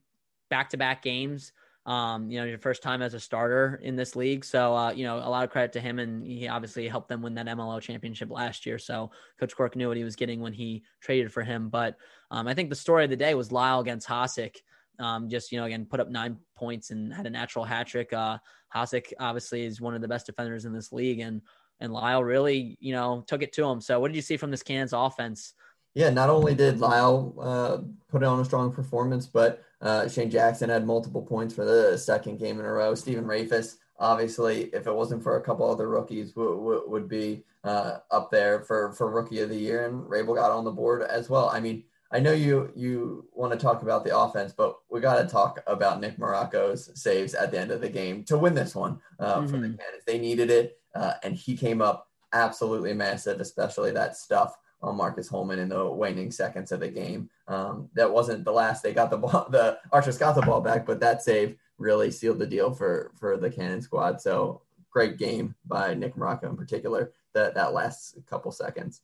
back 0.51 0.71
to 0.71 0.77
back 0.77 1.03
games. 1.03 1.53
Um, 1.87 2.33
you 2.33 2.41
know, 2.41 2.47
your 2.47 2.59
first 2.59 2.83
time 2.83 3.01
as 3.01 3.15
a 3.15 3.21
starter 3.21 3.81
in 3.81 3.95
this 3.95 4.17
league. 4.17 4.45
So, 4.45 4.75
uh, 4.75 4.91
you 4.91 5.05
know, 5.05 5.19
a 5.19 5.31
lot 5.31 5.45
of 5.45 5.51
credit 5.51 5.73
to 5.75 5.81
him. 5.81 6.01
And 6.01 6.27
he 6.27 6.49
obviously 6.49 6.89
helped 6.89 7.09
them 7.09 7.23
win 7.23 7.35
that 7.37 7.47
MLO 7.47 7.81
championship 7.81 8.29
last 8.29 8.67
year. 8.67 8.77
So 8.77 9.13
Coach 9.39 9.55
Quirk 9.55 9.77
knew 9.77 9.87
what 9.87 9.97
he 9.97 10.03
was 10.03 10.17
getting 10.17 10.41
when 10.41 10.53
he 10.53 10.83
traded 11.01 11.33
for 11.33 11.45
him. 11.45 11.69
But 11.69 11.97
um, 12.33 12.49
I 12.49 12.55
think 12.55 12.71
the 12.71 12.75
story 12.75 13.05
of 13.05 13.11
the 13.11 13.17
day 13.17 13.35
was 13.35 13.53
Lyle 13.53 13.79
against 13.79 14.09
Hasek. 14.09 14.57
Um, 14.99 15.29
just 15.29 15.53
you 15.53 15.59
know, 15.59 15.65
again, 15.65 15.87
put 15.87 16.01
up 16.01 16.11
nine 16.11 16.39
points 16.57 16.91
and 16.91 17.13
had 17.13 17.27
a 17.27 17.31
natural 17.31 17.65
hat 17.65 17.87
trick. 17.87 18.13
Uh, 18.13 18.39
Hasek 18.75 19.13
obviously 19.19 19.65
is 19.65 19.81
one 19.81 19.95
of 19.95 20.01
the 20.01 20.09
best 20.09 20.27
defenders 20.27 20.65
in 20.65 20.73
this 20.73 20.93
league, 20.93 21.21
and 21.21 21.43
and 21.81 21.93
Lyle 21.93 22.25
really 22.25 22.77
you 22.81 22.93
know 22.93 23.25
took 23.27 23.43
it 23.43 23.53
to 23.55 23.65
him. 23.65 23.81
So, 23.81 24.01
what 24.01 24.09
did 24.09 24.17
you 24.17 24.23
see 24.23 24.37
from 24.37 24.51
this 24.51 24.63
Cannons 24.63 24.93
offense? 24.93 25.55
Yeah, 25.95 26.11
not 26.11 26.29
only 26.29 26.55
did 26.55 26.79
Lyle 26.79 27.35
uh, 27.41 27.79
put 28.11 28.23
on 28.23 28.39
a 28.39 28.45
strong 28.45 28.71
performance, 28.71 29.27
but 29.27 29.63
uh, 29.81 30.07
Shane 30.09 30.31
Jackson 30.31 30.69
had 30.69 30.87
multiple 30.87 31.23
points 31.23 31.55
for 31.55 31.65
the 31.65 31.97
second 31.97 32.39
game 32.39 32.61
in 32.61 32.67
a 32.67 32.71
row. 32.71 32.95
Stephen 32.95 33.25
Rehfuss, 33.25 33.77
obviously, 33.99 34.65
if 34.75 34.87
it 34.87 34.95
wasn't 34.95 35.23
for 35.23 35.39
a 35.39 35.43
couple 35.43 35.71
other 35.71 35.89
rookies, 35.89 36.33
w- 36.33 36.55
w- 36.55 36.85
would 36.87 37.09
be 37.09 37.45
uh, 37.65 37.99
up 38.11 38.31
there 38.31 38.61
for 38.61 38.93
for 38.93 39.11
rookie 39.11 39.41
of 39.41 39.49
the 39.49 39.57
year, 39.57 39.87
and 39.87 40.05
Rabil 40.05 40.35
got 40.35 40.51
on 40.51 40.65
the 40.65 40.71
board 40.71 41.01
as 41.03 41.31
well. 41.31 41.49
I 41.49 41.61
mean, 41.61 41.85
I 42.12 42.21
know 42.21 42.33
you 42.33 42.73
you 42.75 43.29
want 43.33 43.53
to 43.53 43.59
talk 43.59 43.83
about 43.83 44.05
the 44.05 44.16
offense, 44.16 44.53
but 44.57 44.77
we 44.90 45.01
got 45.01 45.21
to 45.21 45.29
talk 45.29 45.62
about 45.66 46.01
Nick 46.01 46.19
Marrocco's 46.19 46.90
saves 47.01 47.35
at 47.35 47.51
the 47.51 47.59
end 47.59 47.71
of 47.71 47.81
the 47.81 47.88
game 47.88 48.25
to 48.25 48.38
win 48.38 48.55
this 48.55 48.75
one 48.75 49.01
uh, 49.19 49.37
mm-hmm. 49.37 49.47
for 49.47 49.53
the 49.53 49.69
mm-hmm. 49.69 49.77
Cannons. 49.77 50.05
They 50.07 50.19
needed 50.19 50.51
it, 50.51 50.79
uh, 50.95 51.14
and 51.23 51.35
he 51.35 51.57
came 51.57 51.83
up 51.83 52.09
absolutely 52.33 52.92
massive, 52.92 53.40
especially 53.40 53.90
that 53.92 54.16
stuff 54.16 54.57
on 54.83 54.97
Marcus 54.97 55.29
Holman 55.29 55.59
in 55.59 55.69
the 55.69 55.85
waning 55.85 56.31
seconds 56.31 56.71
of 56.71 56.81
the 56.81 56.88
game. 56.88 57.31
Um, 57.49 57.88
that 57.95 58.11
wasn't 58.11 58.45
the 58.45 58.53
last 58.53 58.83
they 58.83 58.92
got 58.92 59.11
the 59.11 59.19
ball. 59.19 59.49
The 59.51 59.79
Archers 59.92 60.19
got 60.19 60.35
the 60.35 60.42
ball 60.42 60.61
back, 60.61 60.87
but 60.87 61.01
that 61.01 61.23
save 61.23 61.57
really 61.79 62.11
sealed 62.11 62.38
the 62.38 62.47
deal 62.47 62.73
for 62.73 63.12
for 63.19 63.37
the 63.37 63.51
Cannon 63.51 63.83
squad. 63.83 64.21
So 64.21 64.62
great 64.90 65.19
game 65.19 65.55
by 65.66 65.95
Nick 65.95 66.14
Marrocco 66.14 66.45
in 66.45 66.57
particular. 66.57 67.12
That 67.35 67.55
that 67.55 67.73
last 67.73 68.19
couple 68.27 68.53
seconds. 68.53 69.03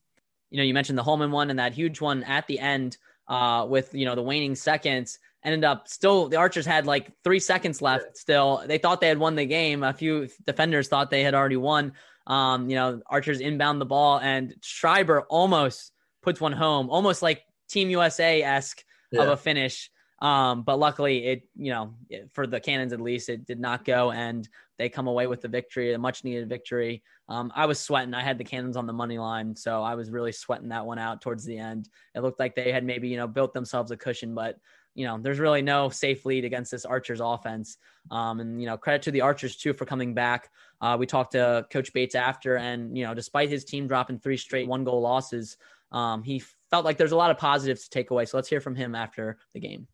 You 0.52 0.58
know, 0.58 0.64
you 0.64 0.74
mentioned 0.74 0.98
the 0.98 1.02
Holman 1.02 1.30
one 1.30 1.50
and 1.50 1.58
that 1.58 1.72
huge 1.72 2.00
one 2.00 2.22
at 2.24 2.46
the 2.46 2.58
end 2.58 2.98
uh, 3.26 3.66
with 3.68 3.94
you 3.94 4.04
know 4.04 4.14
the 4.14 4.22
waning 4.22 4.54
seconds. 4.54 5.18
Ended 5.44 5.64
up 5.64 5.88
still 5.88 6.28
the 6.28 6.36
Archers 6.36 6.66
had 6.66 6.86
like 6.86 7.10
three 7.24 7.40
seconds 7.40 7.82
left. 7.82 8.16
Still, 8.16 8.62
they 8.66 8.78
thought 8.78 9.00
they 9.00 9.08
had 9.08 9.18
won 9.18 9.34
the 9.34 9.46
game. 9.46 9.82
A 9.82 9.92
few 9.92 10.28
defenders 10.46 10.88
thought 10.88 11.10
they 11.10 11.24
had 11.24 11.34
already 11.34 11.56
won. 11.56 11.94
Um, 12.26 12.68
you 12.68 12.76
know, 12.76 13.00
Archers 13.06 13.40
inbound 13.40 13.80
the 13.80 13.86
ball 13.86 14.20
and 14.20 14.54
Schreiber 14.60 15.22
almost 15.22 15.90
puts 16.22 16.40
one 16.40 16.52
home, 16.52 16.90
almost 16.90 17.22
like 17.22 17.42
Team 17.68 17.90
USA 17.90 18.42
esque 18.42 18.84
yeah. 19.10 19.22
of 19.22 19.30
a 19.30 19.36
finish. 19.36 19.90
Um, 20.20 20.62
but 20.62 20.78
luckily, 20.78 21.24
it 21.26 21.42
you 21.56 21.72
know 21.72 21.94
for 22.34 22.46
the 22.46 22.60
Cannons 22.60 22.92
at 22.92 23.00
least, 23.00 23.30
it 23.30 23.46
did 23.46 23.58
not 23.58 23.84
go, 23.84 24.12
and 24.12 24.48
they 24.82 24.88
come 24.88 25.06
away 25.06 25.28
with 25.28 25.40
the 25.40 25.48
victory, 25.48 25.92
a 25.92 25.98
much 25.98 26.24
needed 26.24 26.48
victory. 26.48 27.04
Um, 27.28 27.52
I 27.54 27.66
was 27.66 27.78
sweating. 27.78 28.14
I 28.14 28.22
had 28.22 28.36
the 28.36 28.44
Cannons 28.44 28.76
on 28.76 28.86
the 28.86 28.92
money 28.92 29.16
line, 29.16 29.54
so 29.54 29.80
I 29.80 29.94
was 29.94 30.10
really 30.10 30.32
sweating 30.32 30.70
that 30.70 30.84
one 30.84 30.98
out 30.98 31.22
towards 31.22 31.44
the 31.44 31.56
end. 31.56 31.88
It 32.16 32.20
looked 32.20 32.40
like 32.40 32.56
they 32.56 32.72
had 32.72 32.84
maybe 32.84 33.08
you 33.08 33.16
know 33.16 33.28
built 33.28 33.54
themselves 33.54 33.92
a 33.92 33.96
cushion, 33.96 34.34
but 34.34 34.56
you 34.94 35.06
know, 35.06 35.18
there's 35.20 35.38
really 35.38 35.62
no 35.62 35.88
safe 35.88 36.26
lead 36.26 36.44
against 36.44 36.70
this 36.70 36.84
Archers 36.84 37.20
offense. 37.20 37.78
Um, 38.10 38.40
and, 38.40 38.60
you 38.60 38.66
know, 38.66 38.76
credit 38.76 39.02
to 39.02 39.10
the 39.10 39.22
Archers 39.22 39.56
too 39.56 39.72
for 39.72 39.86
coming 39.86 40.12
back. 40.12 40.50
Uh, 40.80 40.96
we 40.98 41.06
talked 41.06 41.32
to 41.32 41.66
Coach 41.70 41.92
Bates 41.92 42.14
after, 42.14 42.56
and, 42.56 42.96
you 42.96 43.06
know, 43.06 43.14
despite 43.14 43.48
his 43.48 43.64
team 43.64 43.86
dropping 43.86 44.18
three 44.18 44.36
straight 44.36 44.68
one 44.68 44.84
goal 44.84 45.00
losses, 45.00 45.56
um, 45.92 46.22
he 46.22 46.42
felt 46.70 46.84
like 46.84 46.96
there's 46.96 47.12
a 47.12 47.16
lot 47.16 47.30
of 47.30 47.38
positives 47.38 47.84
to 47.84 47.90
take 47.90 48.10
away. 48.10 48.24
So 48.26 48.36
let's 48.36 48.48
hear 48.48 48.60
from 48.60 48.74
him 48.74 48.94
after 48.94 49.38
the 49.54 49.60
game. 49.60 49.86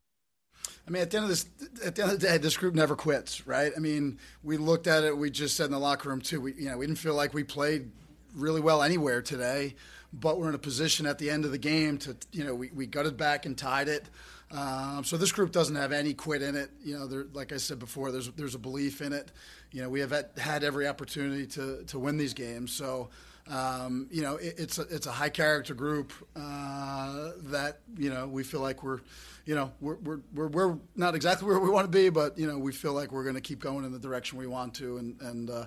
I 0.89 0.91
mean, 0.91 1.03
at 1.03 1.11
the 1.11 1.17
end 1.17 1.25
of 1.25 1.29
this, 1.29 1.45
at 1.85 1.93
the 1.93 2.01
end 2.01 2.11
of 2.13 2.19
the 2.19 2.27
day, 2.27 2.37
this 2.39 2.57
group 2.57 2.73
never 2.73 2.95
quits, 2.95 3.45
right? 3.45 3.71
I 3.77 3.79
mean, 3.79 4.17
we 4.43 4.57
looked 4.57 4.87
at 4.87 5.03
it. 5.03 5.15
We 5.15 5.29
just 5.29 5.55
said 5.55 5.65
in 5.65 5.71
the 5.71 5.79
locker 5.79 6.09
room 6.09 6.19
too. 6.19 6.41
We, 6.41 6.53
you 6.53 6.69
know, 6.69 6.79
we 6.79 6.87
didn't 6.87 6.97
feel 6.97 7.13
like 7.13 7.31
we 7.31 7.43
played 7.43 7.91
really 8.33 8.59
well 8.59 8.81
anywhere 8.81 9.21
today, 9.21 9.75
but 10.11 10.39
we're 10.39 10.49
in 10.49 10.55
a 10.55 10.59
position 10.59 11.05
at 11.05 11.19
the 11.19 11.29
end 11.29 11.45
of 11.45 11.51
the 11.51 11.59
game 11.59 11.99
to, 11.99 12.17
you 12.31 12.43
know, 12.43 12.55
we, 12.55 12.71
we 12.73 12.87
gutted 12.87 13.17
back 13.17 13.45
and 13.45 13.55
tied 13.55 13.87
it. 13.87 14.09
Um, 14.49 15.03
so 15.03 15.15
this 15.15 15.31
group 15.31 15.51
doesn't 15.51 15.75
have 15.75 15.91
any 15.91 16.15
quit 16.15 16.41
in 16.41 16.55
it. 16.55 16.71
You 16.83 16.97
know, 16.97 17.05
there, 17.05 17.27
like 17.33 17.53
I 17.53 17.57
said 17.57 17.77
before, 17.77 18.11
there's 18.11 18.31
there's 18.31 18.55
a 18.55 18.59
belief 18.59 18.99
in 18.99 19.13
it. 19.13 19.31
You 19.71 19.83
know, 19.83 19.89
we 19.89 19.99
have 19.99 20.11
had 20.37 20.63
every 20.63 20.87
opportunity 20.87 21.45
to 21.47 21.83
to 21.83 21.99
win 21.99 22.17
these 22.17 22.33
games. 22.33 22.71
So. 22.71 23.09
Um, 23.49 24.07
you 24.11 24.21
know, 24.21 24.35
it, 24.35 24.55
it's 24.57 24.77
a, 24.77 24.83
it's 24.83 25.07
a 25.07 25.11
high 25.11 25.29
character 25.29 25.73
group 25.73 26.13
uh, 26.35 27.31
that 27.45 27.79
you 27.97 28.09
know 28.09 28.27
we 28.27 28.43
feel 28.43 28.59
like 28.59 28.83
we're, 28.83 28.99
you 29.45 29.55
know, 29.55 29.71
we're, 29.81 29.97
we're, 30.33 30.47
we're, 30.47 30.77
not 30.95 31.15
exactly 31.15 31.47
where 31.47 31.59
we 31.59 31.69
want 31.69 31.85
to 31.85 31.91
be, 31.91 32.09
but 32.09 32.37
you 32.37 32.47
know 32.47 32.59
we 32.59 32.71
feel 32.71 32.93
like 32.93 33.11
we're 33.11 33.23
going 33.23 33.35
to 33.35 33.41
keep 33.41 33.59
going 33.59 33.85
in 33.85 33.91
the 33.91 33.99
direction 33.99 34.37
we 34.37 34.47
want 34.47 34.75
to, 34.75 34.97
and 34.97 35.19
and 35.21 35.49
uh, 35.49 35.65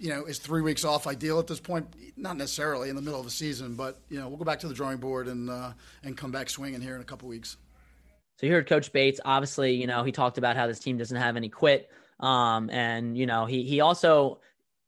you 0.00 0.08
know, 0.08 0.24
is 0.24 0.38
three 0.38 0.62
weeks 0.62 0.84
off 0.84 1.06
ideal 1.06 1.38
at 1.38 1.46
this 1.46 1.60
point? 1.60 1.86
Not 2.16 2.36
necessarily 2.36 2.88
in 2.88 2.96
the 2.96 3.02
middle 3.02 3.20
of 3.20 3.26
the 3.26 3.30
season, 3.30 3.76
but 3.76 4.00
you 4.08 4.18
know 4.18 4.28
we'll 4.28 4.38
go 4.38 4.44
back 4.44 4.60
to 4.60 4.68
the 4.68 4.74
drawing 4.74 4.98
board 4.98 5.28
and 5.28 5.48
uh, 5.48 5.72
and 6.02 6.16
come 6.16 6.32
back 6.32 6.50
swinging 6.50 6.80
here 6.80 6.96
in 6.96 7.00
a 7.00 7.04
couple 7.04 7.28
weeks. 7.28 7.56
So 8.38 8.46
you 8.46 8.52
heard 8.52 8.66
Coach 8.66 8.90
Bates. 8.90 9.20
Obviously, 9.24 9.74
you 9.74 9.86
know, 9.86 10.02
he 10.02 10.12
talked 10.12 10.38
about 10.38 10.56
how 10.56 10.66
this 10.66 10.78
team 10.78 10.96
doesn't 10.96 11.16
have 11.16 11.36
any 11.36 11.50
quit. 11.50 11.90
Um, 12.20 12.70
and 12.70 13.16
you 13.16 13.26
know, 13.26 13.44
he 13.44 13.62
he 13.64 13.80
also, 13.80 14.40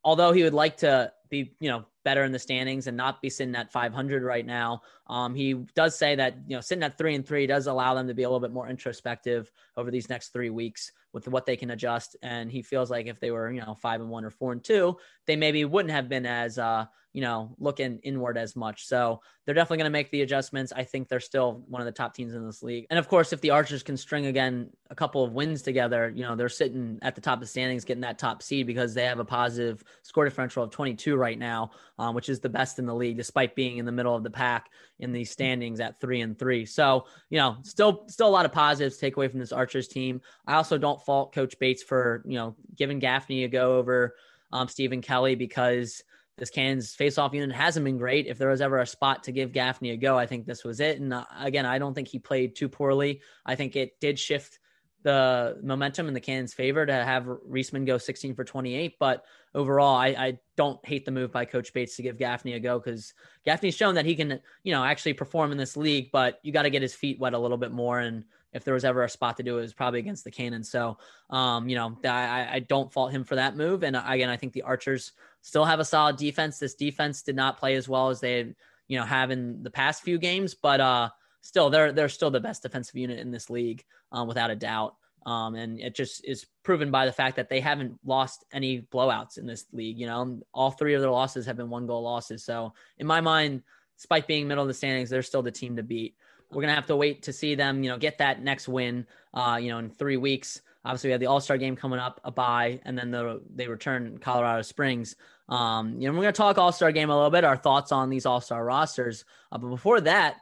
although 0.03 0.31
he 0.31 0.43
would 0.43 0.53
like 0.53 0.77
to 0.77 1.13
be, 1.29 1.53
you 1.59 1.69
know, 1.69 1.85
better 2.03 2.23
in 2.23 2.31
the 2.31 2.39
standings 2.39 2.87
and 2.87 2.97
not 2.97 3.21
be 3.21 3.29
sitting 3.29 3.55
at 3.55 3.71
500 3.71 4.23
right 4.23 4.45
now. 4.45 4.81
Um, 5.07 5.33
he 5.35 5.53
does 5.75 5.97
say 5.97 6.15
that 6.15 6.35
you 6.47 6.55
know 6.55 6.61
sitting 6.61 6.83
at 6.83 6.97
three 6.97 7.15
and 7.15 7.25
three 7.25 7.47
does 7.47 7.67
allow 7.67 7.93
them 7.93 8.07
to 8.07 8.13
be 8.13 8.23
a 8.23 8.29
little 8.29 8.39
bit 8.39 8.51
more 8.51 8.67
introspective 8.67 9.51
over 9.77 9.91
these 9.91 10.09
next 10.09 10.33
three 10.33 10.49
weeks 10.49 10.91
with 11.13 11.27
what 11.27 11.45
they 11.45 11.55
can 11.55 11.71
adjust. 11.71 12.15
And 12.21 12.51
he 12.51 12.61
feels 12.61 12.89
like 12.89 13.07
if 13.07 13.19
they 13.19 13.31
were 13.31 13.51
you 13.51 13.61
know 13.61 13.75
five 13.75 14.01
and 14.01 14.09
one 14.09 14.25
or 14.25 14.29
four 14.29 14.51
and 14.51 14.63
two, 14.63 14.97
they 15.25 15.35
maybe 15.35 15.65
wouldn't 15.65 15.93
have 15.93 16.09
been 16.09 16.25
as 16.25 16.57
uh, 16.57 16.85
you 17.13 17.21
know, 17.21 17.55
looking 17.59 17.99
inward 18.01 18.39
as 18.39 18.55
much. 18.55 18.87
So 18.87 19.21
they're 19.45 19.53
definitely 19.53 19.77
going 19.77 19.85
to 19.85 19.91
make 19.91 20.09
the 20.09 20.23
adjustments. 20.23 20.73
I 20.75 20.83
think 20.83 21.07
they're 21.07 21.19
still 21.19 21.63
one 21.67 21.79
of 21.79 21.85
the 21.85 21.91
top 21.91 22.15
teams 22.15 22.33
in 22.33 22.43
this 22.43 22.63
league. 22.63 22.87
And 22.89 22.97
of 22.97 23.07
course, 23.07 23.31
if 23.31 23.39
the 23.39 23.51
Archers 23.51 23.83
can 23.83 23.95
string 23.97 24.25
again 24.25 24.71
a 24.89 24.95
couple 24.95 25.23
of 25.23 25.31
wins 25.31 25.61
together, 25.61 26.11
you 26.15 26.23
know, 26.23 26.35
they're 26.35 26.49
sitting 26.49 26.97
at 27.03 27.13
the 27.13 27.21
top 27.21 27.35
of 27.35 27.39
the 27.41 27.45
standings, 27.45 27.85
getting 27.85 28.01
that 28.01 28.17
top 28.17 28.41
seed 28.41 28.65
because 28.65 28.95
they 28.95 29.05
have 29.05 29.19
a 29.19 29.25
positive 29.25 29.83
score 30.01 30.25
differential 30.25 30.63
of 30.63 30.71
22 30.71 31.15
right 31.15 31.37
now, 31.37 31.69
um, 31.99 32.15
which 32.15 32.29
is 32.29 32.39
the 32.39 32.49
best 32.49 32.79
in 32.79 32.87
the 32.87 32.95
league, 32.95 33.17
despite 33.17 33.55
being 33.55 33.77
in 33.77 33.85
the 33.85 33.91
middle 33.91 34.15
of 34.15 34.23
the 34.23 34.31
pack 34.31 34.71
in 34.99 35.11
the 35.11 35.23
standings 35.23 35.79
at 35.79 36.01
three 36.01 36.21
and 36.21 36.39
three. 36.39 36.65
So, 36.65 37.05
you 37.29 37.37
know, 37.37 37.57
still, 37.61 38.05
still 38.07 38.27
a 38.27 38.29
lot 38.29 38.45
of 38.45 38.51
positives 38.51 38.97
take 38.97 39.17
away 39.17 39.27
from 39.27 39.39
this 39.39 39.51
Archers 39.51 39.87
team. 39.87 40.19
I 40.47 40.55
also 40.55 40.79
don't 40.79 41.03
fault 41.05 41.31
Coach 41.31 41.59
Bates 41.59 41.83
for, 41.83 42.23
you 42.25 42.37
know, 42.37 42.55
giving 42.75 42.97
Gaffney 42.97 43.43
a 43.43 43.47
go 43.47 43.77
over 43.77 44.15
um, 44.51 44.67
Stephen 44.67 45.01
Kelly 45.01 45.35
because 45.35 46.03
this 46.37 46.49
Cannons 46.49 46.95
face-off 46.95 47.33
unit 47.33 47.55
hasn't 47.55 47.85
been 47.85 47.97
great. 47.97 48.27
If 48.27 48.37
there 48.37 48.49
was 48.49 48.61
ever 48.61 48.79
a 48.79 48.87
spot 48.87 49.23
to 49.23 49.31
give 49.31 49.53
Gaffney 49.53 49.91
a 49.91 49.97
go, 49.97 50.17
I 50.17 50.25
think 50.25 50.45
this 50.45 50.63
was 50.63 50.79
it. 50.79 50.99
And 50.99 51.13
uh, 51.13 51.25
again, 51.39 51.65
I 51.65 51.77
don't 51.77 51.93
think 51.93 52.07
he 52.07 52.19
played 52.19 52.55
too 52.55 52.69
poorly. 52.69 53.21
I 53.45 53.55
think 53.55 53.75
it 53.75 53.99
did 53.99 54.17
shift 54.17 54.59
the 55.03 55.59
momentum 55.61 56.07
in 56.07 56.13
the 56.13 56.19
Cannons' 56.19 56.53
favor 56.53 56.85
to 56.85 56.93
have 56.93 57.25
Reisman 57.25 57.85
go 57.85 57.97
16 57.97 58.35
for 58.35 58.43
28. 58.43 58.95
But 58.99 59.25
overall, 59.53 59.95
I, 59.95 60.07
I 60.07 60.39
don't 60.55 60.83
hate 60.85 61.05
the 61.05 61.11
move 61.11 61.31
by 61.31 61.45
Coach 61.45 61.73
Bates 61.73 61.97
to 61.97 62.01
give 62.01 62.17
Gaffney 62.17 62.53
a 62.53 62.59
go 62.59 62.79
because 62.79 63.13
Gaffney's 63.45 63.75
shown 63.75 63.95
that 63.95 64.05
he 64.05 64.15
can, 64.15 64.39
you 64.63 64.73
know, 64.73 64.83
actually 64.83 65.13
perform 65.13 65.51
in 65.51 65.57
this 65.57 65.77
league. 65.77 66.09
But 66.11 66.39
you 66.41 66.51
got 66.51 66.63
to 66.63 66.69
get 66.69 66.81
his 66.81 66.95
feet 66.95 67.19
wet 67.19 67.33
a 67.33 67.39
little 67.39 67.57
bit 67.57 67.71
more. 67.71 67.99
And 67.99 68.23
if 68.53 68.63
there 68.63 68.73
was 68.73 68.85
ever 68.85 69.03
a 69.03 69.09
spot 69.09 69.37
to 69.37 69.43
do 69.43 69.55
it, 69.55 69.59
it 69.59 69.63
was 69.63 69.73
probably 69.73 69.99
against 69.99 70.23
the 70.23 70.31
Cannons. 70.31 70.69
So, 70.69 70.97
um, 71.29 71.67
you 71.67 71.75
know, 71.75 71.97
I, 72.05 72.47
I 72.53 72.59
don't 72.59 72.91
fault 72.91 73.11
him 73.11 73.23
for 73.23 73.35
that 73.35 73.55
move. 73.55 73.83
And 73.83 73.95
uh, 73.95 74.03
again, 74.05 74.29
I 74.29 74.37
think 74.37 74.53
the 74.53 74.61
Archers 74.61 75.11
still 75.41 75.65
have 75.65 75.79
a 75.79 75.85
solid 75.85 76.17
defense. 76.17 76.59
This 76.59 76.75
defense 76.75 77.23
did 77.23 77.35
not 77.35 77.57
play 77.57 77.75
as 77.75 77.89
well 77.89 78.09
as 78.09 78.19
they, 78.19 78.53
you 78.87 78.99
know, 78.99 79.05
have 79.05 79.31
in 79.31 79.63
the 79.63 79.71
past 79.71 80.03
few 80.03 80.17
games, 80.17 80.53
but 80.53 80.79
uh, 80.79 81.09
still, 81.41 81.69
they're 81.69 81.91
they're 81.91 82.09
still 82.09 82.31
the 82.31 82.39
best 82.39 82.63
defensive 82.63 82.95
unit 82.95 83.19
in 83.19 83.31
this 83.31 83.49
league, 83.49 83.83
um, 84.11 84.27
without 84.27 84.51
a 84.51 84.55
doubt. 84.55 84.95
Um, 85.25 85.55
and 85.55 85.79
it 85.79 85.95
just 85.95 86.25
is 86.25 86.45
proven 86.63 86.91
by 86.91 87.05
the 87.05 87.11
fact 87.11 87.37
that 87.37 87.49
they 87.49 87.61
haven't 87.61 87.97
lost 88.05 88.43
any 88.51 88.81
blowouts 88.81 89.37
in 89.37 89.45
this 89.45 89.65
league. 89.71 89.97
You 89.97 90.07
know, 90.07 90.41
all 90.53 90.71
three 90.71 90.95
of 90.95 91.01
their 91.01 91.11
losses 91.11 91.45
have 91.45 91.55
been 91.55 91.69
one 91.69 91.87
goal 91.87 92.03
losses. 92.03 92.43
So 92.43 92.73
in 92.97 93.07
my 93.07 93.21
mind, 93.21 93.63
despite 93.97 94.27
being 94.27 94.47
middle 94.47 94.63
of 94.63 94.67
the 94.67 94.73
standings, 94.73 95.09
they're 95.09 95.21
still 95.21 95.41
the 95.41 95.51
team 95.51 95.77
to 95.77 95.83
beat. 95.83 96.15
We're 96.53 96.61
gonna 96.61 96.75
have 96.75 96.87
to 96.87 96.95
wait 96.95 97.23
to 97.23 97.33
see 97.33 97.55
them, 97.55 97.83
you 97.83 97.89
know, 97.89 97.97
get 97.97 98.17
that 98.19 98.41
next 98.41 98.67
win, 98.67 99.05
uh, 99.33 99.57
you 99.61 99.69
know, 99.69 99.79
in 99.79 99.89
three 99.89 100.17
weeks. 100.17 100.61
Obviously, 100.85 101.09
we 101.09 101.11
have 101.11 101.21
the 101.21 101.27
All 101.27 101.39
Star 101.39 101.57
game 101.57 101.75
coming 101.75 101.99
up, 101.99 102.19
a 102.23 102.31
bye, 102.31 102.79
and 102.83 102.97
then 102.97 103.11
the, 103.11 103.41
they 103.55 103.67
return 103.67 104.17
Colorado 104.17 104.61
Springs. 104.61 105.15
Um, 105.49 105.99
you 105.99 106.07
know, 106.07 106.13
we're 106.13 106.23
to 106.33 106.37
talk 106.37 106.57
All 106.57 106.71
Star 106.71 106.91
game 106.91 107.09
a 107.09 107.15
little 107.15 107.31
bit, 107.31 107.43
our 107.43 107.57
thoughts 107.57 107.91
on 107.91 108.09
these 108.09 108.25
All 108.25 108.41
Star 108.41 108.63
rosters. 108.63 109.23
Uh, 109.51 109.57
but 109.57 109.69
before 109.69 110.01
that, 110.01 110.37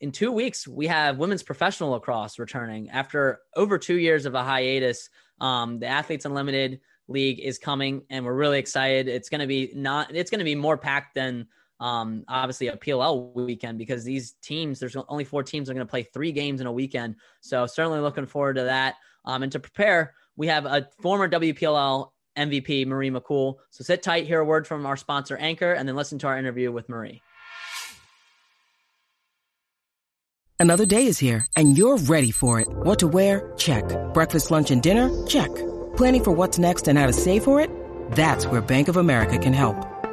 in 0.00 0.12
two 0.12 0.30
weeks, 0.30 0.68
we 0.68 0.86
have 0.86 1.18
women's 1.18 1.42
professional 1.42 1.90
lacrosse 1.90 2.38
returning 2.38 2.88
after 2.90 3.40
over 3.56 3.78
two 3.78 3.96
years 3.96 4.26
of 4.26 4.34
a 4.34 4.44
hiatus. 4.44 5.10
Um, 5.40 5.78
the 5.78 5.86
Athletes 5.86 6.24
Unlimited 6.24 6.80
League 7.08 7.40
is 7.40 7.58
coming, 7.58 8.02
and 8.10 8.24
we're 8.24 8.34
really 8.34 8.58
excited. 8.58 9.08
It's 9.08 9.28
to 9.40 9.46
be 9.46 9.72
not, 9.74 10.14
it's 10.14 10.30
to 10.38 10.44
be 10.44 10.54
more 10.54 10.78
packed 10.78 11.14
than 11.14 11.48
um, 11.80 12.24
obviously 12.28 12.68
a 12.68 12.76
PLL 12.76 13.34
weekend 13.34 13.78
because 13.78 14.04
these 14.04 14.32
teams, 14.42 14.78
there's 14.78 14.96
only 15.08 15.24
four 15.24 15.42
teams 15.42 15.68
are 15.68 15.74
going 15.74 15.86
to 15.86 15.90
play 15.90 16.02
three 16.02 16.30
games 16.30 16.60
in 16.60 16.66
a 16.66 16.72
weekend. 16.72 17.16
So 17.40 17.66
certainly 17.66 18.00
looking 18.00 18.26
forward 18.26 18.56
to 18.56 18.64
that. 18.64 18.96
Um, 19.24 19.42
and 19.42 19.52
to 19.52 19.58
prepare, 19.58 20.14
we 20.36 20.46
have 20.48 20.66
a 20.66 20.88
former 21.00 21.28
WPLL 21.28 22.10
MVP, 22.36 22.86
Marie 22.86 23.10
McCool. 23.10 23.56
So 23.70 23.82
sit 23.82 24.02
tight, 24.02 24.26
hear 24.26 24.40
a 24.40 24.44
word 24.44 24.66
from 24.66 24.86
our 24.86 24.96
sponsor, 24.96 25.36
Anchor, 25.36 25.72
and 25.72 25.88
then 25.88 25.96
listen 25.96 26.18
to 26.20 26.26
our 26.26 26.38
interview 26.38 26.70
with 26.70 26.88
Marie. 26.88 27.22
Another 30.58 30.84
day 30.84 31.06
is 31.06 31.18
here, 31.18 31.46
and 31.56 31.78
you're 31.78 31.96
ready 31.96 32.30
for 32.30 32.60
it. 32.60 32.68
What 32.68 32.98
to 32.98 33.08
wear? 33.08 33.52
Check. 33.56 33.84
Breakfast, 34.12 34.50
lunch, 34.50 34.70
and 34.70 34.82
dinner? 34.82 35.08
Check. 35.26 35.48
Planning 35.96 36.24
for 36.24 36.32
what's 36.32 36.58
next 36.58 36.86
and 36.86 36.98
how 36.98 37.06
to 37.06 37.14
save 37.14 37.44
for 37.44 37.62
it? 37.62 37.70
That's 38.12 38.46
where 38.46 38.60
Bank 38.60 38.88
of 38.88 38.98
America 38.98 39.38
can 39.38 39.54
help. 39.54 39.89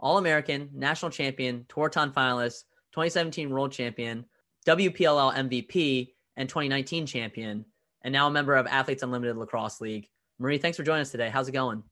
All-American, 0.00 0.70
national 0.74 1.10
champion, 1.10 1.64
Tewaaraton 1.68 2.12
finalist, 2.12 2.64
2017 2.92 3.50
world 3.50 3.72
champion, 3.72 4.24
WPLL 4.66 5.34
MVP, 5.34 6.14
and 6.36 6.48
2019 6.48 7.06
champion, 7.06 7.64
and 8.02 8.12
now 8.12 8.26
a 8.26 8.30
member 8.30 8.56
of 8.56 8.66
Athletes 8.66 9.02
Unlimited 9.02 9.36
Lacrosse 9.36 9.80
League. 9.80 10.08
Marie, 10.38 10.58
thanks 10.58 10.76
for 10.76 10.82
joining 10.82 11.02
us 11.02 11.10
today. 11.10 11.28
How's 11.28 11.48
it 11.48 11.52
going? 11.52 11.82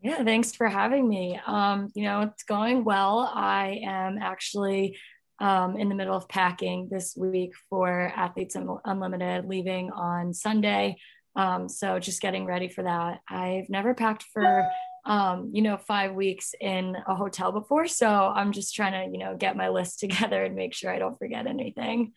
Yeah, 0.00 0.24
thanks 0.24 0.54
for 0.54 0.68
having 0.68 1.08
me. 1.08 1.38
Um, 1.46 1.90
you 1.94 2.04
know, 2.04 2.22
it's 2.22 2.44
going 2.44 2.84
well. 2.84 3.30
I 3.34 3.80
am 3.84 4.16
actually 4.18 4.96
um, 5.40 5.76
in 5.76 5.88
the 5.88 5.94
middle 5.94 6.16
of 6.16 6.28
packing 6.28 6.88
this 6.90 7.16
week 7.16 7.52
for 7.68 8.12
Athletes 8.14 8.56
Unlimited, 8.84 9.46
leaving 9.46 9.90
on 9.90 10.32
Sunday. 10.32 10.96
Um, 11.36 11.68
so 11.68 11.98
just 11.98 12.20
getting 12.20 12.46
ready 12.46 12.68
for 12.68 12.84
that. 12.84 13.20
I've 13.28 13.68
never 13.68 13.94
packed 13.94 14.24
for, 14.32 14.68
um, 15.10 15.50
you 15.52 15.60
know, 15.60 15.76
five 15.76 16.14
weeks 16.14 16.54
in 16.60 16.96
a 17.08 17.16
hotel 17.16 17.50
before. 17.50 17.88
So 17.88 18.08
I'm 18.08 18.52
just 18.52 18.76
trying 18.76 18.92
to, 18.92 19.12
you 19.12 19.18
know, 19.22 19.36
get 19.36 19.56
my 19.56 19.68
list 19.68 19.98
together 19.98 20.44
and 20.44 20.54
make 20.54 20.72
sure 20.72 20.94
I 20.94 21.00
don't 21.00 21.18
forget 21.18 21.48
anything. 21.48 22.12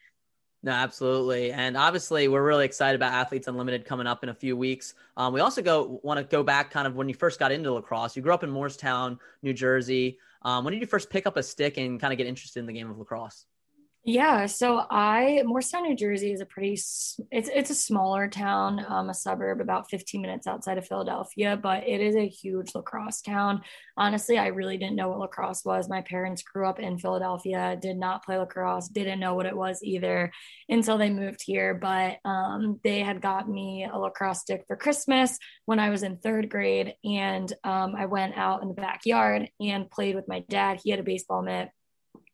No, 0.62 0.72
absolutely. 0.72 1.52
And 1.52 1.76
obviously, 1.76 2.28
we're 2.28 2.46
really 2.46 2.66
excited 2.66 2.96
about 2.96 3.12
Athletes 3.12 3.48
Unlimited 3.48 3.84
coming 3.84 4.06
up 4.06 4.24
in 4.24 4.30
a 4.30 4.34
few 4.34 4.56
weeks. 4.56 4.94
Um, 5.18 5.34
we 5.34 5.42
also 5.42 5.62
go 5.62 6.00
want 6.04 6.20
to 6.20 6.24
go 6.24 6.44
back 6.44 6.70
kind 6.70 6.86
of 6.86 6.96
when 6.96 7.10
you 7.10 7.16
first 7.16 7.40
got 7.40 7.52
into 7.52 7.74
lacrosse. 7.74 8.16
You 8.16 8.22
grew 8.22 8.34
up 8.34 8.44
in 8.44 8.52
Moorestown, 8.52 9.18
New 9.42 9.54
Jersey. 9.54 10.20
Um, 10.44 10.64
when 10.64 10.72
did 10.72 10.80
you 10.80 10.88
first 10.88 11.10
pick 11.10 11.26
up 11.26 11.36
a 11.36 11.44
stick 11.44 11.78
and 11.78 12.00
kind 12.00 12.14
of 12.14 12.18
get 12.18 12.28
interested 12.28 12.60
in 12.60 12.68
the 12.68 12.74
game 12.74 12.90
of 12.90 12.98
lacrosse? 12.98 13.46
Yeah, 14.06 14.48
so 14.48 14.86
I 14.90 15.44
Moorestown, 15.46 15.84
New 15.84 15.96
Jersey 15.96 16.34
is 16.34 16.42
a 16.42 16.46
pretty 16.46 16.74
it's 16.74 17.18
it's 17.32 17.70
a 17.70 17.76
smaller 17.76 18.28
town, 18.28 18.86
um, 18.90 19.10
a 19.10 19.14
suburb 19.14 19.62
about 19.62 19.90
15 19.90 20.22
minutes 20.22 20.46
outside 20.46 20.78
of 20.78 20.86
Philadelphia, 20.86 21.56
but 21.56 21.88
it 21.88 22.02
is 22.02 22.14
a 22.18 22.28
huge 22.28 22.76
lacrosse 22.76 23.22
town. 23.22 23.62
Honestly, 23.96 24.38
I 24.38 24.48
really 24.48 24.78
didn't 24.78 24.98
know 24.98 25.08
what 25.08 25.20
lacrosse 25.20 25.64
was. 25.64 25.88
My 25.88 26.02
parents 26.02 26.44
grew 26.44 26.68
up 26.68 26.82
in 26.82 26.98
Philadelphia, 26.98 27.78
did 27.82 27.96
not 27.96 28.26
play 28.26 28.38
lacrosse, 28.38 28.90
didn't 28.90 29.22
know 29.22 29.36
what 29.36 29.46
it 29.46 29.56
was 29.56 29.80
either 29.82 30.34
until 30.68 30.98
they 30.98 31.10
moved 31.10 31.42
here. 31.42 31.74
But 31.74 32.18
um, 32.26 32.82
they 32.84 33.00
had 33.00 33.22
got 33.22 33.48
me 33.48 33.88
a 33.90 33.98
lacrosse 33.98 34.42
stick 34.42 34.66
for 34.68 34.76
Christmas 34.76 35.38
when 35.64 35.80
I 35.80 35.92
was 35.92 36.04
in 36.04 36.18
third 36.18 36.50
grade, 36.50 36.94
and 37.06 37.52
um, 37.64 37.96
I 37.96 38.08
went 38.08 38.36
out 38.38 38.64
in 38.64 38.68
the 38.68 38.74
backyard 38.74 39.50
and 39.62 39.90
played 39.90 40.16
with 40.16 40.28
my 40.28 40.44
dad. 40.50 40.82
He 40.84 40.90
had 40.92 41.00
a 41.00 41.04
baseball 41.04 41.42
mitt 41.42 41.70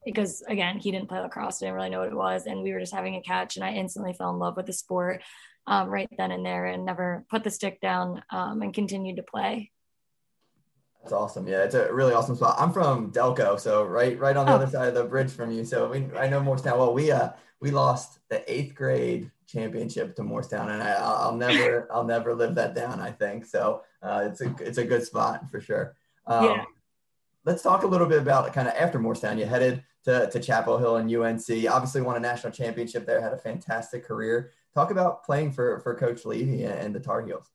because 0.06 0.42
again, 0.48 0.78
he 0.80 0.92
didn't 0.92 1.10
play 1.10 1.20
lacrosse, 1.20 1.60
didn't 1.60 1.76
really 1.76 1.90
know 1.90 2.00
what 2.00 2.10
it 2.10 2.16
was, 2.16 2.46
and 2.46 2.62
we 2.62 2.72
were 2.72 2.80
just 2.80 2.94
having 2.94 3.16
a 3.16 3.22
catch, 3.22 3.56
and 3.56 3.66
I 3.66 3.74
instantly 3.74 4.14
fell 4.14 4.32
in 4.32 4.40
love 4.40 4.56
with 4.58 4.66
the 4.66 4.74
sport 4.74 5.22
um, 5.68 5.90
right 5.90 6.10
then 6.18 6.32
and 6.32 6.46
there, 6.46 6.66
and 6.66 6.86
never 6.86 7.26
put 7.30 7.44
the 7.44 7.52
stick 7.52 7.80
down 7.82 8.24
um, 8.32 8.62
and 8.62 8.74
continued 8.74 9.18
to 9.18 9.24
play. 9.24 9.72
That's 11.02 11.14
awesome. 11.14 11.48
Yeah, 11.48 11.64
it's 11.64 11.76
a 11.76 11.94
really 11.94 12.14
awesome 12.14 12.36
spot. 12.36 12.56
I'm 12.60 12.74
from 12.74 13.12
Delco, 13.12 13.60
so 13.60 13.84
right 13.84 14.20
right 14.20 14.36
on 14.36 14.46
the 14.46 14.52
oh. 14.52 14.56
other 14.56 14.68
side 14.68 14.90
of 14.90 14.96
the 14.96 15.06
bridge 15.06 15.32
from 15.32 15.52
you. 15.52 15.64
So 15.64 15.90
we 15.90 16.08
I 16.18 16.28
know 16.28 16.42
Moorestown 16.42 16.78
well. 16.78 16.94
We 16.94 17.12
uh 17.12 17.30
we 17.62 17.72
lost 17.72 18.20
the 18.30 18.44
eighth 18.52 18.76
grade 18.76 19.32
championship 19.48 20.16
to 20.16 20.24
Moorestown, 20.24 20.70
and 20.70 20.84
I, 20.84 20.94
I'll 20.94 21.36
never 21.36 21.88
I'll 21.94 22.04
never 22.04 22.36
live 22.36 22.56
that 22.56 22.76
down. 22.76 23.00
I 23.00 23.12
think 23.12 23.46
so. 23.46 23.84
Uh, 24.02 24.28
it's 24.30 24.42
a 24.42 24.56
it's 24.60 24.78
a 24.78 24.86
good 24.86 25.04
spot 25.04 25.50
for 25.50 25.62
sure. 25.62 25.96
Um, 26.28 26.46
yeah. 26.46 26.66
Let's 27.50 27.64
talk 27.64 27.82
a 27.82 27.88
little 27.88 28.06
bit 28.06 28.22
about 28.22 28.54
kind 28.54 28.68
of 28.68 28.76
after 28.76 29.00
Moorestown. 29.00 29.40
You 29.40 29.48
headed 29.48 29.84
to, 30.04 30.30
to 30.30 30.40
Chapel 30.40 30.78
Hill 30.78 30.98
and 30.98 31.12
UNC. 31.12 31.68
Obviously, 31.68 32.00
won 32.00 32.16
a 32.16 32.20
national 32.20 32.54
championship 32.54 33.08
there, 33.08 33.20
had 33.20 33.34
a 33.34 33.38
fantastic 33.38 34.06
career. 34.06 34.52
Talk 34.76 34.92
about 34.92 35.24
playing 35.24 35.54
for, 35.54 35.80
for 35.80 35.96
Coach 35.96 36.26
Levy 36.26 36.66
and 36.66 36.94
the 36.94 37.00
Tar 37.00 37.26
Heels. 37.26 37.50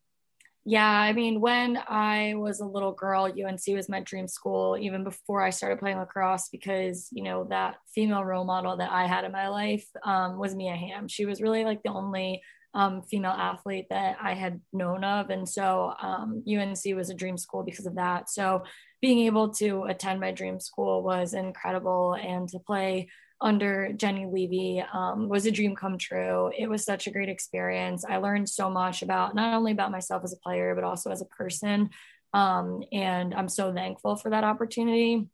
Yeah, 0.64 0.84
I 0.84 1.12
mean, 1.12 1.40
when 1.40 1.78
I 1.86 2.34
was 2.34 2.58
a 2.58 2.66
little 2.66 2.90
girl, 2.90 3.26
UNC 3.26 3.60
was 3.68 3.88
my 3.88 4.00
dream 4.00 4.26
school, 4.26 4.76
even 4.76 5.04
before 5.04 5.42
I 5.42 5.50
started 5.50 5.78
playing 5.78 5.98
lacrosse, 5.98 6.48
because, 6.48 7.06
you 7.12 7.22
know, 7.22 7.44
that 7.50 7.76
female 7.94 8.24
role 8.24 8.44
model 8.44 8.76
that 8.78 8.90
I 8.90 9.06
had 9.06 9.24
in 9.24 9.30
my 9.30 9.46
life 9.46 9.86
um, 10.02 10.40
was 10.40 10.56
Mia 10.56 10.74
Hamm. 10.74 11.06
She 11.06 11.24
was 11.24 11.40
really 11.40 11.64
like 11.64 11.84
the 11.84 11.90
only 11.90 12.42
um, 12.74 13.02
female 13.02 13.30
athlete 13.30 13.86
that 13.90 14.16
I 14.20 14.34
had 14.34 14.60
known 14.72 15.04
of. 15.04 15.30
And 15.30 15.48
so 15.48 15.94
um, 16.02 16.42
UNC 16.48 16.82
was 16.96 17.10
a 17.10 17.14
dream 17.14 17.38
school 17.38 17.62
because 17.62 17.86
of 17.86 17.94
that. 17.94 18.28
So 18.28 18.64
being 19.04 19.26
able 19.26 19.50
to 19.50 19.82
attend 19.82 20.18
my 20.18 20.32
dream 20.32 20.58
school 20.58 21.02
was 21.02 21.34
incredible 21.34 22.14
and 22.14 22.48
to 22.48 22.58
play 22.58 23.06
under 23.38 23.92
Jenny 23.92 24.24
Levy 24.24 24.82
um, 24.94 25.28
was 25.28 25.44
a 25.44 25.50
dream 25.50 25.76
come 25.76 25.98
true. 25.98 26.50
It 26.56 26.70
was 26.70 26.86
such 26.86 27.06
a 27.06 27.10
great 27.10 27.28
experience. 27.28 28.06
I 28.08 28.16
learned 28.16 28.48
so 28.48 28.70
much 28.70 29.02
about 29.02 29.34
not 29.34 29.52
only 29.52 29.72
about 29.72 29.90
myself 29.90 30.22
as 30.24 30.32
a 30.32 30.38
player, 30.38 30.74
but 30.74 30.84
also 30.84 31.10
as 31.10 31.20
a 31.20 31.26
person. 31.26 31.90
Um, 32.32 32.82
and 32.92 33.34
I'm 33.34 33.50
so 33.50 33.74
thankful 33.74 34.16
for 34.16 34.30
that 34.30 34.42
opportunity. 34.42 35.28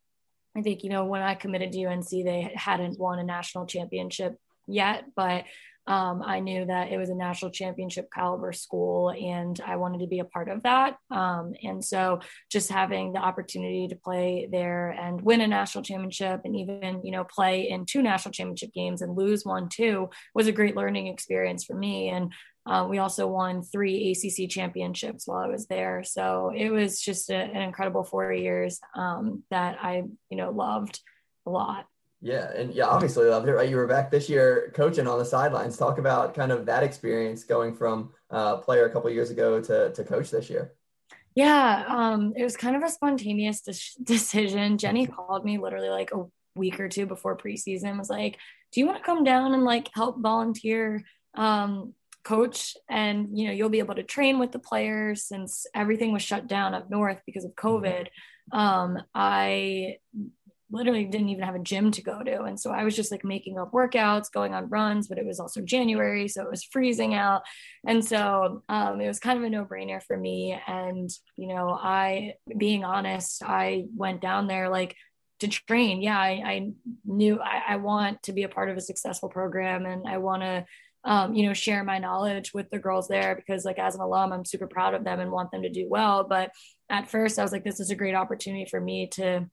I 0.53 0.63
think, 0.63 0.83
you 0.83 0.89
know, 0.89 1.05
when 1.05 1.21
I 1.21 1.35
committed 1.35 1.71
to 1.71 1.85
UNC, 1.85 2.09
they 2.09 2.51
hadn't 2.53 2.99
won 2.99 3.19
a 3.19 3.23
national 3.23 3.67
championship 3.67 4.37
yet, 4.67 5.05
but 5.15 5.45
um, 5.87 6.21
I 6.23 6.39
knew 6.39 6.65
that 6.65 6.91
it 6.91 6.97
was 6.97 7.09
a 7.09 7.15
national 7.15 7.51
championship 7.51 8.09
caliber 8.13 8.53
school 8.53 9.09
and 9.09 9.59
I 9.65 9.77
wanted 9.77 10.01
to 10.01 10.07
be 10.07 10.19
a 10.19 10.25
part 10.25 10.47
of 10.47 10.63
that. 10.63 10.97
Um, 11.09 11.53
and 11.63 11.83
so 11.83 12.19
just 12.51 12.69
having 12.69 13.13
the 13.13 13.19
opportunity 13.19 13.87
to 13.87 13.95
play 13.95 14.47
there 14.51 14.91
and 14.91 15.21
win 15.21 15.41
a 15.41 15.47
national 15.47 15.83
championship 15.83 16.41
and 16.45 16.55
even, 16.55 17.01
you 17.03 17.11
know, 17.11 17.23
play 17.23 17.69
in 17.69 17.85
two 17.85 18.01
national 18.01 18.31
championship 18.31 18.73
games 18.73 19.01
and 19.01 19.17
lose 19.17 19.43
one 19.43 19.69
too 19.69 20.09
was 20.35 20.47
a 20.47 20.51
great 20.51 20.75
learning 20.75 21.07
experience 21.07 21.63
for 21.63 21.75
me. 21.75 22.09
And 22.09 22.31
uh, 22.67 22.85
we 22.87 22.99
also 22.99 23.27
won 23.27 23.63
three 23.63 24.11
ACC 24.11 24.47
championships 24.49 25.27
while 25.27 25.43
I 25.43 25.47
was 25.47 25.65
there. 25.65 26.03
So 26.03 26.51
it 26.55 26.69
was 26.69 27.01
just 27.01 27.31
a, 27.31 27.35
an 27.35 27.61
incredible 27.61 28.03
four 28.03 28.31
years 28.31 28.79
um, 28.95 29.43
that 29.49 29.77
I, 29.81 30.03
you 30.29 30.37
know, 30.37 30.51
loved 30.51 30.99
a 31.47 31.49
lot. 31.49 31.87
Yeah, 32.23 32.51
and 32.55 32.71
yeah, 32.71 32.85
obviously 32.85 33.27
loved 33.27 33.47
it, 33.47 33.53
right? 33.53 33.67
You 33.67 33.77
were 33.77 33.87
back 33.87 34.11
this 34.11 34.29
year 34.29 34.71
coaching 34.75 35.07
on 35.07 35.17
the 35.17 35.25
sidelines. 35.25 35.75
Talk 35.75 35.97
about 35.97 36.35
kind 36.35 36.51
of 36.51 36.67
that 36.67 36.83
experience 36.83 37.43
going 37.43 37.75
from 37.75 38.13
uh, 38.29 38.57
player 38.57 38.85
a 38.85 38.91
couple 38.91 39.09
years 39.09 39.31
ago 39.31 39.59
to 39.59 39.91
to 39.91 40.03
coach 40.03 40.29
this 40.29 40.47
year. 40.47 40.73
Yeah, 41.33 41.85
um, 41.87 42.33
it 42.35 42.43
was 42.43 42.55
kind 42.55 42.75
of 42.75 42.83
a 42.83 42.89
spontaneous 42.89 43.61
de- 43.61 44.03
decision. 44.03 44.77
Jenny 44.77 45.07
called 45.07 45.43
me 45.43 45.57
literally 45.57 45.89
like 45.89 46.11
a 46.13 46.25
week 46.55 46.79
or 46.79 46.89
two 46.89 47.07
before 47.07 47.35
preseason. 47.37 47.97
Was 47.97 48.09
like, 48.09 48.37
"Do 48.71 48.79
you 48.79 48.85
want 48.85 48.99
to 48.99 49.03
come 49.03 49.23
down 49.23 49.55
and 49.55 49.63
like 49.63 49.89
help 49.93 50.21
volunteer 50.21 51.03
um, 51.33 51.95
coach? 52.23 52.77
And 52.87 53.35
you 53.35 53.47
know, 53.47 53.53
you'll 53.53 53.69
be 53.69 53.79
able 53.79 53.95
to 53.95 54.03
train 54.03 54.37
with 54.37 54.51
the 54.51 54.59
players 54.59 55.23
since 55.23 55.65
everything 55.73 56.13
was 56.13 56.21
shut 56.21 56.45
down 56.45 56.75
up 56.75 56.91
north 56.91 57.19
because 57.25 57.45
of 57.45 57.55
mm-hmm. 57.55 57.67
COVID." 57.67 58.07
Um, 58.51 59.01
I 59.15 59.97
literally 60.71 61.05
didn't 61.05 61.29
even 61.29 61.43
have 61.43 61.55
a 61.55 61.59
gym 61.59 61.91
to 61.91 62.01
go 62.01 62.23
to. 62.23 62.43
And 62.43 62.59
so 62.59 62.71
I 62.71 62.83
was 62.83 62.95
just 62.95 63.11
like 63.11 63.23
making 63.23 63.59
up 63.59 63.71
workouts, 63.71 64.31
going 64.31 64.53
on 64.53 64.69
runs, 64.69 65.07
but 65.07 65.17
it 65.17 65.25
was 65.25 65.39
also 65.39 65.61
January. 65.61 66.27
So 66.27 66.43
it 66.43 66.49
was 66.49 66.63
freezing 66.63 67.13
out. 67.13 67.41
And 67.85 68.03
so 68.03 68.63
um, 68.69 69.01
it 69.01 69.07
was 69.07 69.19
kind 69.19 69.37
of 69.37 69.43
a 69.43 69.49
no 69.49 69.65
brainer 69.65 70.01
for 70.01 70.17
me. 70.17 70.59
And, 70.67 71.09
you 71.37 71.47
know, 71.47 71.69
I, 71.69 72.33
being 72.57 72.83
honest, 72.83 73.43
I 73.43 73.85
went 73.95 74.21
down 74.21 74.47
there 74.47 74.69
like, 74.69 74.95
to 75.39 75.47
train. 75.47 76.03
Yeah, 76.03 76.19
I, 76.19 76.29
I 76.45 76.69
knew 77.03 77.39
I, 77.39 77.63
I 77.69 77.75
want 77.77 78.21
to 78.23 78.31
be 78.31 78.43
a 78.43 78.49
part 78.49 78.69
of 78.69 78.77
a 78.77 78.81
successful 78.81 79.27
program 79.27 79.87
and 79.87 80.07
I 80.07 80.19
want 80.19 80.43
to 80.43 80.65
um, 81.03 81.33
you 81.33 81.47
know, 81.47 81.53
share 81.53 81.83
my 81.83 81.97
knowledge 81.97 82.53
with 82.53 82.69
the 82.69 82.79
girls 82.79 83.07
there 83.07 83.35
because, 83.35 83.65
like, 83.65 83.79
as 83.79 83.95
an 83.95 84.01
alum, 84.01 84.31
I'm 84.31 84.45
super 84.45 84.67
proud 84.67 84.93
of 84.93 85.03
them 85.03 85.19
and 85.19 85.31
want 85.31 85.51
them 85.51 85.63
to 85.63 85.69
do 85.69 85.87
well. 85.89 86.23
But 86.23 86.51
at 86.89 87.09
first, 87.09 87.39
I 87.39 87.43
was 87.43 87.51
like, 87.51 87.63
this 87.63 87.79
is 87.79 87.89
a 87.89 87.95
great 87.95 88.13
opportunity 88.13 88.67
for 88.69 88.79
me 88.79 89.07
to 89.13 89.49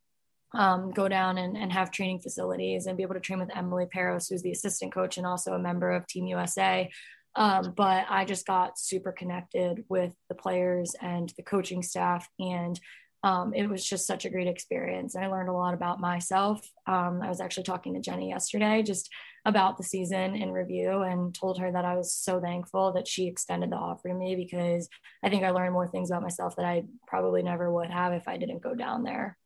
um, 0.54 0.90
go 0.90 1.08
down 1.08 1.38
and, 1.38 1.56
and 1.56 1.72
have 1.72 1.90
training 1.90 2.20
facilities 2.20 2.86
and 2.86 2.96
be 2.96 3.02
able 3.02 3.14
to 3.14 3.20
train 3.20 3.38
with 3.38 3.54
Emily 3.56 3.86
Peros, 3.86 4.28
who's 4.28 4.42
the 4.42 4.52
assistant 4.52 4.92
coach 4.92 5.18
and 5.18 5.26
also 5.26 5.52
a 5.52 5.58
member 5.58 5.90
of 5.90 6.06
Team 6.06 6.26
USA. 6.26 6.90
Um, 7.34 7.72
but 7.76 8.06
I 8.08 8.24
just 8.24 8.46
got 8.46 8.78
super 8.78 9.12
connected 9.12 9.84
with 9.88 10.12
the 10.28 10.34
players 10.34 10.94
and 11.00 11.32
the 11.36 11.42
coaching 11.42 11.82
staff, 11.82 12.28
and 12.40 12.78
um, 13.22 13.52
it 13.52 13.68
was 13.68 13.84
just 13.84 14.06
such 14.06 14.24
a 14.24 14.30
great 14.30 14.46
experience. 14.48 15.14
And 15.14 15.24
I 15.24 15.28
learned 15.28 15.48
a 15.48 15.52
lot 15.52 15.74
about 15.74 16.00
myself. 16.00 16.66
Um, 16.86 17.20
I 17.22 17.28
was 17.28 17.40
actually 17.40 17.64
talking 17.64 17.94
to 17.94 18.00
Jenny 18.00 18.30
yesterday 18.30 18.82
just 18.82 19.10
about 19.44 19.76
the 19.76 19.82
season 19.82 20.34
in 20.34 20.52
review 20.52 21.02
and 21.02 21.34
told 21.34 21.58
her 21.58 21.70
that 21.72 21.84
I 21.84 21.96
was 21.96 22.12
so 22.12 22.40
thankful 22.40 22.92
that 22.92 23.08
she 23.08 23.26
extended 23.26 23.70
the 23.70 23.76
offer 23.76 24.08
to 24.08 24.14
me 24.14 24.36
because 24.36 24.88
I 25.22 25.30
think 25.30 25.42
I 25.42 25.50
learned 25.50 25.72
more 25.72 25.88
things 25.88 26.10
about 26.10 26.22
myself 26.22 26.56
that 26.56 26.64
I 26.64 26.84
probably 27.06 27.42
never 27.42 27.72
would 27.72 27.90
have 27.90 28.12
if 28.12 28.28
I 28.28 28.36
didn't 28.36 28.62
go 28.62 28.74
down 28.74 29.02
there. 29.02 29.36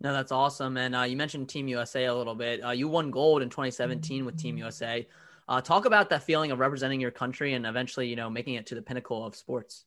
No, 0.00 0.12
that's 0.14 0.32
awesome. 0.32 0.76
And 0.78 0.96
uh, 0.96 1.02
you 1.02 1.16
mentioned 1.16 1.48
Team 1.48 1.68
USA 1.68 2.06
a 2.06 2.14
little 2.14 2.34
bit. 2.34 2.64
Uh, 2.64 2.70
you 2.70 2.88
won 2.88 3.10
gold 3.10 3.42
in 3.42 3.50
2017 3.50 4.24
with 4.24 4.38
Team 4.38 4.56
USA. 4.56 5.06
Uh, 5.46 5.60
talk 5.60 5.84
about 5.84 6.08
that 6.08 6.22
feeling 6.22 6.52
of 6.52 6.58
representing 6.58 7.00
your 7.00 7.10
country 7.10 7.52
and 7.52 7.66
eventually, 7.66 8.08
you 8.08 8.16
know, 8.16 8.30
making 8.30 8.54
it 8.54 8.66
to 8.66 8.74
the 8.74 8.80
pinnacle 8.80 9.26
of 9.26 9.36
sports. 9.36 9.84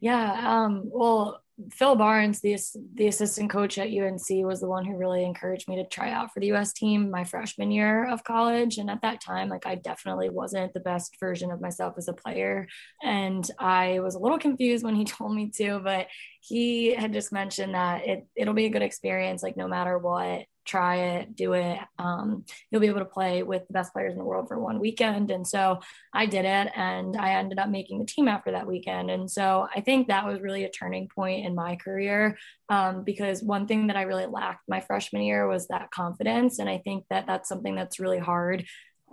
Yeah. 0.00 0.64
Um, 0.64 0.84
well, 0.86 1.43
Phil 1.70 1.94
Barnes, 1.94 2.40
the 2.40 2.58
the 2.94 3.06
assistant 3.06 3.48
coach 3.48 3.78
at 3.78 3.88
UNC, 3.88 4.44
was 4.44 4.60
the 4.60 4.68
one 4.68 4.84
who 4.84 4.96
really 4.96 5.24
encouraged 5.24 5.68
me 5.68 5.76
to 5.76 5.86
try 5.86 6.10
out 6.10 6.32
for 6.32 6.40
the 6.40 6.52
US 6.52 6.72
team 6.72 7.10
my 7.10 7.22
freshman 7.22 7.70
year 7.70 8.10
of 8.10 8.24
college. 8.24 8.78
And 8.78 8.90
at 8.90 9.02
that 9.02 9.20
time, 9.20 9.48
like 9.48 9.64
I 9.64 9.76
definitely 9.76 10.30
wasn't 10.30 10.74
the 10.74 10.80
best 10.80 11.16
version 11.20 11.52
of 11.52 11.60
myself 11.60 11.94
as 11.96 12.08
a 12.08 12.12
player. 12.12 12.66
And 13.02 13.48
I 13.58 14.00
was 14.00 14.16
a 14.16 14.18
little 14.18 14.38
confused 14.38 14.84
when 14.84 14.96
he 14.96 15.04
told 15.04 15.34
me 15.34 15.50
to, 15.56 15.78
but 15.78 16.08
he 16.40 16.94
had 16.94 17.12
just 17.12 17.32
mentioned 17.32 17.74
that 17.74 18.06
it 18.06 18.26
it'll 18.34 18.54
be 18.54 18.66
a 18.66 18.70
good 18.70 18.82
experience, 18.82 19.42
like 19.42 19.56
no 19.56 19.68
matter 19.68 19.96
what. 19.98 20.46
Try 20.64 20.96
it, 20.96 21.36
do 21.36 21.52
it. 21.52 21.78
Um, 21.98 22.44
you'll 22.70 22.80
be 22.80 22.88
able 22.88 23.00
to 23.00 23.04
play 23.04 23.42
with 23.42 23.66
the 23.66 23.72
best 23.72 23.92
players 23.92 24.12
in 24.12 24.18
the 24.18 24.24
world 24.24 24.48
for 24.48 24.58
one 24.58 24.80
weekend. 24.80 25.30
And 25.30 25.46
so 25.46 25.80
I 26.12 26.26
did 26.26 26.44
it 26.44 26.72
and 26.74 27.16
I 27.16 27.34
ended 27.34 27.58
up 27.58 27.68
making 27.68 27.98
the 27.98 28.06
team 28.06 28.28
after 28.28 28.52
that 28.52 28.66
weekend. 28.66 29.10
And 29.10 29.30
so 29.30 29.68
I 29.74 29.80
think 29.80 30.08
that 30.08 30.26
was 30.26 30.40
really 30.40 30.64
a 30.64 30.70
turning 30.70 31.08
point 31.08 31.46
in 31.46 31.54
my 31.54 31.76
career 31.76 32.38
um, 32.68 33.04
because 33.04 33.42
one 33.42 33.66
thing 33.66 33.88
that 33.88 33.96
I 33.96 34.02
really 34.02 34.26
lacked 34.26 34.68
my 34.68 34.80
freshman 34.80 35.22
year 35.22 35.46
was 35.46 35.68
that 35.68 35.90
confidence. 35.90 36.58
And 36.58 36.68
I 36.68 36.78
think 36.78 37.04
that 37.10 37.26
that's 37.26 37.48
something 37.48 37.74
that's 37.74 38.00
really 38.00 38.18
hard 38.18 38.64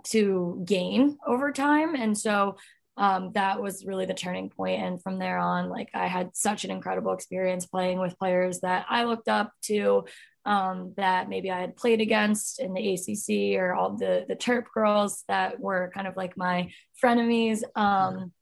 to 0.04 0.62
gain 0.66 1.18
over 1.26 1.52
time. 1.52 1.94
And 1.94 2.16
so 2.16 2.56
um, 2.96 3.32
that 3.32 3.60
was 3.60 3.86
really 3.86 4.06
the 4.06 4.14
turning 4.14 4.50
point. 4.50 4.82
And 4.82 5.02
from 5.02 5.18
there 5.18 5.38
on, 5.38 5.70
like 5.70 5.88
I 5.94 6.06
had 6.06 6.36
such 6.36 6.64
an 6.64 6.70
incredible 6.70 7.12
experience 7.12 7.66
playing 7.66 7.98
with 7.98 8.18
players 8.18 8.60
that 8.60 8.86
I 8.88 9.04
looked 9.04 9.28
up 9.28 9.52
to, 9.62 10.04
um, 10.44 10.94
that 10.96 11.28
maybe 11.28 11.50
I 11.50 11.60
had 11.60 11.76
played 11.76 12.00
against 12.00 12.60
in 12.60 12.74
the 12.74 12.94
ACC 12.94 13.60
or 13.60 13.74
all 13.74 13.96
the 13.96 14.24
the 14.28 14.36
Terp 14.36 14.64
girls 14.74 15.24
that 15.28 15.60
were 15.60 15.90
kind 15.94 16.06
of 16.06 16.16
like 16.16 16.36
my 16.36 16.70
frenemies. 17.02 17.62
Um, 17.76 18.32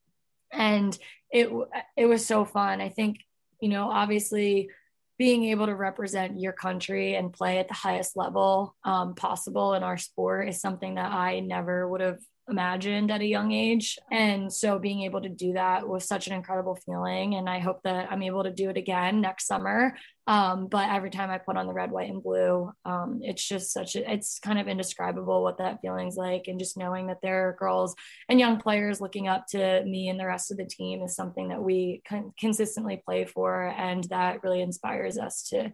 and 0.53 0.97
it 1.31 1.51
it 1.97 2.07
was 2.07 2.27
so 2.27 2.45
fun. 2.45 2.81
I 2.81 2.89
think 2.89 3.19
you 3.61 3.69
know 3.69 3.91
obviously 3.91 4.71
being 5.19 5.45
able 5.45 5.67
to 5.67 5.75
represent 5.75 6.41
your 6.41 6.55
country 6.55 7.15
and 7.15 7.31
play 7.31 7.59
at 7.59 7.69
the 7.69 7.75
highest 7.75 8.17
level 8.17 8.75
um, 8.85 9.15
possible 9.15 9.75
in 9.75 9.83
our 9.83 9.99
sport 9.99 10.49
is 10.49 10.63
something 10.63 10.95
that 10.95 11.13
I 11.13 11.41
never 11.41 11.87
would 11.87 12.01
have 12.01 12.21
imagined 12.51 13.11
at 13.11 13.21
a 13.21 13.27
young 13.27 13.53
age. 13.53 13.99
And 14.11 14.53
so 14.53 14.79
being 14.79 15.03
able 15.03 15.21
to 15.23 15.29
do 15.29 15.53
that 15.55 15.89
was 15.89 16.05
such 16.07 16.27
an 16.27 16.33
incredible 16.33 16.77
feeling. 16.85 17.37
And 17.37 17.49
I 17.49 17.61
hope 17.61 17.83
that 17.85 18.11
I'm 18.11 18.23
able 18.23 18.45
to 18.45 18.53
do 18.53 18.69
it 18.71 18.77
again 18.77 19.21
next 19.21 19.47
summer. 19.47 19.97
Um, 20.27 20.69
but 20.69 20.89
every 20.91 21.11
time 21.11 21.31
I 21.31 21.39
put 21.39 21.57
on 21.57 21.67
the 21.67 21.73
red, 21.73 21.91
white, 21.91 22.11
and 22.11 22.23
blue, 22.23 22.71
um, 22.85 23.21
it's 23.23 23.47
just 23.47 23.73
such 23.73 23.97
a, 23.97 24.13
it's 24.13 24.39
kind 24.39 24.59
of 24.59 24.69
indescribable 24.69 25.43
what 25.43 25.59
that 25.59 25.81
feeling's 25.81 26.17
like. 26.17 26.45
And 26.47 26.59
just 26.59 26.77
knowing 26.77 27.07
that 27.07 27.23
there 27.23 27.49
are 27.49 27.57
girls 27.59 27.95
and 28.29 28.39
young 28.39 28.59
players 28.59 29.01
looking 29.01 29.29
up 29.29 29.47
to 29.49 29.83
me 29.85 30.09
and 30.09 30.21
the 30.21 30.27
rest 30.27 30.51
of 30.51 30.57
the 30.57 30.67
team 30.67 31.03
is 31.03 31.17
something 31.17 31.49
that 31.49 31.63
we 31.63 32.03
con- 32.09 32.33
consistently 32.39 33.03
play 33.05 33.25
for. 33.25 33.75
And 33.77 34.05
that 34.05 34.43
really 34.43 34.61
inspires 34.61 35.19
us 35.19 35.49
to, 35.51 35.73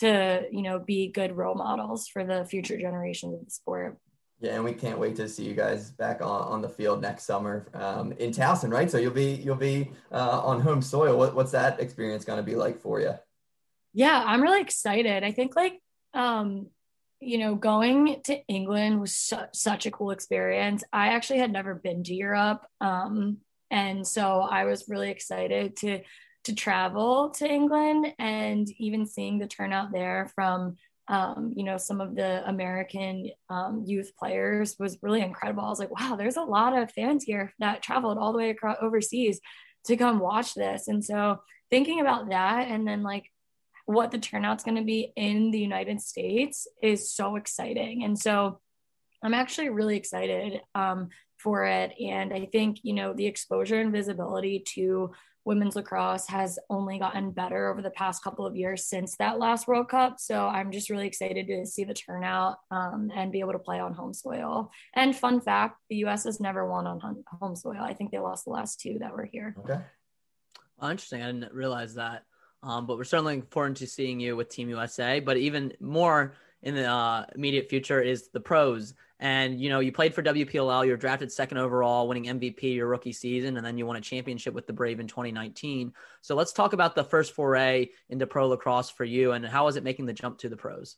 to, 0.00 0.42
you 0.50 0.62
know, 0.62 0.78
be 0.78 1.10
good 1.10 1.36
role 1.36 1.54
models 1.54 2.08
for 2.08 2.24
the 2.24 2.44
future 2.44 2.76
generations 2.76 3.34
of 3.34 3.44
the 3.44 3.50
sport. 3.50 3.98
Yeah, 4.40 4.56
and 4.56 4.64
we 4.64 4.72
can't 4.72 4.98
wait 4.98 5.16
to 5.16 5.28
see 5.28 5.44
you 5.44 5.54
guys 5.54 5.90
back 5.90 6.20
on, 6.20 6.42
on 6.42 6.60
the 6.60 6.68
field 6.68 7.00
next 7.00 7.24
summer 7.24 7.66
um, 7.72 8.12
in 8.12 8.30
Towson, 8.30 8.70
right? 8.70 8.90
So 8.90 8.98
you'll 8.98 9.12
be 9.12 9.34
you'll 9.34 9.54
be 9.56 9.92
uh, 10.12 10.40
on 10.44 10.60
home 10.60 10.82
soil. 10.82 11.16
What, 11.16 11.34
what's 11.34 11.52
that 11.52 11.80
experience 11.80 12.24
going 12.24 12.38
to 12.38 12.42
be 12.42 12.56
like 12.56 12.80
for 12.80 13.00
you? 13.00 13.14
Yeah, 13.92 14.22
I'm 14.26 14.42
really 14.42 14.60
excited. 14.60 15.22
I 15.22 15.32
think 15.32 15.54
like 15.56 15.80
um, 16.12 16.66
you 17.20 17.38
know 17.38 17.54
going 17.54 18.20
to 18.24 18.44
England 18.46 19.00
was 19.00 19.14
su- 19.14 19.50
such 19.52 19.86
a 19.86 19.90
cool 19.90 20.10
experience. 20.10 20.82
I 20.92 21.08
actually 21.08 21.38
had 21.38 21.52
never 21.52 21.74
been 21.74 22.02
to 22.04 22.14
Europe, 22.14 22.66
um, 22.80 23.38
and 23.70 24.06
so 24.06 24.40
I 24.40 24.64
was 24.64 24.88
really 24.88 25.10
excited 25.10 25.76
to 25.76 26.00
to 26.44 26.54
travel 26.54 27.30
to 27.30 27.50
England 27.50 28.12
and 28.18 28.68
even 28.78 29.06
seeing 29.06 29.38
the 29.38 29.46
turnout 29.46 29.92
there 29.92 30.30
from 30.34 30.76
um, 31.08 31.52
you 31.54 31.64
know, 31.64 31.76
some 31.76 32.00
of 32.00 32.14
the 32.14 32.48
American 32.48 33.30
um, 33.50 33.84
youth 33.86 34.12
players 34.18 34.76
was 34.78 34.98
really 35.02 35.20
incredible. 35.20 35.64
I 35.64 35.68
was 35.68 35.78
like, 35.78 35.90
wow, 35.90 36.16
there's 36.16 36.36
a 36.36 36.42
lot 36.42 36.76
of 36.76 36.90
fans 36.92 37.24
here 37.24 37.52
that 37.58 37.82
traveled 37.82 38.18
all 38.18 38.32
the 38.32 38.38
way 38.38 38.50
across 38.50 38.78
overseas 38.80 39.40
to 39.86 39.96
come 39.96 40.18
watch 40.18 40.54
this. 40.54 40.88
And 40.88 41.04
so 41.04 41.40
thinking 41.70 42.00
about 42.00 42.30
that 42.30 42.68
and 42.68 42.86
then 42.88 43.02
like 43.02 43.30
what 43.86 44.10
the 44.10 44.18
turnout's 44.18 44.64
going 44.64 44.76
to 44.76 44.84
be 44.84 45.12
in 45.14 45.50
the 45.50 45.58
United 45.58 46.00
States 46.00 46.66
is 46.82 47.12
so 47.12 47.36
exciting. 47.36 48.04
And 48.04 48.18
so 48.18 48.60
I'm 49.22 49.34
actually 49.34 49.68
really 49.68 49.96
excited 49.96 50.60
um, 50.74 51.10
for 51.38 51.64
it. 51.64 51.92
And 52.00 52.32
I 52.32 52.46
think, 52.46 52.78
you 52.82 52.94
know, 52.94 53.12
the 53.12 53.26
exposure 53.26 53.78
and 53.78 53.92
visibility 53.92 54.64
to 54.74 55.12
women's 55.44 55.76
lacrosse 55.76 56.26
has 56.26 56.58
only 56.70 56.98
gotten 56.98 57.30
better 57.30 57.70
over 57.70 57.82
the 57.82 57.90
past 57.90 58.22
couple 58.24 58.46
of 58.46 58.56
years 58.56 58.86
since 58.86 59.16
that 59.16 59.38
last 59.38 59.68
World 59.68 59.88
Cup. 59.88 60.18
So 60.18 60.46
I'm 60.46 60.72
just 60.72 60.90
really 60.90 61.06
excited 61.06 61.46
to 61.46 61.66
see 61.66 61.84
the 61.84 61.94
turnout 61.94 62.58
um, 62.70 63.10
and 63.14 63.30
be 63.30 63.40
able 63.40 63.52
to 63.52 63.58
play 63.58 63.78
on 63.78 63.92
home 63.92 64.14
soil. 64.14 64.70
And 64.94 65.14
fun 65.14 65.40
fact 65.40 65.78
the 65.90 65.96
US 66.06 66.24
has 66.24 66.40
never 66.40 66.68
won 66.68 66.86
on 66.86 67.24
home 67.26 67.56
soil. 67.56 67.80
I 67.80 67.94
think 67.94 68.10
they 68.10 68.18
lost 68.18 68.44
the 68.44 68.50
last 68.50 68.80
two 68.80 68.98
that 69.00 69.12
were 69.12 69.24
here. 69.24 69.54
Okay. 69.58 69.80
Well, 70.78 70.90
interesting. 70.90 71.22
I 71.22 71.26
didn't 71.26 71.52
realize 71.52 71.94
that. 71.94 72.24
Um, 72.62 72.86
but 72.86 72.96
we're 72.96 73.04
certainly 73.04 73.36
looking 73.36 73.50
forward 73.50 73.76
to 73.76 73.86
seeing 73.86 74.20
you 74.20 74.36
with 74.36 74.48
Team 74.48 74.70
USA. 74.70 75.20
But 75.20 75.36
even 75.36 75.72
more 75.80 76.34
in 76.62 76.74
the 76.74 76.86
uh, 76.86 77.26
immediate 77.34 77.68
future 77.68 78.00
is 78.00 78.28
the 78.28 78.40
pros. 78.40 78.94
And 79.24 79.58
you 79.58 79.70
know, 79.70 79.80
you 79.80 79.90
played 79.90 80.12
for 80.12 80.22
WPLL. 80.22 80.86
you're 80.86 80.98
drafted 80.98 81.32
second 81.32 81.56
overall, 81.56 82.06
winning 82.06 82.24
MVP 82.26 82.74
your 82.74 82.88
rookie 82.88 83.10
season, 83.10 83.56
and 83.56 83.64
then 83.64 83.78
you 83.78 83.86
won 83.86 83.96
a 83.96 84.00
championship 84.02 84.52
with 84.52 84.66
the 84.66 84.74
Brave 84.74 85.00
in 85.00 85.06
2019. 85.06 85.94
So 86.20 86.34
let's 86.34 86.52
talk 86.52 86.74
about 86.74 86.94
the 86.94 87.04
first 87.04 87.32
foray 87.32 87.88
into 88.10 88.26
pro 88.26 88.48
lacrosse 88.48 88.90
for 88.90 89.04
you, 89.04 89.32
and 89.32 89.46
how 89.46 89.64
was 89.64 89.76
it 89.76 89.82
making 89.82 90.04
the 90.04 90.12
jump 90.12 90.36
to 90.40 90.50
the 90.50 90.58
pros? 90.58 90.96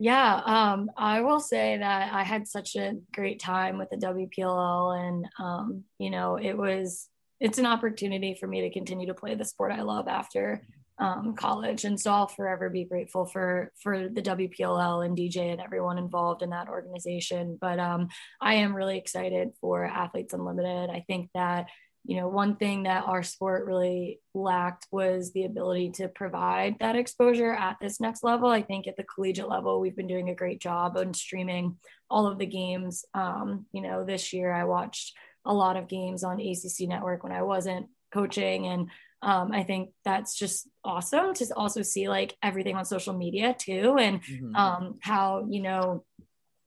Yeah, 0.00 0.40
um, 0.44 0.90
I 0.96 1.20
will 1.20 1.38
say 1.38 1.78
that 1.78 2.12
I 2.12 2.24
had 2.24 2.48
such 2.48 2.74
a 2.74 2.94
great 3.14 3.38
time 3.38 3.78
with 3.78 3.90
the 3.90 3.98
WPLL, 3.98 5.06
and 5.06 5.28
um, 5.38 5.84
you 5.98 6.10
know, 6.10 6.34
it 6.34 6.58
was 6.58 7.08
it's 7.38 7.58
an 7.58 7.66
opportunity 7.66 8.34
for 8.34 8.48
me 8.48 8.62
to 8.62 8.70
continue 8.70 9.06
to 9.06 9.14
play 9.14 9.36
the 9.36 9.44
sport 9.44 9.70
I 9.70 9.82
love 9.82 10.08
after 10.08 10.60
um, 11.02 11.34
college. 11.34 11.84
And 11.84 11.98
so 11.98 12.12
I'll 12.12 12.28
forever 12.28 12.70
be 12.70 12.84
grateful 12.84 13.26
for 13.26 13.72
for 13.82 14.08
the 14.08 14.22
WPLL 14.22 15.04
and 15.04 15.18
DJ 15.18 15.50
and 15.50 15.60
everyone 15.60 15.98
involved 15.98 16.42
in 16.42 16.50
that 16.50 16.68
organization. 16.68 17.58
But 17.60 17.80
um, 17.80 18.08
I 18.40 18.54
am 18.54 18.74
really 18.74 18.98
excited 18.98 19.50
for 19.60 19.84
Athletes 19.84 20.32
Unlimited. 20.32 20.90
I 20.90 21.04
think 21.08 21.30
that 21.34 21.66
you 22.04 22.16
know 22.16 22.28
one 22.28 22.54
thing 22.54 22.84
that 22.84 23.04
our 23.04 23.24
sport 23.24 23.66
really 23.66 24.20
lacked 24.32 24.86
was 24.92 25.32
the 25.32 25.44
ability 25.44 25.90
to 25.90 26.08
provide 26.08 26.76
that 26.78 26.96
exposure 26.96 27.52
at 27.52 27.76
this 27.80 28.00
next 28.00 28.24
level 28.24 28.48
i 28.48 28.60
think 28.60 28.88
at 28.88 28.96
the 28.96 29.04
collegiate 29.04 29.48
level 29.48 29.80
we've 29.80 29.94
been 29.94 30.08
doing 30.08 30.28
a 30.28 30.34
great 30.34 30.60
job 30.60 30.96
on 30.96 31.14
streaming 31.14 31.76
all 32.10 32.26
of 32.26 32.40
the 32.40 32.46
games 32.46 33.04
um, 33.14 33.66
you 33.70 33.82
know 33.82 34.04
this 34.04 34.32
year 34.32 34.52
i 34.52 34.64
watched 34.64 35.12
a 35.44 35.54
lot 35.54 35.76
of 35.76 35.86
games 35.86 36.24
on 36.24 36.40
acc 36.40 36.88
network 36.88 37.22
when 37.22 37.30
i 37.30 37.42
wasn't 37.42 37.86
coaching 38.12 38.66
and 38.66 38.90
um, 39.22 39.52
I 39.52 39.62
think 39.62 39.90
that's 40.04 40.36
just 40.36 40.68
awesome 40.84 41.32
to 41.34 41.46
also 41.56 41.82
see 41.82 42.08
like 42.08 42.36
everything 42.42 42.76
on 42.76 42.84
social 42.84 43.14
media 43.14 43.54
too, 43.56 43.96
and 43.98 44.22
mm-hmm. 44.22 44.56
um, 44.56 44.98
how 45.00 45.46
you 45.48 45.62
know 45.62 46.04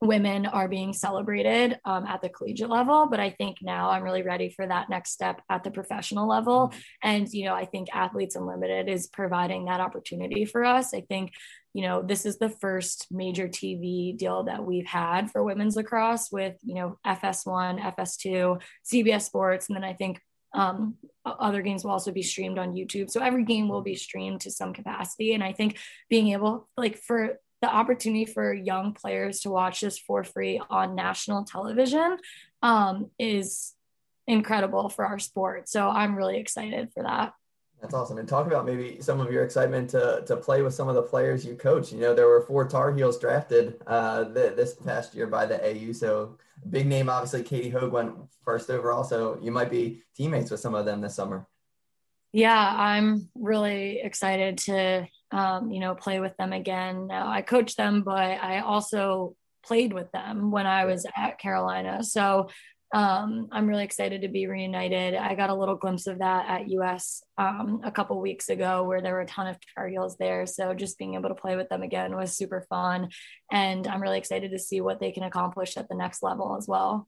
women 0.00 0.46
are 0.46 0.68
being 0.68 0.92
celebrated 0.92 1.78
um, 1.84 2.06
at 2.06 2.20
the 2.20 2.28
collegiate 2.28 2.70
level. 2.70 3.06
But 3.10 3.20
I 3.20 3.30
think 3.30 3.58
now 3.62 3.90
I'm 3.90 4.02
really 4.02 4.22
ready 4.22 4.50
for 4.50 4.66
that 4.66 4.90
next 4.90 5.12
step 5.12 5.42
at 5.50 5.64
the 5.64 5.70
professional 5.70 6.26
level, 6.26 6.68
mm-hmm. 6.68 6.78
and 7.02 7.28
you 7.28 7.44
know 7.44 7.54
I 7.54 7.66
think 7.66 7.88
Athletes 7.94 8.36
Unlimited 8.36 8.88
is 8.88 9.06
providing 9.06 9.66
that 9.66 9.80
opportunity 9.80 10.46
for 10.46 10.64
us. 10.64 10.94
I 10.94 11.02
think 11.02 11.32
you 11.74 11.82
know 11.82 12.00
this 12.00 12.24
is 12.24 12.38
the 12.38 12.48
first 12.48 13.06
major 13.10 13.48
tv 13.48 14.16
deal 14.16 14.44
that 14.44 14.64
we've 14.64 14.86
had 14.86 15.30
for 15.30 15.44
women's 15.44 15.76
lacrosse 15.76 16.32
with 16.32 16.56
you 16.62 16.74
know 16.74 16.98
fs1 17.06 17.78
fs2 17.94 18.58
cbs 18.90 19.22
sports 19.22 19.68
and 19.68 19.76
then 19.76 19.84
i 19.84 19.92
think 19.92 20.18
um, 20.56 20.96
other 21.24 21.62
games 21.62 21.84
will 21.84 21.90
also 21.90 22.12
be 22.12 22.22
streamed 22.22 22.58
on 22.58 22.74
YouTube. 22.74 23.10
So 23.10 23.20
every 23.20 23.44
game 23.44 23.68
will 23.68 23.82
be 23.82 23.94
streamed 23.94 24.40
to 24.42 24.50
some 24.50 24.72
capacity. 24.72 25.34
And 25.34 25.44
I 25.44 25.52
think 25.52 25.78
being 26.08 26.28
able, 26.32 26.68
like, 26.76 26.96
for 26.98 27.38
the 27.62 27.68
opportunity 27.68 28.24
for 28.24 28.52
young 28.52 28.92
players 28.92 29.40
to 29.40 29.50
watch 29.50 29.80
this 29.80 29.98
for 29.98 30.24
free 30.24 30.60
on 30.70 30.94
national 30.94 31.44
television 31.44 32.18
um, 32.62 33.10
is 33.18 33.74
incredible 34.26 34.88
for 34.88 35.06
our 35.06 35.18
sport. 35.18 35.68
So 35.68 35.88
I'm 35.88 36.16
really 36.16 36.38
excited 36.38 36.92
for 36.92 37.02
that. 37.02 37.32
That's 37.80 37.92
awesome. 37.92 38.18
And 38.18 38.28
talk 38.28 38.46
about 38.46 38.64
maybe 38.64 38.98
some 39.00 39.20
of 39.20 39.30
your 39.30 39.44
excitement 39.44 39.90
to, 39.90 40.24
to 40.26 40.36
play 40.36 40.62
with 40.62 40.74
some 40.74 40.88
of 40.88 40.94
the 40.94 41.02
players 41.02 41.44
you 41.44 41.54
coach. 41.54 41.92
You 41.92 42.00
know, 42.00 42.14
there 42.14 42.26
were 42.26 42.40
four 42.40 42.66
Tar 42.66 42.92
Heels 42.94 43.18
drafted 43.18 43.80
uh, 43.86 44.24
the, 44.24 44.54
this 44.56 44.74
past 44.74 45.14
year 45.14 45.26
by 45.26 45.46
the 45.46 45.62
AU. 45.62 45.92
So 45.92 46.38
big 46.70 46.86
name, 46.86 47.10
obviously, 47.10 47.42
Katie 47.42 47.70
Hoeg 47.70 47.90
went 47.90 48.14
first 48.42 48.70
overall. 48.70 49.04
So 49.04 49.38
you 49.42 49.50
might 49.50 49.70
be 49.70 50.02
teammates 50.16 50.50
with 50.50 50.60
some 50.60 50.74
of 50.74 50.86
them 50.86 51.00
this 51.00 51.14
summer. 51.14 51.46
Yeah, 52.32 52.74
I'm 52.76 53.28
really 53.34 54.00
excited 54.02 54.58
to, 54.58 55.06
um, 55.30 55.70
you 55.70 55.80
know, 55.80 55.94
play 55.94 56.20
with 56.20 56.36
them 56.38 56.52
again. 56.52 57.06
Now 57.06 57.28
I 57.28 57.42
coach 57.42 57.76
them, 57.76 58.02
but 58.02 58.18
I 58.18 58.60
also 58.60 59.36
played 59.64 59.92
with 59.92 60.10
them 60.12 60.50
when 60.50 60.66
I 60.66 60.86
was 60.86 61.06
at 61.16 61.38
Carolina. 61.38 62.02
So 62.04 62.48
um, 62.96 63.48
I'm 63.52 63.66
really 63.66 63.84
excited 63.84 64.22
to 64.22 64.28
be 64.28 64.46
reunited. 64.46 65.14
I 65.14 65.34
got 65.34 65.50
a 65.50 65.54
little 65.54 65.74
glimpse 65.74 66.06
of 66.06 66.20
that 66.20 66.48
at 66.48 66.70
US 66.70 67.22
um, 67.36 67.82
a 67.84 67.90
couple 67.90 68.18
weeks 68.22 68.48
ago 68.48 68.84
where 68.84 69.02
there 69.02 69.12
were 69.12 69.20
a 69.20 69.26
ton 69.26 69.48
of 69.48 69.58
Tar 69.74 69.88
Heels 69.88 70.16
there. 70.16 70.46
So 70.46 70.72
just 70.72 70.96
being 70.96 71.12
able 71.12 71.28
to 71.28 71.34
play 71.34 71.56
with 71.56 71.68
them 71.68 71.82
again 71.82 72.16
was 72.16 72.34
super 72.34 72.64
fun. 72.70 73.10
And 73.52 73.86
I'm 73.86 74.00
really 74.00 74.16
excited 74.16 74.50
to 74.52 74.58
see 74.58 74.80
what 74.80 74.98
they 74.98 75.12
can 75.12 75.24
accomplish 75.24 75.76
at 75.76 75.90
the 75.90 75.94
next 75.94 76.22
level 76.22 76.56
as 76.56 76.66
well. 76.66 77.06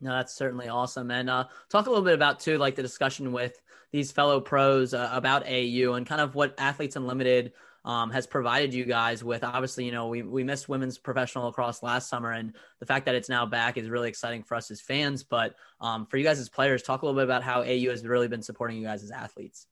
No, 0.00 0.12
that's 0.12 0.34
certainly 0.34 0.68
awesome. 0.68 1.10
And 1.10 1.28
uh, 1.28 1.44
talk 1.68 1.86
a 1.86 1.90
little 1.90 2.04
bit 2.04 2.14
about 2.14 2.40
too, 2.40 2.56
like 2.56 2.74
the 2.74 2.80
discussion 2.80 3.30
with 3.30 3.60
these 3.92 4.10
fellow 4.10 4.40
pros 4.40 4.94
uh, 4.94 5.10
about 5.12 5.46
AU 5.46 5.92
and 5.92 6.06
kind 6.06 6.22
of 6.22 6.34
what 6.34 6.54
Athletes 6.56 6.96
Unlimited 6.96 7.52
um, 7.88 8.10
has 8.10 8.26
provided 8.26 8.74
you 8.74 8.84
guys 8.84 9.24
with. 9.24 9.42
Obviously, 9.42 9.86
you 9.86 9.92
know, 9.92 10.08
we, 10.08 10.20
we 10.22 10.44
missed 10.44 10.68
women's 10.68 10.98
professional 10.98 11.46
lacrosse 11.46 11.82
last 11.82 12.08
summer, 12.08 12.30
and 12.32 12.52
the 12.80 12.86
fact 12.86 13.06
that 13.06 13.14
it's 13.14 13.30
now 13.30 13.46
back 13.46 13.78
is 13.78 13.88
really 13.88 14.10
exciting 14.10 14.42
for 14.42 14.56
us 14.56 14.70
as 14.70 14.82
fans. 14.82 15.24
But 15.24 15.54
um, 15.80 16.04
for 16.06 16.18
you 16.18 16.24
guys 16.24 16.38
as 16.38 16.50
players, 16.50 16.82
talk 16.82 17.00
a 17.00 17.06
little 17.06 17.18
bit 17.18 17.24
about 17.24 17.42
how 17.42 17.62
AU 17.62 17.88
has 17.88 18.06
really 18.06 18.28
been 18.28 18.42
supporting 18.42 18.76
you 18.76 18.84
guys 18.84 19.02
as 19.02 19.10
athletes. 19.10 19.66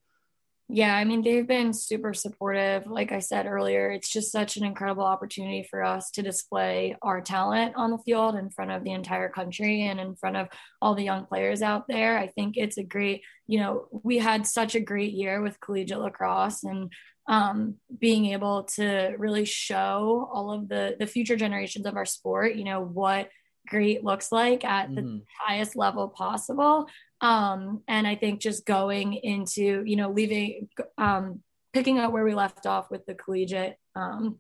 Yeah, 0.69 0.97
I 0.97 1.05
mean, 1.05 1.23
they've 1.23 1.47
been 1.47 1.73
super 1.73 2.13
supportive. 2.13 2.89
Like 2.89 3.13
I 3.13 3.21
said 3.21 3.47
earlier, 3.47 3.91
it's 3.91 4.09
just 4.09 4.33
such 4.33 4.57
an 4.57 4.65
incredible 4.65 5.05
opportunity 5.05 5.65
for 5.71 5.85
us 5.85 6.11
to 6.13 6.23
display 6.23 6.97
our 7.03 7.21
talent 7.21 7.75
on 7.77 7.93
the 7.93 7.99
field 7.99 8.35
in 8.35 8.51
front 8.51 8.73
of 8.73 8.83
the 8.83 8.91
entire 8.91 9.29
country 9.29 9.83
and 9.83 10.01
in 10.01 10.17
front 10.17 10.37
of 10.37 10.49
all 10.83 10.97
the 10.97 11.05
young 11.05 11.27
players 11.27 11.63
out 11.63 11.87
there. 11.87 12.19
I 12.19 12.27
think 12.27 12.57
it's 12.57 12.79
a 12.79 12.83
great, 12.83 13.23
you 13.47 13.61
know, 13.61 13.87
we 13.93 14.19
had 14.19 14.45
such 14.45 14.75
a 14.75 14.81
great 14.81 15.13
year 15.13 15.41
with 15.41 15.61
collegiate 15.61 16.01
lacrosse 16.01 16.65
and 16.65 16.91
um, 17.29 17.77
being 17.99 18.27
able 18.27 18.65
to 18.65 19.15
really 19.19 19.45
show 19.45 20.29
all 20.33 20.53
of 20.53 20.69
the 20.69 20.97
the 20.99 21.07
future 21.07 21.37
generations 21.37 21.87
of 21.87 21.97
our 21.97 22.05
sport, 22.05 22.55
you 22.55 22.65
know, 22.65 22.81
what 22.81 23.31
great 23.69 24.05
looks 24.05 24.31
like 24.31 24.65
at 24.65 24.95
the 24.95 25.01
mm-hmm. 25.01 25.19
highest 25.45 25.75
level 25.75 26.09
possible 26.09 26.87
um, 27.21 27.83
and 27.89 28.07
I 28.07 28.15
think 28.15 28.41
just 28.41 28.67
going 28.67 29.15
into, 29.15 29.83
you 29.85 29.97
know, 29.97 30.11
leaving, 30.11 30.69
um, 30.99 31.41
picking 31.73 31.99
up 31.99 32.13
where 32.13 32.25
we 32.25 32.35
left 32.35 32.67
off 32.67 32.91
with 32.91 33.07
the 33.07 33.15
collegiate 33.15 33.77
um, 33.95 34.39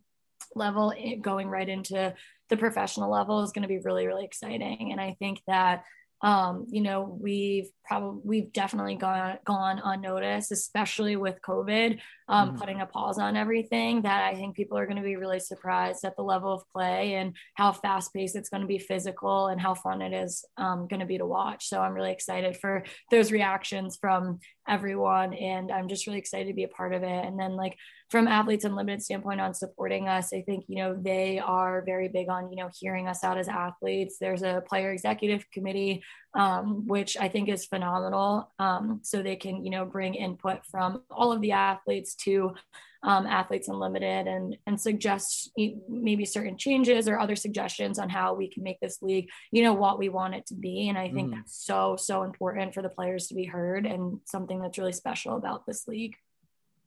level, 0.55 0.93
going 1.20 1.49
right 1.49 1.68
into 1.68 2.14
the 2.49 2.57
professional 2.57 3.11
level 3.11 3.43
is 3.43 3.53
going 3.53 3.62
to 3.62 3.68
be 3.68 3.78
really, 3.78 4.07
really 4.07 4.24
exciting. 4.24 4.91
And 4.93 5.01
I 5.01 5.16
think 5.18 5.41
that 5.47 5.84
um, 6.22 6.66
you 6.70 6.80
know, 6.80 7.16
we've 7.20 7.68
probably 7.84 8.20
we've 8.24 8.53
definitely 8.53 8.95
gone 8.95 9.37
gone 9.45 9.80
unnoticed, 9.84 10.51
especially 10.51 11.14
with 11.16 11.43
COVID 11.47 12.01
um, 12.29 12.51
mm 12.51 12.57
putting 12.57 12.81
a 12.81 12.87
pause 12.87 13.18
on 13.18 13.37
everything. 13.37 14.03
That 14.03 14.24
I 14.24 14.35
think 14.35 14.57
people 14.57 14.79
are 14.79 14.87
going 14.87 14.97
to 14.97 15.03
be 15.03 15.16
really 15.16 15.41
surprised 15.41 16.05
at 16.05 16.16
the 16.16 16.22
level 16.22 16.53
of 16.53 16.62
play 16.72 17.14
and 17.14 17.37
how 17.55 17.72
fast 17.72 18.14
paced 18.14 18.35
it's 18.35 18.49
going 18.49 18.62
to 18.62 18.66
be, 18.66 18.79
physical, 18.79 19.49
and 19.49 19.61
how 19.61 19.74
fun 19.74 20.01
it 20.01 20.12
is 20.12 20.45
um, 20.57 20.89
going 20.89 21.01
to 21.01 21.07
be 21.07 21.18
to 21.18 21.27
watch. 21.27 21.68
So 21.68 21.81
I'm 21.81 21.93
really 21.93 22.12
excited 22.12 22.57
for 22.57 22.85
those 23.11 23.31
reactions 23.31 23.99
from 24.01 24.39
everyone, 24.66 25.35
and 25.35 25.70
I'm 25.70 25.89
just 25.89 26.07
really 26.07 26.18
excited 26.18 26.49
to 26.49 26.55
be 26.55 26.64
a 26.64 26.68
part 26.68 26.95
of 26.95 27.03
it. 27.03 27.24
And 27.24 27.39
then 27.39 27.57
like 27.57 27.77
from 28.11 28.29
athletes 28.29 28.64
unlimited 28.64 29.03
standpoint 29.03 29.41
on 29.41 29.53
supporting 29.55 30.09
us 30.09 30.33
i 30.33 30.41
think 30.43 30.64
you 30.68 30.77
know 30.77 30.97
they 31.01 31.39
are 31.39 31.83
very 31.85 32.09
big 32.09 32.29
on 32.29 32.51
you 32.51 32.57
know 32.57 32.70
hearing 32.79 33.09
us 33.09 33.24
out 33.24 33.39
as 33.39 33.49
athletes 33.49 34.16
there's 34.20 34.43
a 34.43 34.62
player 34.68 34.93
executive 34.93 35.45
committee 35.51 36.03
um, 36.37 36.87
which 36.87 37.16
i 37.18 37.28
think 37.28 37.49
is 37.49 37.66
phenomenal. 37.66 38.53
Um, 38.59 39.01
so 39.03 39.22
they 39.22 39.37
can 39.37 39.64
you 39.64 39.70
know 39.70 39.84
bring 39.84 40.14
input 40.14 40.64
from 40.66 41.03
all 41.11 41.32
of 41.32 41.41
the 41.41 41.53
athletes 41.53 42.14
to 42.26 42.55
um, 43.03 43.26
athletes 43.26 43.68
unlimited 43.68 44.26
and 44.26 44.57
and 44.66 44.80
suggest 44.80 45.51
maybe 45.89 46.24
certain 46.24 46.57
changes 46.59 47.09
or 47.09 47.18
other 47.18 47.37
suggestions 47.37 47.99
on 47.99 48.09
how 48.09 48.34
we 48.34 48.49
can 48.49 48.62
make 48.62 48.80
this 48.80 49.01
league 49.03 49.28
you 49.51 49.62
know 49.62 49.74
what 49.74 49.99
we 49.99 50.09
want 50.09 50.34
it 50.34 50.47
to 50.47 50.55
be. 50.55 50.89
And 50.89 50.99
i 50.99 51.11
think 51.11 51.30
mm. 51.30 51.37
that's 51.37 51.57
so 51.64 51.97
so 51.97 52.22
important 52.22 52.74
for 52.74 52.82
the 52.82 52.89
players 52.89 53.28
to 53.28 53.34
be 53.34 53.45
heard 53.45 53.87
and 53.87 54.20
something 54.24 54.61
that's 54.61 54.78
really 54.78 54.93
special 54.93 55.37
about 55.37 55.66
this 55.66 55.89
league 55.89 56.16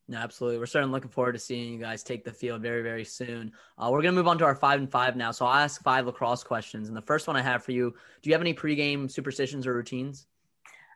no, 0.09 0.17
absolutely. 0.17 0.57
We're 0.57 0.65
certainly 0.65 0.91
looking 0.91 1.11
forward 1.11 1.33
to 1.33 1.39
seeing 1.39 1.71
you 1.71 1.79
guys 1.79 2.01
take 2.01 2.23
the 2.23 2.31
field 2.31 2.63
very, 2.63 2.81
very 2.81 3.05
soon. 3.05 3.51
Uh, 3.77 3.89
we're 3.91 4.01
going 4.01 4.15
to 4.15 4.19
move 4.19 4.27
on 4.27 4.39
to 4.39 4.43
our 4.43 4.55
five 4.55 4.79
and 4.79 4.91
five 4.91 5.15
now. 5.15 5.29
So 5.29 5.45
I'll 5.45 5.53
ask 5.53 5.83
five 5.83 6.07
lacrosse 6.07 6.43
questions. 6.43 6.87
And 6.87 6.97
the 6.97 7.01
first 7.03 7.27
one 7.27 7.35
I 7.35 7.43
have 7.43 7.63
for 7.63 7.73
you 7.73 7.93
do 8.23 8.29
you 8.29 8.33
have 8.33 8.41
any 8.41 8.55
pregame 8.55 9.09
superstitions 9.09 9.67
or 9.67 9.75
routines? 9.75 10.25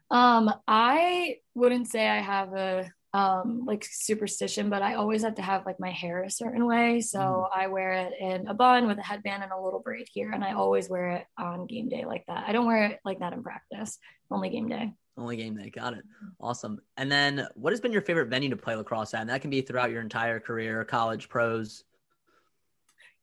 Um, 0.10 0.52
I 0.68 1.38
wouldn't 1.54 1.88
say 1.88 2.08
I 2.08 2.22
have 2.22 2.54
a 2.54 2.92
um 3.16 3.64
like 3.68 3.86
superstition 3.88 4.72
but 4.72 4.82
i 4.82 4.96
always 4.96 5.22
have 5.22 5.36
to 5.36 5.42
have 5.44 5.68
like 5.68 5.80
my 5.80 5.92
hair 5.92 6.24
a 6.24 6.32
certain 6.32 6.66
way 6.66 7.00
so 7.00 7.20
mm. 7.20 7.48
i 7.56 7.68
wear 7.68 7.92
it 7.92 8.14
in 8.20 8.48
a 8.48 8.56
bun 8.56 8.88
with 8.88 8.98
a 8.98 9.04
headband 9.04 9.44
and 9.44 9.52
a 9.52 9.62
little 9.62 9.80
braid 9.80 10.08
here 10.12 10.32
and 10.32 10.44
i 10.44 10.54
always 10.54 10.90
wear 10.90 11.12
it 11.12 11.26
on 11.38 11.68
game 11.68 11.90
day 11.90 12.06
like 12.06 12.26
that 12.26 12.46
i 12.48 12.52
don't 12.52 12.66
wear 12.66 12.86
it 12.86 13.00
like 13.06 13.20
that 13.20 13.32
in 13.32 13.44
practice 13.44 14.00
only 14.32 14.50
game 14.50 14.68
day 14.68 14.92
only 15.18 15.38
game 15.38 15.56
day. 15.56 15.70
Got 15.70 15.94
it. 15.94 16.04
Awesome. 16.40 16.80
And 16.98 17.12
then 17.12 17.48
what 17.56 17.72
has 17.74 17.82
been 17.82 17.92
your 17.92 18.02
favorite 18.02 18.28
venue 18.28 18.50
to 18.50 18.58
play 18.58 18.76
lacrosse 18.76 19.14
at? 19.14 19.22
And 19.22 19.30
that 19.30 19.42
can 19.42 19.50
be 19.50 19.62
throughout 19.62 19.92
your 19.92 20.02
entire 20.02 20.40
career, 20.40 20.84
college, 20.84 21.30
pros. 21.30 21.84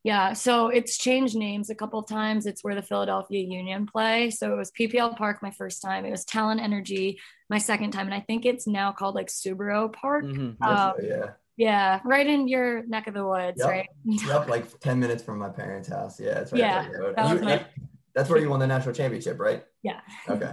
Yeah, 0.03 0.33
so 0.33 0.69
it's 0.69 0.97
changed 0.97 1.37
names 1.37 1.69
a 1.69 1.75
couple 1.75 1.99
of 1.99 2.09
times. 2.09 2.47
It's 2.47 2.65
where 2.65 2.75
the 2.75 2.83
Philadelphia 2.83 3.41
Union 3.41 3.87
play. 3.87 4.31
So 4.31 4.53
it 4.53 4.57
was 4.57 4.71
PPL 4.71 5.17
Park 5.17 5.43
my 5.43 5.51
first 5.51 5.83
time. 5.83 6.07
It 6.07 6.11
was 6.11 6.25
Talen 6.25 6.59
Energy 6.59 7.21
my 7.51 7.59
second 7.59 7.91
time, 7.91 8.07
and 8.07 8.15
I 8.15 8.21
think 8.21 8.47
it's 8.47 8.67
now 8.67 8.93
called 8.93 9.15
like 9.15 9.27
Subaru 9.27 9.93
Park. 9.93 10.25
Mm-hmm. 10.25 10.63
Um, 10.63 10.93
yeah. 11.03 11.31
Yeah, 11.57 12.01
right 12.07 12.27
in 12.27 12.49
your 12.49 12.87
neck 12.87 13.07
of 13.07 13.13
the 13.13 13.27
woods, 13.27 13.59
yep. 13.59 13.69
right? 13.69 13.87
yep, 14.05 14.49
like 14.49 14.81
ten 14.81 14.99
minutes 14.99 15.23
from 15.23 15.39
my 15.39 15.51
parents' 15.51 15.91
house. 15.91 16.19
Yeah, 16.19 16.39
it's 16.39 16.53
right 16.53 16.61
yeah, 16.61 16.89
that 17.15 17.35
you, 17.35 17.41
my... 17.45 17.67
That's 18.15 18.31
where 18.31 18.41
you 18.41 18.49
won 18.49 18.61
the 18.61 18.67
national 18.67 18.95
championship, 18.95 19.39
right? 19.39 19.63
Yeah. 19.83 20.01
Okay. 20.27 20.53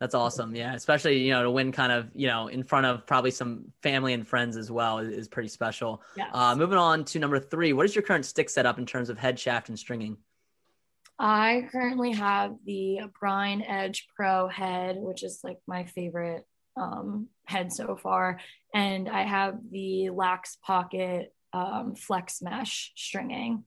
That's 0.00 0.14
awesome. 0.14 0.56
Yeah. 0.56 0.72
Especially, 0.74 1.18
you 1.18 1.30
know, 1.30 1.42
to 1.42 1.50
win 1.50 1.72
kind 1.72 1.92
of, 1.92 2.08
you 2.14 2.26
know, 2.26 2.48
in 2.48 2.64
front 2.64 2.86
of 2.86 3.06
probably 3.06 3.30
some 3.30 3.66
family 3.82 4.14
and 4.14 4.26
friends 4.26 4.56
as 4.56 4.70
well 4.70 4.98
is, 4.98 5.10
is 5.10 5.28
pretty 5.28 5.50
special. 5.50 6.02
Yes. 6.16 6.30
Uh, 6.32 6.56
moving 6.56 6.78
on 6.78 7.04
to 7.04 7.18
number 7.18 7.38
three, 7.38 7.74
what 7.74 7.84
is 7.84 7.94
your 7.94 8.02
current 8.02 8.24
stick 8.24 8.48
setup 8.48 8.78
in 8.78 8.86
terms 8.86 9.10
of 9.10 9.18
head 9.18 9.38
shaft 9.38 9.68
and 9.68 9.78
stringing? 9.78 10.16
I 11.18 11.68
currently 11.70 12.12
have 12.12 12.54
the 12.64 13.00
Brine 13.20 13.60
Edge 13.60 14.08
Pro 14.16 14.48
head, 14.48 14.96
which 14.98 15.22
is 15.22 15.40
like 15.44 15.58
my 15.66 15.84
favorite 15.84 16.46
um, 16.78 17.28
head 17.44 17.70
so 17.70 17.94
far. 17.94 18.40
And 18.74 19.06
I 19.06 19.24
have 19.24 19.58
the 19.70 20.08
Lax 20.08 20.56
Pocket 20.64 21.34
um, 21.52 21.94
Flex 21.94 22.40
Mesh 22.40 22.92
stringing. 22.96 23.64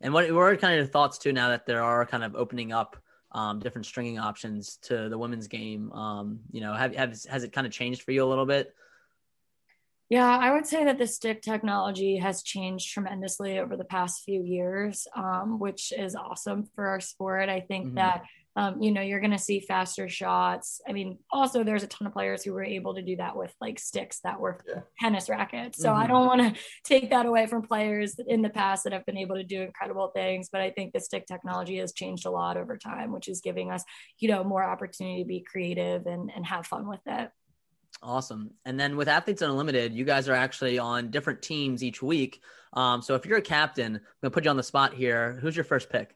And 0.00 0.14
what, 0.14 0.30
what 0.32 0.42
are 0.42 0.56
kind 0.56 0.74
of 0.74 0.78
your 0.78 0.86
thoughts 0.86 1.18
too 1.18 1.32
now 1.32 1.48
that 1.48 1.66
there 1.66 1.82
are 1.82 2.06
kind 2.06 2.22
of 2.22 2.36
opening 2.36 2.72
up 2.72 2.96
um, 3.34 3.58
different 3.58 3.86
stringing 3.86 4.18
options 4.18 4.78
to 4.82 5.08
the 5.08 5.18
women's 5.18 5.48
game. 5.48 5.92
Um, 5.92 6.40
you 6.50 6.60
know, 6.60 6.72
have, 6.72 6.94
have 6.94 7.10
has 7.28 7.44
it 7.44 7.52
kind 7.52 7.66
of 7.66 7.72
changed 7.72 8.02
for 8.02 8.12
you 8.12 8.24
a 8.24 8.26
little 8.26 8.46
bit? 8.46 8.74
Yeah, 10.08 10.26
I 10.26 10.52
would 10.52 10.66
say 10.66 10.84
that 10.84 10.98
the 10.98 11.06
stick 11.06 11.42
technology 11.42 12.18
has 12.18 12.42
changed 12.42 12.92
tremendously 12.92 13.58
over 13.58 13.76
the 13.76 13.84
past 13.84 14.22
few 14.24 14.42
years, 14.42 15.08
um, 15.16 15.58
which 15.58 15.92
is 15.96 16.14
awesome 16.14 16.68
for 16.74 16.86
our 16.86 17.00
sport. 17.00 17.48
I 17.48 17.60
think 17.60 17.86
mm-hmm. 17.86 17.96
that 17.96 18.22
um, 18.56 18.80
you 18.80 18.92
know, 18.92 19.00
you're 19.00 19.20
going 19.20 19.32
to 19.32 19.38
see 19.38 19.60
faster 19.60 20.08
shots. 20.08 20.80
I 20.86 20.92
mean, 20.92 21.18
also 21.32 21.64
there's 21.64 21.82
a 21.82 21.88
ton 21.88 22.06
of 22.06 22.12
players 22.12 22.44
who 22.44 22.52
were 22.52 22.62
able 22.62 22.94
to 22.94 23.02
do 23.02 23.16
that 23.16 23.36
with 23.36 23.52
like 23.60 23.80
sticks 23.80 24.20
that 24.22 24.38
were 24.38 24.60
yeah. 24.68 24.82
tennis 25.00 25.28
rackets. 25.28 25.80
So 25.80 25.88
mm-hmm. 25.88 26.02
I 26.02 26.06
don't 26.06 26.26
want 26.26 26.40
to 26.40 26.60
take 26.84 27.10
that 27.10 27.26
away 27.26 27.46
from 27.46 27.62
players 27.62 28.16
in 28.28 28.42
the 28.42 28.50
past 28.50 28.84
that 28.84 28.92
have 28.92 29.04
been 29.06 29.18
able 29.18 29.36
to 29.36 29.44
do 29.44 29.62
incredible 29.62 30.08
things. 30.14 30.48
But 30.52 30.60
I 30.60 30.70
think 30.70 30.92
the 30.92 31.00
stick 31.00 31.26
technology 31.26 31.78
has 31.78 31.92
changed 31.92 32.26
a 32.26 32.30
lot 32.30 32.56
over 32.56 32.76
time, 32.76 33.12
which 33.12 33.28
is 33.28 33.40
giving 33.40 33.72
us, 33.72 33.82
you 34.18 34.28
know, 34.28 34.44
more 34.44 34.62
opportunity 34.62 35.22
to 35.22 35.28
be 35.28 35.40
creative 35.40 36.06
and, 36.06 36.30
and 36.34 36.46
have 36.46 36.66
fun 36.66 36.88
with 36.88 37.02
it. 37.06 37.30
Awesome. 38.02 38.50
And 38.64 38.78
then 38.78 38.96
with 38.96 39.08
Athletes 39.08 39.42
Unlimited, 39.42 39.94
you 39.94 40.04
guys 40.04 40.28
are 40.28 40.34
actually 40.34 40.78
on 40.78 41.10
different 41.10 41.42
teams 41.42 41.82
each 41.82 42.02
week. 42.02 42.40
Um, 42.72 43.02
so 43.02 43.14
if 43.14 43.24
you're 43.26 43.38
a 43.38 43.42
captain, 43.42 43.96
I'm 43.96 44.00
going 44.00 44.00
to 44.22 44.30
put 44.30 44.44
you 44.44 44.50
on 44.50 44.56
the 44.56 44.62
spot 44.62 44.94
here. 44.94 45.38
Who's 45.40 45.56
your 45.56 45.64
first 45.64 45.90
pick? 45.90 46.14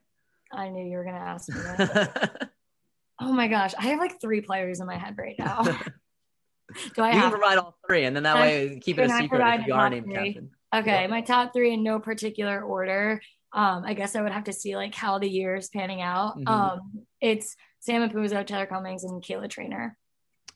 I 0.52 0.68
knew 0.68 0.84
you 0.84 0.96
were 0.96 1.04
going 1.04 1.16
to 1.16 1.20
ask 1.20 1.48
me 1.48 1.54
that. 1.60 2.50
oh 3.20 3.32
my 3.32 3.48
gosh. 3.48 3.74
I 3.78 3.88
have 3.88 3.98
like 3.98 4.20
three 4.20 4.40
players 4.40 4.80
in 4.80 4.86
my 4.86 4.96
head 4.96 5.16
right 5.18 5.36
now. 5.38 5.62
Do 6.94 7.02
I 7.02 7.08
you 7.12 7.18
have- 7.18 7.30
can 7.30 7.38
provide 7.40 7.58
all 7.58 7.76
three, 7.86 8.04
and 8.04 8.14
then 8.14 8.24
that 8.24 8.36
way 8.36 8.78
keep 8.82 8.98
it 8.98 9.10
a 9.10 9.16
secret 9.16 9.60
if 9.60 9.66
you 9.66 9.74
are 9.74 9.88
named 9.88 10.12
captain. 10.12 10.50
Okay, 10.74 11.06
my 11.06 11.22
top 11.22 11.54
three 11.54 11.72
in 11.72 11.82
no 11.82 11.98
particular 11.98 12.60
order. 12.60 13.22
Um, 13.54 13.84
I 13.86 13.94
guess 13.94 14.14
I 14.14 14.20
would 14.20 14.32
have 14.32 14.44
to 14.44 14.52
see 14.52 14.76
like 14.76 14.94
how 14.94 15.18
the 15.18 15.28
year 15.28 15.56
is 15.56 15.70
panning 15.70 16.02
out. 16.02 16.36
Mm-hmm. 16.36 16.48
Um, 16.48 17.06
it's 17.22 17.56
Sam 17.80 18.06
Apuzzo, 18.06 18.46
Taylor 18.46 18.66
Cummings, 18.66 19.04
and 19.04 19.22
Kayla 19.22 19.48
Treanor. 19.48 19.92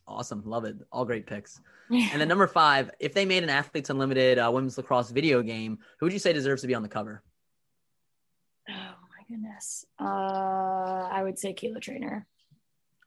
Awesome, 0.07 0.43
love 0.45 0.67
it. 0.67 0.77
All 0.91 1.07
great 1.07 1.27
picks. 1.27 1.59
and 1.91 2.21
then 2.21 2.29
number 2.29 2.47
five, 2.47 2.91
if 3.01 3.15
they 3.15 3.25
made 3.25 3.43
an 3.43 3.49
Athletes 3.49 3.89
Unlimited 3.89 4.39
uh, 4.39 4.51
women's 4.53 4.77
lacrosse 4.77 5.11
video 5.11 5.41
game, 5.41 5.79
who 5.99 6.07
would 6.07 6.13
you 6.13 6.19
say 6.19 6.35
deserves 6.35 6.61
to 6.61 6.69
be 6.69 6.75
on 6.75 6.83
the 6.83 6.89
cover? 6.89 7.23
Oh 8.69 8.75
goodness. 9.33 9.87
Uh, 10.01 11.09
I 11.11 11.23
would 11.23 11.39
say 11.39 11.55
Kayla 11.55 11.79
Treanor. 11.79 12.25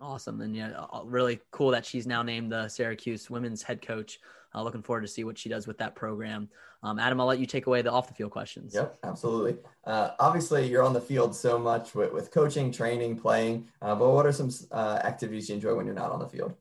Awesome. 0.02 0.42
And 0.42 0.56
yeah, 0.56 0.72
uh, 0.72 1.02
really 1.06 1.40
cool 1.52 1.72
that 1.72 1.86
she's 1.86 2.06
now 2.06 2.24
named 2.24 2.52
the 2.52 2.68
Syracuse 2.68 3.30
women's 3.30 3.62
head 3.62 3.82
coach. 3.82 4.20
Uh, 4.54 4.64
looking 4.64 4.82
forward 4.82 5.02
to 5.02 5.08
see 5.08 5.24
what 5.24 5.38
she 5.38 5.50
does 5.50 5.68
with 5.68 5.78
that 5.78 5.96
program. 5.96 6.50
Um, 6.84 7.00
Adam, 7.00 7.20
I'll 7.20 7.28
let 7.28 7.40
you 7.40 7.46
take 7.46 7.68
away 7.68 7.82
the 7.82 7.92
off 7.92 8.08
the 8.08 8.14
field 8.14 8.32
questions. 8.32 8.74
Yep, 8.74 9.00
absolutely. 9.04 9.58
Uh, 9.86 10.12
obviously, 10.20 10.68
you're 10.68 10.84
on 10.84 10.94
the 10.94 11.02
field 11.02 11.36
so 11.36 11.58
much 11.58 11.96
with, 11.96 12.14
with 12.14 12.32
coaching, 12.32 12.72
training, 12.72 13.18
playing. 13.18 13.68
Uh, 13.82 13.96
but 13.96 14.12
what 14.12 14.26
are 14.26 14.32
some 14.32 14.50
uh, 14.72 15.00
activities 15.04 15.50
you 15.50 15.56
enjoy 15.56 15.76
when 15.76 15.86
you're 15.86 15.96
not 15.96 16.12
on 16.12 16.20
the 16.20 16.28
field? 16.28 16.54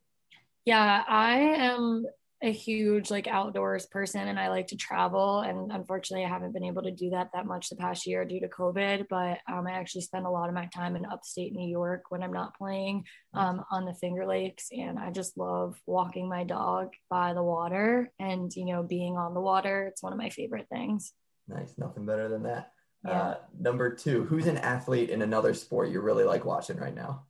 Yeah, 0.64 1.04
I 1.06 1.36
am 1.36 2.06
a 2.44 2.52
huge 2.52 3.10
like 3.10 3.26
outdoors 3.26 3.86
person 3.86 4.28
and 4.28 4.38
I 4.38 4.50
like 4.50 4.66
to 4.68 4.76
travel. 4.76 5.40
And 5.40 5.72
unfortunately, 5.72 6.26
I 6.26 6.28
haven't 6.28 6.52
been 6.52 6.64
able 6.64 6.82
to 6.82 6.90
do 6.90 7.10
that 7.10 7.30
that 7.32 7.46
much 7.46 7.70
the 7.70 7.76
past 7.76 8.06
year 8.06 8.24
due 8.24 8.40
to 8.40 8.48
COVID. 8.48 9.06
But 9.08 9.38
um, 9.50 9.66
I 9.66 9.72
actually 9.72 10.02
spend 10.02 10.26
a 10.26 10.30
lot 10.30 10.48
of 10.48 10.54
my 10.54 10.66
time 10.66 10.94
in 10.94 11.06
upstate 11.06 11.54
New 11.54 11.68
York 11.68 12.10
when 12.10 12.22
I'm 12.22 12.32
not 12.32 12.56
playing 12.56 13.04
um, 13.32 13.64
on 13.70 13.86
the 13.86 13.94
Finger 13.94 14.26
Lakes. 14.26 14.68
And 14.72 14.98
I 14.98 15.10
just 15.10 15.38
love 15.38 15.80
walking 15.86 16.28
my 16.28 16.44
dog 16.44 16.92
by 17.08 17.32
the 17.32 17.42
water 17.42 18.12
and, 18.18 18.54
you 18.54 18.66
know, 18.66 18.82
being 18.82 19.16
on 19.16 19.32
the 19.32 19.40
water. 19.40 19.86
It's 19.88 20.02
one 20.02 20.12
of 20.12 20.18
my 20.18 20.28
favorite 20.28 20.68
things. 20.68 21.14
Nice. 21.48 21.74
Nothing 21.78 22.04
better 22.04 22.28
than 22.28 22.42
that. 22.42 22.72
Yeah. 23.06 23.22
Uh, 23.22 23.36
number 23.58 23.94
two, 23.94 24.24
who's 24.24 24.46
an 24.46 24.58
athlete 24.58 25.10
in 25.10 25.22
another 25.22 25.54
sport 25.54 25.90
you 25.90 26.00
really 26.00 26.24
like 26.24 26.44
watching 26.44 26.76
right 26.76 26.94
now? 26.94 27.24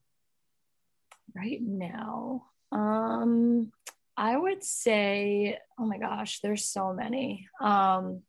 Right 1.34 1.60
now. 1.62 2.46
Um, 2.72 3.70
I 4.16 4.36
would 4.36 4.62
say, 4.62 5.58
oh 5.78 5.86
my 5.86 5.98
gosh, 5.98 6.40
there's 6.40 6.64
so 6.64 6.92
many. 6.92 7.48
Um, 7.60 8.22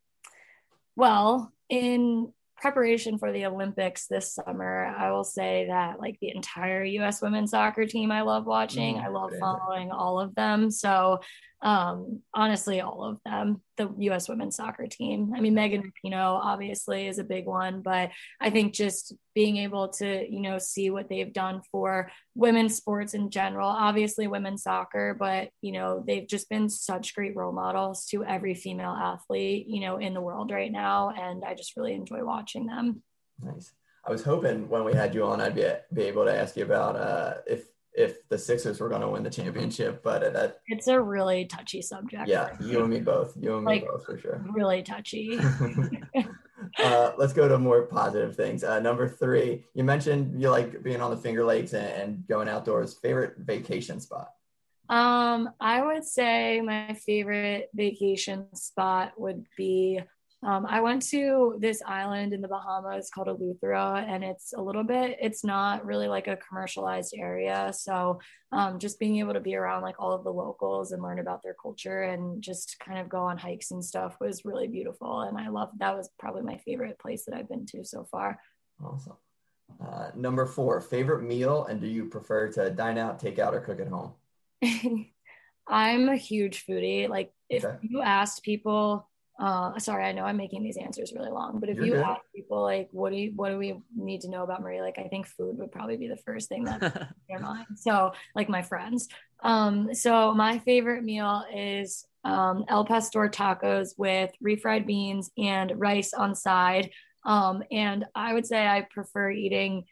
well, 0.96 1.54
in 1.70 2.32
preparation 2.58 3.18
for 3.18 3.32
the 3.32 3.46
Olympics 3.46 4.08
this 4.08 4.34
summer, 4.34 4.86
I 4.98 5.12
will 5.12 5.24
say 5.24 5.68
that 5.68 6.00
like 6.00 6.18
the 6.20 6.34
entire 6.34 6.84
US 6.84 7.22
women's 7.22 7.52
soccer 7.52 7.86
team 7.86 8.12
I 8.12 8.22
love 8.22 8.46
watching. 8.46 8.96
Mm, 8.96 9.04
I 9.04 9.08
love 9.10 9.32
following 9.40 9.92
all 9.92 10.20
of 10.20 10.34
them. 10.36 10.72
So 10.72 11.20
um 11.66 12.22
honestly 12.34 12.80
all 12.80 13.04
of 13.04 13.18
them 13.26 13.60
the 13.78 13.88
us 14.10 14.30
women's 14.30 14.56
soccer 14.56 14.86
team. 14.88 15.34
I 15.36 15.42
mean 15.42 15.56
megan 15.56 15.82
rapinoe 15.82 16.40
obviously 16.42 17.08
is 17.08 17.18
a 17.18 17.24
big 17.24 17.46
one 17.46 17.82
but 17.82 18.12
i 18.40 18.50
think 18.52 18.74
just 18.74 19.14
being 19.34 19.58
able 19.58 19.90
to 19.90 20.26
you 20.32 20.42
know 20.42 20.60
see 20.60 20.92
what 20.92 21.10
they've 21.10 21.34
done 21.34 21.62
for 21.72 22.12
women's 22.36 22.76
sports 22.76 23.16
in 23.16 23.32
general 23.32 23.68
obviously 23.68 24.28
women's 24.28 24.64
soccer 24.64 25.16
but 25.20 25.50
you 25.62 25.72
know 25.72 26.04
they've 26.06 26.28
just 26.28 26.48
been 26.50 26.70
such 26.70 27.16
great 27.16 27.36
role 27.36 27.52
models 27.52 28.06
to 28.06 28.24
every 28.24 28.54
female 28.54 28.92
athlete 28.92 29.66
you 29.68 29.82
know 29.82 29.98
in 29.98 30.14
the 30.14 30.22
world 30.22 30.52
right 30.52 30.72
now 30.72 31.10
and 31.10 31.44
i 31.44 31.56
just 31.56 31.76
really 31.76 31.94
enjoy 31.94 32.24
watching 32.24 32.68
them. 32.68 33.02
Nice. 33.42 33.74
I 34.08 34.12
was 34.12 34.24
hoping 34.24 34.70
when 34.70 34.84
we 34.84 34.94
had 34.94 35.16
you 35.16 35.26
on, 35.26 35.42
I'd 35.42 35.56
be, 35.56 35.68
be 35.94 36.04
able 36.04 36.26
to 36.26 36.36
ask 36.36 36.56
you 36.56 36.64
about 36.64 36.96
uh, 36.96 37.36
if 37.48 37.66
if 37.98 38.28
the 38.30 38.38
Sixers 38.38 38.80
were 38.80 38.90
going 38.90 39.02
to 39.02 39.10
win 39.10 39.24
the 39.24 39.30
championship, 39.30 40.04
but 40.04 40.34
that 40.34 40.60
it's 40.68 40.88
a 40.88 41.00
really 41.00 41.46
touchy 41.46 41.82
subject 41.82 42.28
yeah, 42.28 42.56
you 42.60 42.82
and 42.82 42.90
me 42.90 43.00
both, 43.00 43.34
you 43.40 43.58
and 43.58 43.66
me 43.66 43.80
both 43.80 44.06
for 44.06 44.18
sure. 44.18 44.46
really 44.52 44.84
touchy 44.84 45.40
uh, 46.80 47.12
let's 47.18 47.34
go 47.34 47.48
to 47.48 47.58
more 47.58 47.84
positive 47.84 48.36
things. 48.36 48.64
Uh, 48.64 48.80
number 48.80 49.08
three, 49.08 49.66
you 49.74 49.84
mentioned 49.84 50.42
you 50.42 50.50
like 50.50 50.84
being 50.84 51.02
on 51.02 51.12
the 51.12 51.18
Finger 51.18 51.44
Lakes 51.44 51.74
and, 51.74 51.88
and 51.88 52.28
going 52.28 52.48
outdoors. 52.48 52.98
Favorite 53.02 53.36
vacation 53.38 54.00
spot? 54.00 54.30
Um, 54.90 55.50
I 55.60 55.84
would 55.84 56.04
say 56.04 56.62
my 56.62 56.94
favorite 56.94 57.70
vacation 57.74 58.48
spot 58.56 59.14
would 59.18 59.46
be 59.58 60.02
um, 60.46 60.66
I 60.68 60.80
went 60.80 61.02
to 61.10 61.58
this 61.60 61.82
island 61.88 62.32
in 62.32 62.42
the 62.42 62.48
Bahamas 62.48 63.10
called 63.14 63.28
Eleuthera, 63.28 64.06
and 64.08 64.24
it's 64.24 64.54
a 64.54 64.62
little 64.62 64.84
bit, 64.84 65.18
it's 65.20 65.44
not 65.44 65.84
really 65.86 66.08
like 66.08 66.28
a 66.28 66.38
commercialized 66.38 67.16
area. 67.18 67.74
So 67.76 68.20
um, 68.52 68.78
just 68.78 69.00
being 69.00 69.18
able 69.18 69.34
to 69.34 69.40
be 69.40 69.56
around 69.56 69.82
like 69.82 69.96
all 70.00 70.14
of 70.14 70.24
the 70.24 70.32
locals 70.32 70.92
and 70.92 71.02
learn 71.02 71.18
about 71.20 71.42
their 71.42 71.56
culture 71.60 72.04
and 72.04 72.44
just 72.44 72.78
kind 72.80 73.00
of 73.00 73.10
go 73.10 73.20
on 73.24 73.40
hikes 73.40 73.72
and 73.72 73.84
stuff 73.84 74.18
was 74.22 74.46
really 74.46 74.68
beautiful. 74.68 75.22
And 75.22 75.36
I 75.38 75.50
love 75.50 75.70
that 75.80 75.98
was 75.98 76.10
probably 76.20 76.44
my 76.44 76.58
favorite 76.60 77.00
place 77.00 77.26
that 77.26 77.36
I've 77.36 77.50
been 77.50 77.66
to 77.68 77.84
so 77.84 78.06
far. 78.12 78.40
Awesome. 78.84 79.18
Uh, 79.84 80.12
number 80.16 80.46
four, 80.46 80.80
favorite 80.80 81.24
meal, 81.24 81.66
and 81.66 81.82
do 81.82 81.88
you 81.88 82.06
prefer 82.06 82.50
to 82.52 82.70
dine 82.70 82.98
out, 83.00 83.20
take 83.20 83.40
out, 83.40 83.54
or 83.56 83.62
cook 83.62 83.80
at 83.80 83.88
home? 83.88 84.14
I'm 85.68 86.10
a 86.10 86.16
huge 86.18 86.66
foodie. 86.66 87.10
Like 87.10 87.32
if 87.50 87.64
Okay. 87.64 87.78
you 87.82 88.02
asked 88.02 88.44
people, 88.44 89.10
uh, 89.38 89.78
sorry, 89.80 90.06
I 90.06 90.14
know 90.14 90.24
I'm 90.24 90.38
making 90.38 90.64
these 90.64 90.78
answers 90.78 91.12
really 91.14 91.30
long, 91.30 91.60
but 91.60 91.70
if 91.70 91.78
You're 91.78 91.86
you 91.86 91.92
good. 91.94 92.04
ask 92.04 92.22
people 92.34 92.62
like, 92.62 92.88
what 92.92 93.12
do 93.12 93.18
you, 93.18 93.34
what 93.36 93.50
do 93.50 93.58
we 93.58 93.76
need 93.96 94.22
to 94.22 94.30
know 94.30 94.44
about 94.44 94.62
Marie? 94.62 94.82
Like, 94.82 94.98
I 94.98 95.08
think 95.10 95.28
food 95.28 95.58
would 95.58 95.72
probably 95.72 95.98
be 95.98 96.08
the 96.08 96.18
first 96.18 96.48
thing 96.48 96.64
that 96.64 96.80
comes 96.80 96.94
to 96.94 97.16
their 97.28 97.40
mind. 97.40 97.66
So 97.76 98.14
like 98.34 98.48
my 98.48 98.62
friends. 98.62 99.10
Um, 99.44 99.94
so 99.94 100.34
my 100.34 100.60
favorite 100.60 101.04
meal 101.04 101.44
is 101.54 102.06
um, 102.24 102.64
Al 102.70 102.86
Pastor 102.86 103.28
tacos 103.30 103.90
with 103.98 104.32
refried 104.44 104.88
beans 104.88 105.30
and 105.38 105.74
rice 105.76 106.14
on 106.14 106.34
side. 106.34 106.90
Um, 107.26 107.64
and 107.72 108.06
I 108.16 108.34
would 108.34 108.46
say 108.46 108.66
I 108.66 108.88
prefer 108.90 109.32
eating 109.32 109.86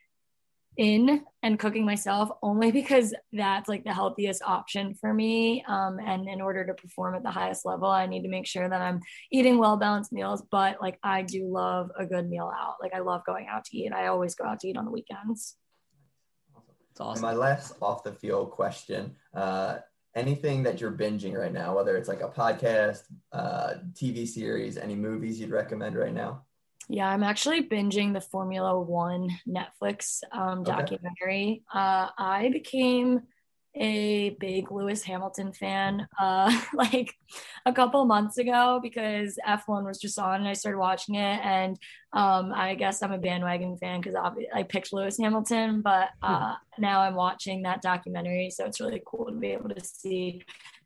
in 0.78 1.24
and 1.44 1.60
cooking 1.60 1.86
myself 1.86 2.30
only 2.42 2.72
because 2.72 3.14
that's 3.32 3.70
like 3.70 3.84
the 3.84 3.94
healthiest 3.94 4.42
option 4.44 4.96
for 4.96 5.14
me. 5.14 5.64
Um, 5.68 6.00
and 6.00 6.28
in 6.28 6.42
order 6.42 6.66
to 6.66 6.74
perform 6.74 7.16
at 7.16 7.24
the 7.24 7.32
highest 7.32 7.66
level, 7.66 7.90
I 7.90 8.06
need 8.06 8.24
to 8.24 8.30
make 8.30 8.48
sure 8.48 8.68
that 8.68 8.82
I'm 8.82 9.02
eating 9.32 9.58
well 9.58 9.78
balanced 9.78 10.12
meals. 10.12 10.44
But 10.50 10.82
like, 10.82 11.00
I 11.04 11.22
do 11.22 11.48
love 11.48 11.92
a 11.98 12.06
good 12.06 12.30
meal 12.30 12.52
out. 12.56 12.76
Like, 12.82 12.94
I 12.94 13.00
love 13.00 13.22
going 13.26 13.48
out 13.48 13.66
to 13.66 13.78
eat. 13.78 13.92
I 13.94 14.08
always 14.08 14.36
go 14.36 14.46
out 14.46 14.60
to 14.62 14.68
eat 14.68 14.78
on 14.78 14.86
the 14.86 14.92
weekends. 14.92 15.56
It's 16.92 17.00
And 17.00 17.10
awesome. 17.10 17.22
my 17.22 17.34
last 17.34 17.76
off 17.82 18.04
the 18.04 18.12
field 18.12 18.52
question: 18.52 19.16
uh, 19.34 19.78
anything 20.16 20.64
that 20.64 20.80
you're 20.80 20.92
binging 20.92 21.38
right 21.38 21.54
now, 21.54 21.76
whether 21.76 21.98
it's 21.98 22.08
like 22.08 22.22
a 22.22 22.30
podcast, 22.30 23.04
uh, 23.32 23.76
TV 23.94 24.28
series, 24.28 24.78
any 24.78 24.96
movies 24.96 25.40
you'd 25.40 25.50
recommend 25.50 25.96
right 25.96 26.14
now? 26.14 26.44
Yeah, 26.90 27.08
I'm 27.08 27.24
actually 27.24 27.68
binging 27.68 28.14
the 28.14 28.22
Formula 28.22 28.80
One 28.80 29.30
Netflix 29.48 30.22
um, 30.32 30.60
Okay. 30.60 30.72
documentary. 30.72 31.64
Uh, 31.74 32.10
I 32.18 32.50
became 32.52 33.22
a 33.76 34.32
big 34.40 34.72
Lewis 34.72 35.02
Hamilton 35.04 35.52
fan 35.52 36.08
uh, 36.20 36.56
like 36.76 37.16
a 37.66 37.74
couple 37.74 38.06
months 38.06 38.38
ago 38.38 38.80
because 38.84 39.40
F1 39.48 39.84
was 39.84 39.98
just 39.98 40.20
on 40.20 40.42
and 40.42 40.48
I 40.48 40.54
started 40.54 40.78
watching 40.78 41.16
it. 41.16 41.40
And 41.44 41.80
um, 42.12 42.52
I 42.54 42.76
guess 42.76 43.02
I'm 43.02 43.14
a 43.14 43.18
bandwagon 43.18 43.78
fan 43.78 44.02
because 44.02 44.16
I 44.54 44.64
picked 44.64 44.94
Lewis 44.94 45.18
Hamilton, 45.18 45.82
but 45.82 46.10
uh, 46.22 46.54
now 46.78 47.02
I'm 47.02 47.16
watching 47.16 47.64
that 47.64 47.82
documentary. 47.82 48.52
So 48.52 48.66
it's 48.66 48.80
really 48.80 49.02
cool 49.08 49.26
to 49.26 49.32
be 49.32 49.48
able 49.54 49.70
to 49.70 49.84
see 49.84 50.44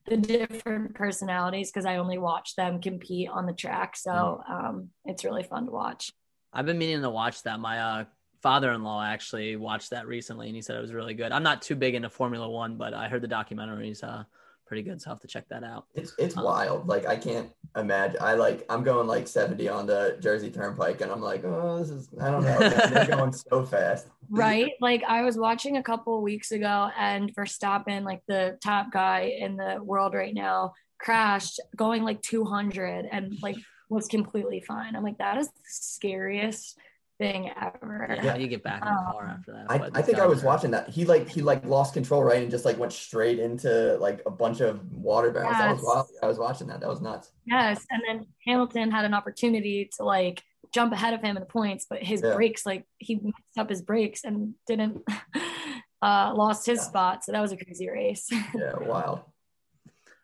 the 0.07 0.17
different 0.17 0.95
personalities 0.95 1.69
because 1.71 1.85
I 1.85 1.97
only 1.97 2.17
watch 2.17 2.55
them 2.55 2.81
compete 2.81 3.29
on 3.29 3.45
the 3.45 3.53
track. 3.53 3.95
So 3.97 4.41
um, 4.47 4.89
it's 5.05 5.23
really 5.23 5.43
fun 5.43 5.65
to 5.65 5.71
watch. 5.71 6.11
I've 6.53 6.65
been 6.65 6.77
meaning 6.77 7.01
to 7.01 7.09
watch 7.09 7.43
that. 7.43 7.59
My 7.59 7.79
uh, 7.79 8.05
father-in-law 8.41 9.03
actually 9.03 9.55
watched 9.57 9.89
that 9.91 10.07
recently, 10.07 10.47
and 10.47 10.55
he 10.55 10.61
said 10.61 10.77
it 10.77 10.81
was 10.81 10.93
really 10.93 11.13
good. 11.13 11.31
I'm 11.31 11.43
not 11.43 11.61
too 11.61 11.75
big 11.75 11.95
into 11.95 12.09
Formula 12.09 12.49
One, 12.49 12.77
but 12.77 12.93
I 12.93 13.09
heard 13.09 13.21
the 13.21 13.27
documentaries 13.27 14.03
uh, 14.03 14.23
pretty 14.67 14.83
good, 14.83 15.01
so 15.01 15.09
I'll 15.09 15.15
have 15.15 15.21
to 15.21 15.27
check 15.27 15.47
that 15.49 15.63
out. 15.63 15.85
It's 15.95 16.13
it's 16.19 16.37
Um, 16.37 16.43
wild. 16.43 16.87
Like 16.87 17.05
I 17.05 17.15
can't 17.15 17.49
imagine. 17.75 18.19
I 18.21 18.33
like 18.33 18.65
I'm 18.69 18.83
going 18.83 19.07
like 19.07 19.27
70 19.27 19.67
on 19.69 19.85
the 19.87 20.17
Jersey 20.19 20.51
Turnpike, 20.51 21.01
and 21.01 21.11
I'm 21.11 21.21
like, 21.21 21.43
oh, 21.45 21.79
this 21.79 21.89
is 21.89 22.09
I 22.21 22.29
don't 22.29 22.43
know. 22.43 22.59
They're 22.59 23.07
going 23.07 23.33
so 23.33 23.63
fast. 23.73 24.07
Right. 24.29 24.73
Like 24.81 25.03
I 25.07 25.23
was 25.23 25.37
watching 25.37 25.77
a 25.77 25.83
couple 25.83 26.21
weeks 26.21 26.51
ago 26.51 26.89
and 26.97 27.33
Verstappen, 27.33 28.03
like 28.03 28.21
the 28.27 28.57
top 28.63 28.91
guy 28.91 29.33
in 29.39 29.55
the 29.55 29.79
world 29.81 30.13
right 30.13 30.33
now, 30.33 30.73
crashed 30.99 31.59
going 31.75 32.03
like 32.03 32.21
200 32.21 33.07
and 33.11 33.37
like 33.41 33.55
was 33.89 34.07
completely 34.07 34.59
fine. 34.59 34.95
I'm 34.97 35.03
like, 35.03 35.17
that 35.19 35.37
is 35.37 35.47
the 35.47 35.53
scariest 35.63 36.77
thing 37.19 37.49
ever. 37.59 38.07
Yeah, 38.21 38.31
how 38.31 38.35
do 38.37 38.41
you 38.41 38.47
get 38.47 38.63
back 38.63 38.81
in 38.81 38.87
the 38.87 38.99
Um, 38.99 39.05
car 39.11 39.25
after 39.39 39.51
that? 39.53 39.65
I, 39.69 39.75
I 39.93 40.01
think 40.01 40.17
I 40.17 40.21
done. 40.21 40.29
was 40.29 40.43
watching 40.43 40.71
that. 40.71 40.89
He 40.89 41.05
like 41.05 41.27
he 41.29 41.41
like 41.41 41.65
lost 41.65 41.93
control 41.93 42.23
right 42.23 42.41
and 42.41 42.51
just 42.51 42.65
like 42.65 42.77
went 42.77 42.93
straight 42.93 43.39
into 43.39 43.97
like 43.99 44.21
a 44.25 44.31
bunch 44.31 44.59
of 44.61 44.91
water 44.93 45.31
barrels. 45.31 45.57
That 45.57 45.71
was 45.71 45.81
wild. 45.83 46.07
I 46.21 46.27
was 46.27 46.37
watching 46.37 46.67
that. 46.67 46.79
That 46.81 46.89
was 46.89 47.01
nuts. 47.01 47.31
Yes. 47.45 47.85
And 47.89 48.01
then 48.07 48.27
Hamilton 48.45 48.91
had 48.91 49.05
an 49.05 49.13
opportunity 49.13 49.89
to 49.97 50.03
like 50.03 50.43
jump 50.73 50.93
ahead 50.93 51.13
of 51.13 51.21
him 51.21 51.37
in 51.37 51.41
the 51.41 51.47
points, 51.47 51.85
but 51.89 52.03
his 52.03 52.21
Yeah. 52.21 52.35
brakes, 52.35 52.65
like 52.65 52.85
he 52.97 53.15
messed 53.15 53.57
up 53.57 53.69
his 53.69 53.81
brakes 53.81 54.23
and 54.23 54.53
didn't 54.67 55.01
uh 56.01 56.33
lost 56.35 56.65
his 56.65 56.81
spot. 56.81 57.23
So 57.23 57.31
that 57.31 57.41
was 57.41 57.51
a 57.51 57.57
crazy 57.57 57.89
race. 57.89 58.29
Yeah, 58.55 58.73
wild. 58.79 59.21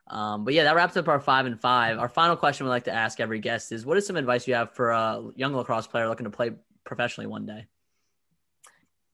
Um, 0.08 0.44
but 0.44 0.54
yeah, 0.54 0.66
that 0.66 0.76
wraps 0.76 0.98
up 0.98 1.08
our 1.08 1.20
five 1.20 1.46
and 1.46 1.60
five. 1.60 1.98
Our 1.98 2.10
final 2.10 2.36
question 2.36 2.66
we 2.66 2.70
like 2.70 2.84
to 2.84 2.92
ask 2.94 3.20
every 3.20 3.40
guest 3.40 3.72
is: 3.72 3.86
What 3.86 3.98
is 3.98 4.06
some 4.06 4.18
advice 4.18 4.48
you 4.48 4.54
have 4.54 4.72
for 4.76 4.92
a 4.92 5.24
young 5.36 5.56
lacrosse 5.56 5.88
player 5.88 6.08
looking 6.10 6.26
to 6.26 6.30
play 6.30 6.52
professionally 6.86 7.28
one 7.28 7.46
day? 7.46 7.68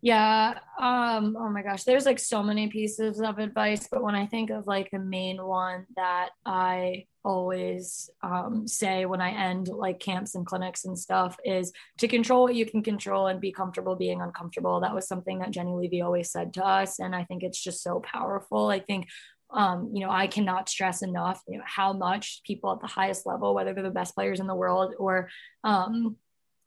Yeah. 0.01 0.59
Um, 0.80 1.36
oh 1.38 1.49
my 1.49 1.61
gosh, 1.61 1.84
there's 1.84 2.05
like 2.05 2.20
so 2.20 2.41
many 2.41 2.70
pieces 2.70 3.20
of 3.20 3.38
advice, 3.38 3.88
but 3.91 4.01
when 4.01 4.15
I 4.15 4.28
think 4.28 4.49
of 4.49 4.65
like 4.65 4.89
the 4.91 4.99
main 4.99 5.43
one 5.43 5.86
that 5.97 6.30
I 6.45 7.07
always 7.26 8.09
um, 8.24 8.65
say 8.65 9.05
when 9.05 9.20
I 9.20 9.32
end 9.32 9.67
like 9.67 9.99
camps 9.99 10.36
and 10.36 10.45
clinics 10.45 10.86
and 10.86 10.97
stuff 10.97 11.36
is 11.43 11.74
to 11.97 12.07
control 12.07 12.43
what 12.43 12.55
you 12.55 12.65
can 12.65 12.82
control 12.82 13.28
and 13.28 13.41
be 13.41 13.51
comfortable 13.51 13.97
being 13.97 14.22
uncomfortable. 14.22 14.80
That 14.80 14.95
was 14.95 15.05
something 15.05 15.39
that 15.39 15.51
Jenny 15.51 15.74
Levy 15.74 16.01
always 16.01 16.32
said 16.32 16.53
to 16.53 16.65
us. 16.65 16.99
And 16.99 17.13
I 17.13 17.26
think 17.26 17.43
it's 17.43 17.61
just 17.61 17.84
so 17.84 17.99
powerful. 17.99 18.70
I 18.70 18.80
think 18.80 19.07
um, 19.51 19.89
you 19.93 20.05
know, 20.05 20.11
I 20.11 20.28
cannot 20.28 20.70
stress 20.70 21.01
enough, 21.01 21.41
you 21.47 21.57
know, 21.57 21.63
how 21.65 21.91
much 21.91 22.41
people 22.45 22.72
at 22.72 22.82
the 22.82 22.88
highest 22.88 23.26
level, 23.26 23.55
whether 23.55 23.74
they're 23.74 23.82
the 23.82 23.89
best 23.89 24.13
players 24.13 24.39
in 24.39 24.45
the 24.45 24.55
world 24.55 24.93
or 24.99 25.30
um, 25.63 26.17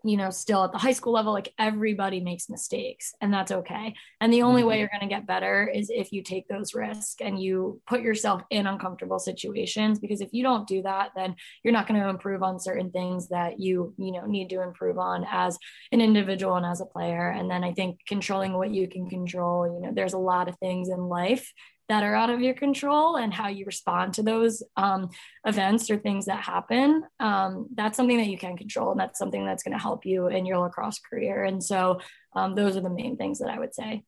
you 0.05 0.17
know, 0.17 0.31
still 0.31 0.65
at 0.65 0.73
the 0.73 0.79
high 0.79 0.93
school 0.93 1.13
level, 1.13 1.33
like 1.33 1.53
everybody 1.59 2.21
makes 2.21 2.49
mistakes 2.49 3.15
and 3.21 3.33
that's 3.33 3.53
okay. 3.53 3.95
And 4.21 4.33
the 4.33 4.43
only 4.43 4.65
way 4.65 4.75
mm-hmm. 4.75 4.81
you're 4.81 4.89
going 4.89 5.09
to 5.09 5.15
get 5.15 5.27
better 5.27 5.67
is 5.67 5.91
if 5.91 6.13
you 6.13 6.23
take 6.23 6.49
those 6.49 6.75
risks 6.75 7.17
and 7.21 7.41
you 7.41 7.81
put 7.87 8.03
yourself 8.03 8.43
in 8.51 8.67
uncomfortable 8.67 9.19
situations. 9.19 9.99
Because 9.99 10.21
if 10.21 10.33
you 10.33 10.43
don't 10.43 10.67
do 10.67 10.83
that, 10.83 11.11
then 11.15 11.37
you're 11.63 11.73
not 11.73 11.87
going 11.87 12.01
to 12.01 12.09
improve 12.09 12.43
on 12.43 12.59
certain 12.59 12.91
things 12.91 13.29
that 13.29 13.61
you, 13.61 13.95
you 13.97 14.13
know, 14.13 14.27
need 14.27 14.51
to 14.51 14.63
improve 14.63 14.99
on 14.99 15.27
as 15.31 15.59
an 15.93 16.01
individual 16.01 16.57
and 16.57 16.67
as 16.67 16.81
a 16.81 16.87
player. 16.87 17.29
And 17.29 17.51
then 17.51 17.65
I 17.65 17.73
think 17.73 18.01
controlling 18.07 18.53
what 18.53 18.71
you 18.71 18.89
can 18.89 19.09
control, 19.09 19.67
you 19.67 19.87
know, 19.87 19.93
there's 19.95 20.15
a 20.15 20.19
lot 20.19 20.49
of 20.49 20.59
things 20.59 20.89
in 20.89 20.99
life 20.99 21.53
that 21.93 22.05
are 22.05 22.15
out 22.15 22.31
of 22.31 22.41
your 22.41 22.55
control 22.55 23.17
and 23.17 23.35
how 23.35 23.49
you 23.49 23.67
respond 23.67 24.15
to 24.15 24.23
those 24.23 24.63
um, 24.79 25.11
events 25.45 25.91
or 25.91 25.99
things 25.99 26.25
that 26.25 26.43
happen 26.43 27.05
um, 27.21 27.69
that's 27.75 27.99
something 27.99 28.17
that 28.17 28.29
you 28.29 28.39
can 28.39 28.57
control 28.57 28.93
and 28.93 28.99
that's 28.99 29.19
something 29.19 29.45
that's 29.45 29.63
going 29.63 29.77
to 29.77 29.83
help 29.83 30.07
you 30.07 30.29
in 30.29 30.47
your 30.47 30.57
lacrosse 30.57 30.99
career 30.99 31.45
and 31.45 31.63
so 31.63 32.01
um, 32.35 32.55
those 32.55 32.79
are 32.79 32.81
the 32.81 32.89
main 32.89 33.19
things 33.19 33.41
that 33.41 33.51
i 33.51 33.59
would 33.59 33.75
say 33.75 34.03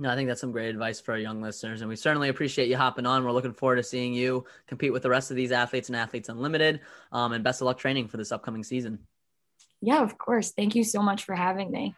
no, 0.00 0.10
I 0.10 0.14
think 0.14 0.28
that's 0.28 0.40
some 0.40 0.52
great 0.52 0.68
advice 0.68 1.00
for 1.00 1.10
our 1.10 1.18
young 1.18 1.42
listeners, 1.42 1.80
and 1.80 1.88
we 1.88 1.96
certainly 1.96 2.28
appreciate 2.28 2.68
you 2.68 2.76
hopping 2.76 3.04
on. 3.04 3.24
We're 3.24 3.32
looking 3.32 3.52
forward 3.52 3.76
to 3.76 3.82
seeing 3.82 4.14
you 4.14 4.44
compete 4.68 4.92
with 4.92 5.02
the 5.02 5.10
rest 5.10 5.32
of 5.32 5.36
these 5.36 5.50
athletes 5.50 5.88
and 5.88 5.96
Athletes 5.96 6.28
Unlimited. 6.28 6.82
Um, 7.10 7.32
and 7.32 7.42
best 7.42 7.60
of 7.60 7.66
luck 7.66 7.78
training 7.78 8.06
for 8.06 8.16
this 8.16 8.30
upcoming 8.30 8.62
season. 8.62 9.00
Yeah, 9.80 10.00
of 10.04 10.16
course. 10.16 10.52
Thank 10.52 10.76
you 10.76 10.84
so 10.84 11.02
much 11.02 11.24
for 11.24 11.34
having 11.34 11.72
me. 11.72 11.96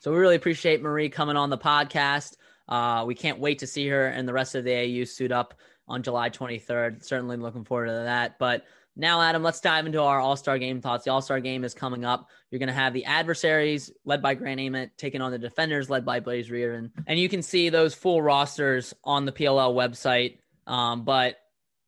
So 0.00 0.10
we 0.10 0.18
really 0.18 0.36
appreciate 0.36 0.80
Marie 0.80 1.10
coming 1.10 1.36
on 1.36 1.50
the 1.50 1.58
podcast. 1.58 2.36
Uh, 2.70 3.04
we 3.06 3.14
can't 3.14 3.38
wait 3.38 3.58
to 3.58 3.66
see 3.66 3.88
her 3.88 4.06
and 4.06 4.26
the 4.26 4.32
rest 4.32 4.54
of 4.54 4.64
the 4.64 4.74
AU 4.74 5.04
suit 5.04 5.32
up 5.32 5.54
on 5.88 6.02
July 6.02 6.30
23rd. 6.30 7.04
Certainly 7.04 7.36
looking 7.38 7.64
forward 7.64 7.86
to 7.86 7.92
that. 7.92 8.38
But 8.38 8.64
now, 8.96 9.20
Adam, 9.20 9.42
let's 9.42 9.60
dive 9.60 9.86
into 9.86 10.00
our 10.00 10.20
All 10.20 10.36
Star 10.36 10.58
game 10.58 10.80
thoughts. 10.80 11.04
The 11.04 11.10
All 11.10 11.22
Star 11.22 11.40
game 11.40 11.64
is 11.64 11.74
coming 11.74 12.04
up. 12.04 12.28
You're 12.50 12.58
going 12.58 12.68
to 12.68 12.72
have 12.72 12.92
the 12.92 13.04
adversaries 13.04 13.90
led 14.04 14.22
by 14.22 14.34
Grant 14.34 14.60
Ament 14.60 14.92
taking 14.96 15.20
on 15.20 15.32
the 15.32 15.38
defenders 15.38 15.90
led 15.90 16.04
by 16.04 16.20
Blaze 16.20 16.48
Riorden. 16.48 16.90
And 17.06 17.18
you 17.18 17.28
can 17.28 17.42
see 17.42 17.68
those 17.68 17.94
full 17.94 18.20
rosters 18.22 18.94
on 19.04 19.24
the 19.24 19.32
PLL 19.32 19.74
website. 19.74 20.38
Um, 20.66 21.04
but 21.04 21.36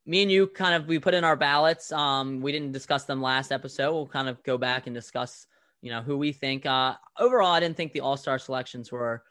me 0.07 0.23
and 0.23 0.31
you 0.31 0.47
kind 0.47 0.75
of 0.75 0.89
we 0.89 0.99
put 0.99 1.15
in 1.15 1.25
our 1.25 1.37
ballots. 1.37 1.93
Um, 1.93 2.41
we 2.41 2.53
didn't 2.53 2.73
discuss 2.73 3.05
them 3.05 3.21
last 3.21 3.53
episode. 3.53 3.93
We'll 3.93 4.07
kind 4.07 4.29
of 4.29 4.43
go 4.43 4.59
back 4.59 4.87
and 4.87 4.95
discuss, 4.95 5.47
you 5.81 5.91
know, 5.91 6.03
who 6.03 6.17
we 6.17 6.33
think. 6.33 6.67
Uh, 6.67 6.95
overall, 7.19 7.53
I 7.53 7.61
didn't 7.61 7.77
think 7.77 7.93
the 7.93 8.01
All 8.01 8.17
Star 8.17 8.39
selections 8.39 8.91
were 8.91 9.23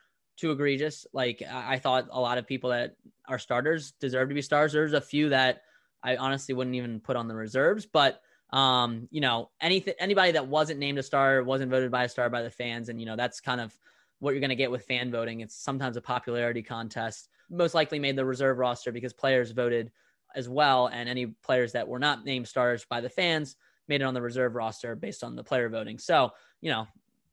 too 0.42 0.52
egregious. 0.52 1.06
Like 1.14 1.44
I 1.50 1.78
thought 1.78 2.08
a 2.10 2.20
lot 2.20 2.40
of 2.40 2.48
people 2.48 2.72
that 2.72 2.96
are 3.28 3.38
starters 3.38 3.92
deserve 4.02 4.30
to 4.30 4.36
be 4.36 4.42
stars. 4.42 4.74
There's 4.74 4.94
a 4.94 5.00
few 5.00 5.30
that 5.30 5.62
I 6.04 6.18
honestly 6.18 6.56
wouldn't 6.56 6.76
even 6.76 7.00
put 7.00 7.16
on 7.16 7.28
the 7.28 7.36
reserves, 7.36 7.86
but 7.86 8.22
um, 8.52 9.08
you 9.12 9.22
know, 9.22 9.52
anything 9.62 9.94
anybody 10.00 10.32
that 10.34 10.48
wasn't 10.48 10.80
named 10.80 10.98
a 10.98 11.04
star 11.04 11.44
wasn't 11.44 11.72
voted 11.72 11.92
by 11.92 12.04
a 12.04 12.10
star 12.10 12.30
by 12.30 12.42
the 12.42 12.50
fans, 12.50 12.90
and 12.90 13.00
you 13.00 13.06
know 13.06 13.16
that's 13.16 13.40
kind 13.40 13.62
of 13.62 13.78
what 14.20 14.32
you're 14.32 14.42
going 14.42 14.50
to 14.50 14.56
get 14.56 14.72
with 14.72 14.86
fan 14.86 15.12
voting. 15.12 15.40
It's 15.40 15.56
sometimes 15.56 15.96
a 15.96 16.02
popularity 16.02 16.64
contest. 16.64 17.30
Most 17.50 17.76
likely 17.76 18.00
made 18.00 18.16
the 18.16 18.26
reserve 18.26 18.58
roster 18.58 18.92
because 18.92 19.14
players 19.14 19.52
voted 19.52 19.92
as 20.36 20.50
well, 20.50 20.88
and 20.88 21.08
any 21.08 21.28
players 21.28 21.72
that 21.74 21.88
were 21.88 22.00
not 22.00 22.26
named 22.26 22.48
stars 22.48 22.86
by 22.90 23.00
the 23.00 23.10
fans 23.10 23.56
made 23.88 24.02
it 24.02 24.06
on 24.06 24.14
the 24.14 24.22
reserve 24.22 24.56
roster 24.56 24.96
based 24.96 25.24
on 25.24 25.36
the 25.36 25.44
player 25.44 25.70
voting. 25.70 26.00
So, 26.00 26.32
you 26.62 26.72
know, 26.72 26.88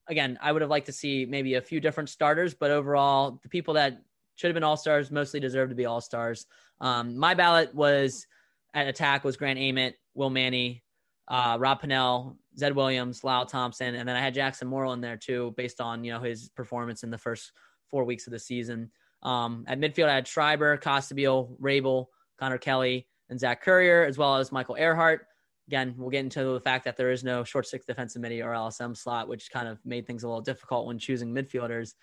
again, 0.08 0.38
I 0.40 0.52
would 0.52 0.62
have 0.62 0.70
liked 0.70 0.86
to 0.86 0.92
see 0.92 1.26
maybe 1.26 1.54
a 1.54 1.60
few 1.60 1.80
different 1.80 2.08
starters, 2.08 2.54
but 2.54 2.70
overall, 2.70 3.38
the 3.42 3.48
people 3.48 3.74
that 3.74 4.02
should 4.36 4.48
have 4.48 4.54
been 4.54 4.64
all 4.64 4.76
stars 4.76 5.10
mostly 5.10 5.40
deserve 5.40 5.68
to 5.68 5.74
be 5.74 5.86
all 5.86 6.00
stars. 6.00 6.46
Um, 6.80 7.16
my 7.16 7.34
ballot 7.34 7.74
was 7.74 8.26
at 8.74 8.86
attack 8.86 9.24
was 9.24 9.36
Grant 9.36 9.58
Ament, 9.58 9.96
Will 10.14 10.30
Manny, 10.30 10.82
uh, 11.28 11.56
Rob 11.60 11.82
Pannell, 11.82 12.36
Zed 12.56 12.74
Williams, 12.74 13.24
Lyle 13.24 13.46
Thompson, 13.46 13.94
and 13.94 14.08
then 14.08 14.16
I 14.16 14.20
had 14.20 14.34
Jackson 14.34 14.68
Morrill 14.68 14.92
in 14.92 15.00
there 15.00 15.16
too, 15.16 15.54
based 15.56 15.80
on 15.80 16.04
you 16.04 16.12
know 16.12 16.20
his 16.20 16.48
performance 16.50 17.02
in 17.02 17.10
the 17.10 17.18
first 17.18 17.52
four 17.90 18.04
weeks 18.04 18.26
of 18.26 18.32
the 18.32 18.38
season. 18.38 18.90
Um, 19.22 19.64
at 19.66 19.80
midfield, 19.80 20.08
I 20.08 20.14
had 20.14 20.28
Schreiber, 20.28 20.76
Costabile, 20.78 21.58
Rabil, 21.60 22.06
Connor 22.38 22.58
Kelly, 22.58 23.08
and 23.28 23.38
Zach 23.38 23.62
Currier, 23.62 24.04
as 24.04 24.16
well 24.16 24.36
as 24.36 24.52
Michael 24.52 24.76
Ehrhardt. 24.78 25.20
Again, 25.68 25.94
we'll 25.96 26.10
get 26.10 26.24
into 26.24 26.42
the 26.44 26.60
fact 26.60 26.84
that 26.86 26.96
there 26.96 27.10
is 27.10 27.22
no 27.22 27.44
short 27.44 27.66
six 27.66 27.84
defensive 27.84 28.22
midi 28.22 28.42
or 28.42 28.52
LSM 28.52 28.96
slot, 28.96 29.28
which 29.28 29.50
kind 29.50 29.68
of 29.68 29.78
made 29.84 30.06
things 30.06 30.24
a 30.24 30.26
little 30.26 30.40
difficult 30.40 30.86
when 30.86 30.98
choosing 30.98 31.32
midfielders. 31.32 31.94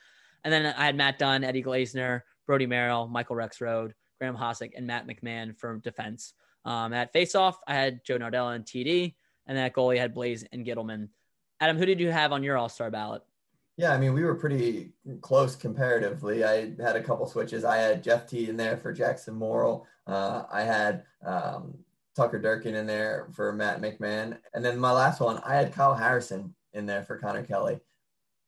And 0.43 0.53
then 0.53 0.67
I 0.77 0.85
had 0.85 0.95
Matt 0.95 1.17
Dunn, 1.17 1.43
Eddy 1.43 1.63
Glazener, 1.63 2.21
Brody 2.45 2.67
Merrill, 2.67 3.07
Michael 3.07 3.35
Rexrode, 3.35 3.93
Graham 4.19 4.37
Hossack, 4.37 4.73
and 4.77 4.85
Matt 4.85 5.07
McMahon 5.07 5.57
for 5.57 5.77
defense. 5.79 6.33
Um, 6.63 6.93
at 6.93 7.13
faceoff, 7.13 7.55
I 7.67 7.73
had 7.73 8.03
Joe 8.05 8.19
Nardella 8.19 8.55
and 8.55 8.65
TD, 8.65 9.15
and 9.47 9.57
at 9.57 9.73
goalie, 9.73 9.97
I 9.97 10.01
had 10.01 10.13
Blaze 10.13 10.45
and 10.51 10.65
Gittleman. 10.65 11.09
Adam, 11.59 11.77
who 11.77 11.85
did 11.85 11.99
you 11.99 12.11
have 12.11 12.31
on 12.31 12.43
your 12.43 12.57
All 12.57 12.69
Star 12.69 12.91
ballot? 12.91 13.23
Yeah, 13.77 13.93
I 13.93 13.97
mean, 13.97 14.13
we 14.13 14.23
were 14.23 14.35
pretty 14.35 14.93
close 15.21 15.55
comparatively. 15.55 16.43
I 16.45 16.73
had 16.79 16.95
a 16.95 17.03
couple 17.03 17.25
switches. 17.27 17.65
I 17.65 17.77
had 17.77 18.03
Jeff 18.03 18.25
Teat 18.25 18.49
in 18.49 18.57
there 18.57 18.77
for 18.77 18.93
Jackson 18.93 19.35
Morrill. 19.35 19.85
Uh, 20.07 20.43
I 20.51 20.61
had 20.61 21.03
um, 21.25 21.79
Tucker 22.15 22.39
Durkin 22.39 22.75
in 22.75 22.87
there 22.87 23.27
for 23.33 23.51
Matt 23.51 23.81
McMahon. 23.81 24.37
And 24.53 24.63
then 24.63 24.79
my 24.79 24.91
last 24.91 25.19
one, 25.19 25.39
I 25.45 25.55
had 25.55 25.73
Kyle 25.73 25.93
Harrison 25.93 26.55
in 26.73 26.85
there 26.85 27.03
for 27.03 27.17
Connor 27.17 27.43
Kelly. 27.43 27.79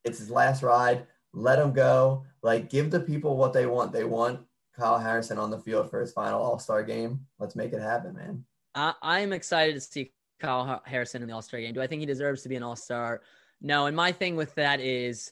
It's 0.03 0.19
his 0.19 0.31
last 0.31 0.63
ride. 0.63 1.05
Let 1.33 1.59
him 1.59 1.73
go. 1.73 2.23
Like, 2.41 2.69
give 2.69 2.91
the 2.91 2.99
people 2.99 3.35
what 3.35 3.53
they 3.53 3.65
want. 3.65 3.91
They 3.91 4.05
want 4.05 4.39
Kyle 4.77 4.99
Harrison 4.99 5.37
on 5.37 5.49
the 5.49 5.59
field 5.59 5.89
for 5.89 5.99
his 5.99 6.13
final 6.13 6.41
All 6.41 6.59
Star 6.59 6.83
game. 6.83 7.25
Let's 7.39 7.55
make 7.55 7.73
it 7.73 7.81
happen, 7.81 8.15
man. 8.15 8.45
I, 8.75 9.19
am 9.21 9.33
excited 9.33 9.73
to 9.73 9.81
see 9.81 10.13
Kyle 10.39 10.81
Harrison 10.85 11.21
in 11.21 11.27
the 11.27 11.33
All 11.33 11.41
Star 11.41 11.59
game. 11.59 11.73
Do 11.73 11.81
I 11.81 11.87
think 11.87 11.99
he 11.99 12.05
deserves 12.05 12.43
to 12.43 12.49
be 12.49 12.55
an 12.55 12.63
All 12.63 12.75
Star? 12.75 13.21
No. 13.61 13.87
And 13.87 13.95
my 13.95 14.11
thing 14.11 14.35
with 14.35 14.53
that 14.55 14.79
is, 14.79 15.31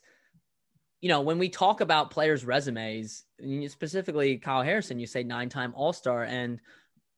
you 0.99 1.09
know, 1.09 1.21
when 1.21 1.37
we 1.37 1.47
talk 1.47 1.81
about 1.81 2.11
players' 2.11 2.43
resumes, 2.43 3.23
specifically 3.67 4.37
Kyle 4.37 4.63
Harrison, 4.63 4.99
you 4.99 5.07
say 5.07 5.23
nine 5.23 5.47
time 5.47 5.73
All 5.75 5.93
Star. 5.93 6.23
And 6.23 6.59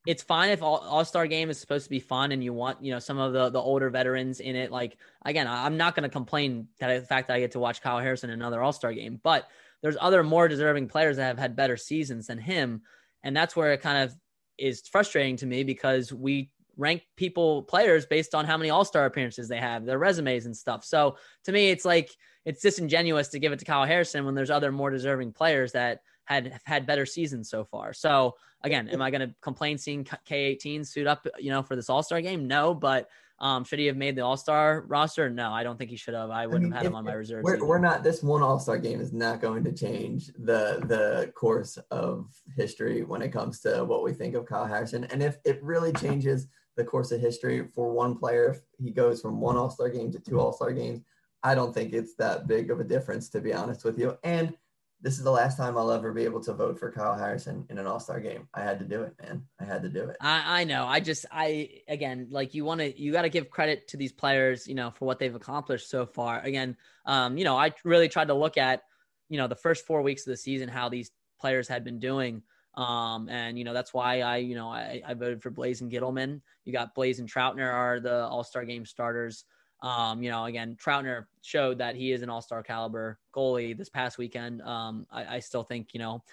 it's 0.08 0.24
fine 0.24 0.49
if 0.49 0.64
all, 0.64 1.05
star 1.05 1.28
game 1.28 1.49
is 1.49 1.60
supposed 1.60 1.84
to 1.84 1.89
be 1.89 1.99
fun 1.99 2.32
and 2.32 2.43
you 2.43 2.53
want 2.53 2.84
you 2.84 2.91
know 2.91 2.99
some 2.99 3.20
of 3.20 3.34
the 3.34 3.49
the 3.49 3.60
older 3.60 3.89
veterans 3.89 4.39
in 4.39 4.55
it. 4.55 4.72
Like 4.72 4.97
again 5.24 5.47
i'm 5.47 5.78
not 5.78 5.95
going 5.95 6.03
to 6.03 6.10
complain 6.10 6.68
that 6.80 7.01
the 7.01 7.05
fact 7.05 7.28
that 7.28 7.36
i 7.36 7.39
get 7.39 7.51
to 7.51 7.60
watch 7.60 7.82
kyle 7.82 7.99
harrison 7.99 8.30
in 8.30 8.39
another 8.39 8.64
all-star 8.64 8.93
game 8.93 9.20
but 9.22 9.47
there's 9.82 9.97
other 9.99 10.24
more 10.24 10.47
deserving 10.47 10.88
players 10.88 11.18
that 11.18 11.28
have 11.28 11.38
had 11.38 11.55
better 11.55 11.78
seasons 11.78 12.28
than 12.28 12.39
him. 12.39 12.82
And 13.24 13.36
that's 13.36 13.55
where 13.55 13.74
it 13.74 13.82
kind 13.82 14.03
of 14.03 14.16
is 14.58 14.88
frustrating 14.88 15.38
to 15.38 15.45
me 15.45 15.64
because 15.64 16.12
we 16.12 16.51
rank 16.78 17.03
people 17.16 17.64
players 17.64 18.05
based 18.05 18.36
on 18.36 18.45
how 18.45 18.58
many 18.58 18.70
all-star 18.70 19.05
appearances 19.05 19.47
they 19.47 19.60
have 19.60 19.86
their 19.86 19.97
resumes 19.97 20.45
and 20.45 20.55
stuff. 20.55 20.84
So 20.86 21.18
to 21.45 21.51
me 21.51 21.70
it's 21.70 21.86
like 21.86 22.12
it's 22.45 22.62
disingenuous 22.62 23.30
to 23.30 23.39
give 23.39 23.51
it 23.51 23.60
to 23.60 23.66
kyle 23.66 23.86
harrison 23.86 24.26
when 24.26 24.36
there's 24.36 24.51
other 24.51 24.72
more 24.72 24.91
deserving 24.91 25.34
players 25.34 25.72
that 25.74 26.01
had 26.28 26.59
had 26.65 26.86
better 26.86 27.05
seasons 27.05 27.49
so 27.49 27.63
far. 27.63 27.93
So 27.93 28.36
again, 28.63 28.89
am 28.89 29.01
I 29.01 29.09
going 29.09 29.28
to 29.28 29.34
complain 29.41 29.78
seeing 29.78 30.03
K18 30.03 30.86
suit 30.86 31.07
up, 31.07 31.25
you 31.39 31.49
know, 31.49 31.63
for 31.63 31.75
this 31.75 31.89
All 31.89 32.03
Star 32.03 32.21
game? 32.21 32.47
No, 32.47 32.73
but 32.73 33.09
um, 33.39 33.63
should 33.63 33.80
he 33.80 33.86
have 33.86 33.95
made 33.95 34.15
the 34.15 34.23
All 34.23 34.36
Star 34.36 34.84
roster? 34.88 35.30
No, 35.30 35.51
I 35.51 35.63
don't 35.63 35.78
think 35.78 35.89
he 35.89 35.95
should 35.95 36.13
have. 36.13 36.30
I 36.30 36.45
wouldn't 36.47 36.65
I 36.65 36.65
mean, 36.65 36.71
have 36.73 36.82
had 36.82 36.86
him 36.88 36.95
on 36.95 37.05
my 37.05 37.13
reserve. 37.13 37.43
We're, 37.43 37.63
we're, 37.65 37.80
not. 37.80 38.03
This 38.03 38.21
one 38.21 38.43
All 38.43 38.59
Star 38.59 38.78
game 38.78 38.99
is 38.99 39.13
not 39.13 39.41
going 39.41 39.63
to 39.63 39.71
change 39.71 40.28
the 40.28 40.84
the 40.88 41.32
course 41.34 41.78
of 41.91 42.28
history 42.55 43.03
when 43.03 43.21
it 43.21 43.30
comes 43.30 43.61
to 43.61 43.86
what 43.86 44.03
we 44.03 44.11
think 44.11 44.36
of 44.36 44.45
Kyle 44.45 44.65
Harrison. 44.65 45.05
And 45.05 45.23
if 45.23 45.38
it 45.45 45.63
really 45.63 45.93
changes 45.93 46.47
the 46.75 46.84
course 46.84 47.11
of 47.11 47.21
history 47.21 47.67
for 47.73 47.91
one 47.91 48.17
player, 48.17 48.49
if 48.49 48.59
he 48.84 48.91
goes 48.91 49.21
from 49.21 49.39
one 49.39 49.55
All 49.55 49.69
Star 49.69 49.89
game 49.89 50.11
to 50.11 50.19
two 50.19 50.39
All 50.39 50.51
Star 50.51 50.73
games, 50.73 51.01
I 51.43 51.55
don't 51.55 51.73
think 51.73 51.93
it's 51.93 52.15
that 52.15 52.47
big 52.47 52.69
of 52.71 52.80
a 52.80 52.84
difference, 52.84 53.30
to 53.30 53.39
be 53.39 53.53
honest 53.53 53.86
with 53.86 53.97
you. 53.97 54.17
And 54.23 54.53
this 55.01 55.17
is 55.17 55.23
the 55.23 55.31
last 55.31 55.57
time 55.57 55.77
I'll 55.77 55.91
ever 55.91 56.11
be 56.11 56.23
able 56.23 56.41
to 56.43 56.53
vote 56.53 56.79
for 56.79 56.91
Kyle 56.91 57.17
Harrison 57.17 57.65
in 57.69 57.77
an 57.77 57.85
All 57.85 57.99
Star 57.99 58.19
game. 58.19 58.47
I 58.53 58.63
had 58.63 58.79
to 58.79 58.85
do 58.85 59.03
it, 59.03 59.13
man. 59.21 59.43
I 59.59 59.65
had 59.65 59.83
to 59.83 59.89
do 59.89 60.03
it. 60.09 60.17
I, 60.19 60.61
I 60.61 60.63
know. 60.63 60.85
I 60.85 60.99
just, 60.99 61.25
I 61.31 61.81
again, 61.87 62.27
like 62.31 62.53
you 62.53 62.65
want 62.65 62.81
to, 62.81 62.99
you 62.99 63.11
got 63.11 63.21
to 63.21 63.29
give 63.29 63.49
credit 63.49 63.87
to 63.89 63.97
these 63.97 64.11
players, 64.11 64.67
you 64.67 64.75
know, 64.75 64.91
for 64.91 65.05
what 65.05 65.19
they've 65.19 65.35
accomplished 65.35 65.89
so 65.89 66.05
far. 66.05 66.41
Again, 66.41 66.75
um, 67.05 67.37
you 67.37 67.43
know, 67.43 67.55
I 67.55 67.73
really 67.83 68.09
tried 68.09 68.29
to 68.29 68.33
look 68.33 68.57
at, 68.57 68.83
you 69.29 69.37
know, 69.37 69.47
the 69.47 69.55
first 69.55 69.85
four 69.85 70.01
weeks 70.01 70.25
of 70.25 70.31
the 70.31 70.37
season, 70.37 70.69
how 70.69 70.89
these 70.89 71.11
players 71.39 71.67
had 71.67 71.83
been 71.83 71.99
doing. 71.99 72.41
Um, 72.75 73.27
and 73.27 73.57
you 73.57 73.63
know 73.63 73.73
that's 73.73 73.91
why 73.91 74.21
I, 74.21 74.37
you 74.37 74.53
know, 74.53 74.69
I, 74.69 75.01
I 75.05 75.15
voted 75.15 75.41
for 75.41 75.49
Blaze 75.49 75.81
and 75.81 75.91
Gittleman. 75.91 76.41
You 76.63 76.73
got 76.73 76.93
Blaze 76.93 77.19
and 77.19 77.31
Troutner 77.31 77.71
are 77.73 77.99
the 77.99 78.25
All 78.27 78.43
Star 78.43 78.65
game 78.65 78.85
starters. 78.85 79.45
Um, 79.82 80.23
you 80.23 80.32
know, 80.32 80.45
again, 80.45 80.75
Troutner 80.84 81.25
showed 81.41 81.78
that 81.78 81.95
he 81.95 82.11
is 82.11 82.23
an 82.23 82.30
all-star 82.30 82.63
caliber 82.63 83.19
goalie 83.34 83.78
this 83.78 83.89
past 83.89 84.17
weekend. 84.17 84.61
Um, 84.63 85.05
I, 85.11 85.36
I, 85.36 85.39
still 85.39 85.63
think, 85.63 85.93
you 85.93 85.99
know, 85.99 86.23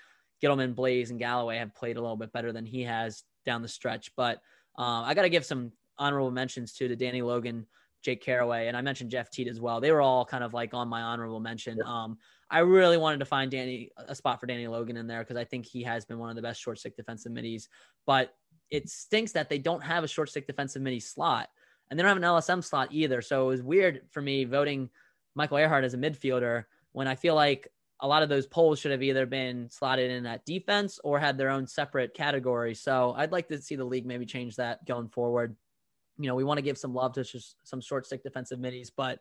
Gittleman, 0.42 0.74
Blaze, 0.74 1.10
and 1.10 1.18
Galloway 1.18 1.58
have 1.58 1.74
played 1.74 1.98
a 1.98 2.00
little 2.00 2.16
bit 2.16 2.32
better 2.32 2.52
than 2.52 2.64
he 2.64 2.82
has 2.82 3.22
down 3.44 3.60
the 3.60 3.68
stretch. 3.68 4.12
But 4.16 4.40
um, 4.76 5.04
I 5.04 5.12
got 5.12 5.22
to 5.22 5.28
give 5.28 5.44
some 5.44 5.72
honorable 5.98 6.30
mentions 6.30 6.72
to 6.74 6.88
to 6.88 6.96
Danny 6.96 7.20
Logan, 7.20 7.66
Jake 8.02 8.22
Carraway, 8.22 8.68
and 8.68 8.76
I 8.76 8.80
mentioned 8.80 9.10
Jeff 9.10 9.30
Teat 9.30 9.48
as 9.48 9.60
well. 9.60 9.80
They 9.80 9.92
were 9.92 10.00
all 10.00 10.24
kind 10.24 10.42
of 10.42 10.54
like 10.54 10.72
on 10.72 10.88
my 10.88 11.02
honorable 11.02 11.40
mention. 11.40 11.82
Um, 11.82 12.18
I 12.50 12.60
really 12.60 12.96
wanted 12.96 13.18
to 13.18 13.24
find 13.24 13.50
Danny 13.50 13.90
a 13.96 14.14
spot 14.14 14.40
for 14.40 14.46
Danny 14.46 14.66
Logan 14.66 14.96
in 14.96 15.06
there 15.06 15.20
because 15.20 15.36
I 15.36 15.44
think 15.44 15.66
he 15.66 15.82
has 15.82 16.04
been 16.04 16.18
one 16.18 16.30
of 16.30 16.36
the 16.36 16.42
best 16.42 16.60
short 16.60 16.78
stick 16.78 16.96
defensive 16.96 17.32
middies. 17.32 17.68
But 18.06 18.34
it 18.70 18.88
stinks 18.88 19.32
that 19.32 19.48
they 19.48 19.58
don't 19.58 19.82
have 19.82 20.04
a 20.04 20.08
short 20.08 20.28
stick 20.28 20.46
defensive 20.46 20.82
midi 20.82 21.00
slot. 21.00 21.48
And 21.90 21.98
they 21.98 22.02
don't 22.02 22.08
have 22.08 22.16
an 22.16 22.22
LSM 22.22 22.64
slot 22.64 22.88
either. 22.90 23.20
So 23.22 23.44
it 23.44 23.48
was 23.48 23.62
weird 23.62 24.02
for 24.10 24.20
me 24.20 24.44
voting 24.44 24.90
Michael 25.34 25.58
Ehrhardt 25.58 25.84
as 25.84 25.94
a 25.94 25.98
midfielder 25.98 26.64
when 26.92 27.08
I 27.08 27.14
feel 27.14 27.34
like 27.34 27.68
a 28.00 28.08
lot 28.08 28.22
of 28.22 28.28
those 28.28 28.46
polls 28.46 28.78
should 28.78 28.90
have 28.90 29.02
either 29.02 29.26
been 29.26 29.68
slotted 29.70 30.10
in 30.10 30.26
at 30.26 30.44
defense 30.44 30.98
or 31.04 31.18
had 31.18 31.38
their 31.38 31.50
own 31.50 31.66
separate 31.66 32.14
category. 32.14 32.74
So 32.74 33.14
I'd 33.16 33.32
like 33.32 33.48
to 33.48 33.60
see 33.60 33.76
the 33.76 33.84
league 33.84 34.06
maybe 34.06 34.26
change 34.26 34.56
that 34.56 34.84
going 34.84 35.08
forward. 35.08 35.56
You 36.18 36.28
know, 36.28 36.34
we 36.34 36.44
want 36.44 36.58
to 36.58 36.62
give 36.62 36.78
some 36.78 36.94
love 36.94 37.12
to 37.14 37.24
just 37.24 37.56
some 37.64 37.80
short 37.80 38.06
stick 38.06 38.22
defensive 38.22 38.58
middies, 38.58 38.90
but 38.90 39.20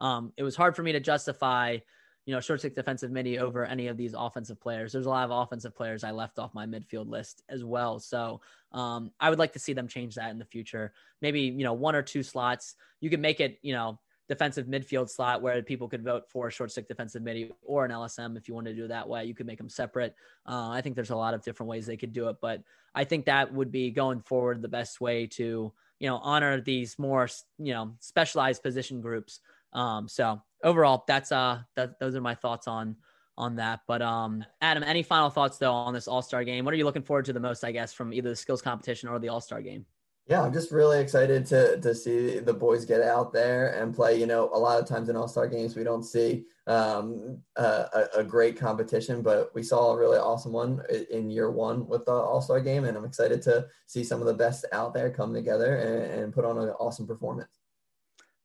um, 0.00 0.32
it 0.36 0.42
was 0.42 0.56
hard 0.56 0.74
for 0.74 0.82
me 0.82 0.92
to 0.92 1.00
justify, 1.00 1.78
you 2.26 2.34
know, 2.34 2.40
short 2.40 2.60
stick 2.60 2.74
defensive 2.74 3.10
midi 3.10 3.38
over 3.38 3.64
any 3.64 3.88
of 3.88 3.96
these 3.96 4.14
offensive 4.16 4.60
players. 4.60 4.92
There's 4.92 5.06
a 5.06 5.10
lot 5.10 5.24
of 5.24 5.30
offensive 5.30 5.74
players 5.74 6.04
I 6.04 6.10
left 6.10 6.38
off 6.38 6.54
my 6.54 6.66
midfield 6.66 7.08
list 7.08 7.42
as 7.48 7.64
well. 7.64 7.98
So 7.98 8.40
um, 8.72 9.10
I 9.20 9.30
would 9.30 9.38
like 9.38 9.52
to 9.52 9.58
see 9.58 9.74
them 9.74 9.88
change 9.88 10.14
that 10.14 10.30
in 10.30 10.38
the 10.38 10.44
future. 10.44 10.92
Maybe, 11.20 11.42
you 11.42 11.64
know, 11.64 11.74
one 11.74 11.94
or 11.94 12.02
two 12.02 12.22
slots. 12.22 12.76
You 13.00 13.10
could 13.10 13.20
make 13.20 13.40
it, 13.40 13.58
you 13.62 13.74
know, 13.74 13.98
defensive 14.28 14.66
midfield 14.66 15.10
slot 15.10 15.42
where 15.42 15.62
people 15.62 15.88
could 15.88 16.02
vote 16.02 16.24
for 16.30 16.48
a 16.48 16.50
short 16.50 16.70
stick 16.70 16.88
defensive 16.88 17.22
midi 17.22 17.52
or 17.62 17.84
an 17.84 17.90
LSM 17.90 18.38
if 18.38 18.48
you 18.48 18.54
want 18.54 18.66
to 18.66 18.74
do 18.74 18.86
it 18.86 18.88
that 18.88 19.08
way. 19.08 19.24
You 19.24 19.34
could 19.34 19.46
make 19.46 19.58
them 19.58 19.68
separate. 19.68 20.14
Uh, 20.48 20.70
I 20.70 20.80
think 20.80 20.94
there's 20.94 21.10
a 21.10 21.16
lot 21.16 21.34
of 21.34 21.42
different 21.42 21.68
ways 21.68 21.84
they 21.84 21.96
could 21.96 22.12
do 22.12 22.28
it, 22.28 22.36
but 22.40 22.62
I 22.94 23.04
think 23.04 23.26
that 23.26 23.52
would 23.52 23.70
be 23.70 23.90
going 23.90 24.20
forward 24.20 24.62
the 24.62 24.68
best 24.68 25.00
way 25.00 25.26
to 25.26 25.72
you 26.00 26.08
know 26.08 26.16
honor 26.18 26.60
these 26.60 26.98
more 26.98 27.28
you 27.58 27.72
know 27.72 27.94
specialized 28.00 28.62
position 28.62 29.00
groups. 29.00 29.40
Um, 29.74 30.08
so 30.08 30.40
overall, 30.62 31.04
that's 31.06 31.32
uh 31.32 31.60
that 31.76 31.98
those 31.98 32.14
are 32.14 32.20
my 32.20 32.34
thoughts 32.34 32.66
on 32.68 32.96
on 33.36 33.56
that. 33.56 33.80
But 33.86 34.02
um, 34.02 34.44
Adam, 34.60 34.82
any 34.82 35.02
final 35.02 35.30
thoughts 35.30 35.58
though 35.58 35.72
on 35.72 35.94
this 35.94 36.08
All 36.08 36.22
Star 36.22 36.44
game? 36.44 36.64
What 36.64 36.74
are 36.74 36.76
you 36.76 36.84
looking 36.84 37.02
forward 37.02 37.24
to 37.26 37.32
the 37.32 37.40
most? 37.40 37.64
I 37.64 37.72
guess 37.72 37.92
from 37.92 38.12
either 38.12 38.30
the 38.30 38.36
skills 38.36 38.62
competition 38.62 39.08
or 39.08 39.18
the 39.18 39.28
All 39.28 39.40
Star 39.40 39.60
game. 39.60 39.86
Yeah, 40.26 40.40
I'm 40.40 40.54
just 40.54 40.72
really 40.72 41.00
excited 41.00 41.44
to 41.46 41.78
to 41.80 41.94
see 41.94 42.38
the 42.38 42.54
boys 42.54 42.86
get 42.86 43.02
out 43.02 43.32
there 43.32 43.78
and 43.80 43.94
play. 43.94 44.18
You 44.18 44.26
know, 44.26 44.48
a 44.54 44.58
lot 44.58 44.80
of 44.80 44.88
times 44.88 45.10
in 45.10 45.16
All 45.16 45.28
Star 45.28 45.46
games 45.46 45.76
we 45.76 45.84
don't 45.84 46.02
see 46.02 46.46
um, 46.66 47.38
a, 47.56 48.06
a, 48.16 48.24
great 48.24 48.58
competition, 48.58 49.20
but 49.20 49.54
we 49.54 49.62
saw 49.62 49.92
a 49.92 49.98
really 49.98 50.16
awesome 50.16 50.52
one 50.52 50.80
in 51.10 51.30
year 51.30 51.50
one 51.50 51.86
with 51.86 52.06
the 52.06 52.12
All 52.12 52.40
Star 52.40 52.58
game, 52.60 52.84
and 52.84 52.96
I'm 52.96 53.04
excited 53.04 53.42
to 53.42 53.66
see 53.86 54.02
some 54.02 54.20
of 54.20 54.26
the 54.26 54.32
best 54.32 54.64
out 54.72 54.94
there 54.94 55.10
come 55.10 55.34
together 55.34 55.76
and, 55.76 56.22
and 56.22 56.32
put 56.32 56.46
on 56.46 56.56
an 56.56 56.70
awesome 56.80 57.06
performance. 57.06 57.63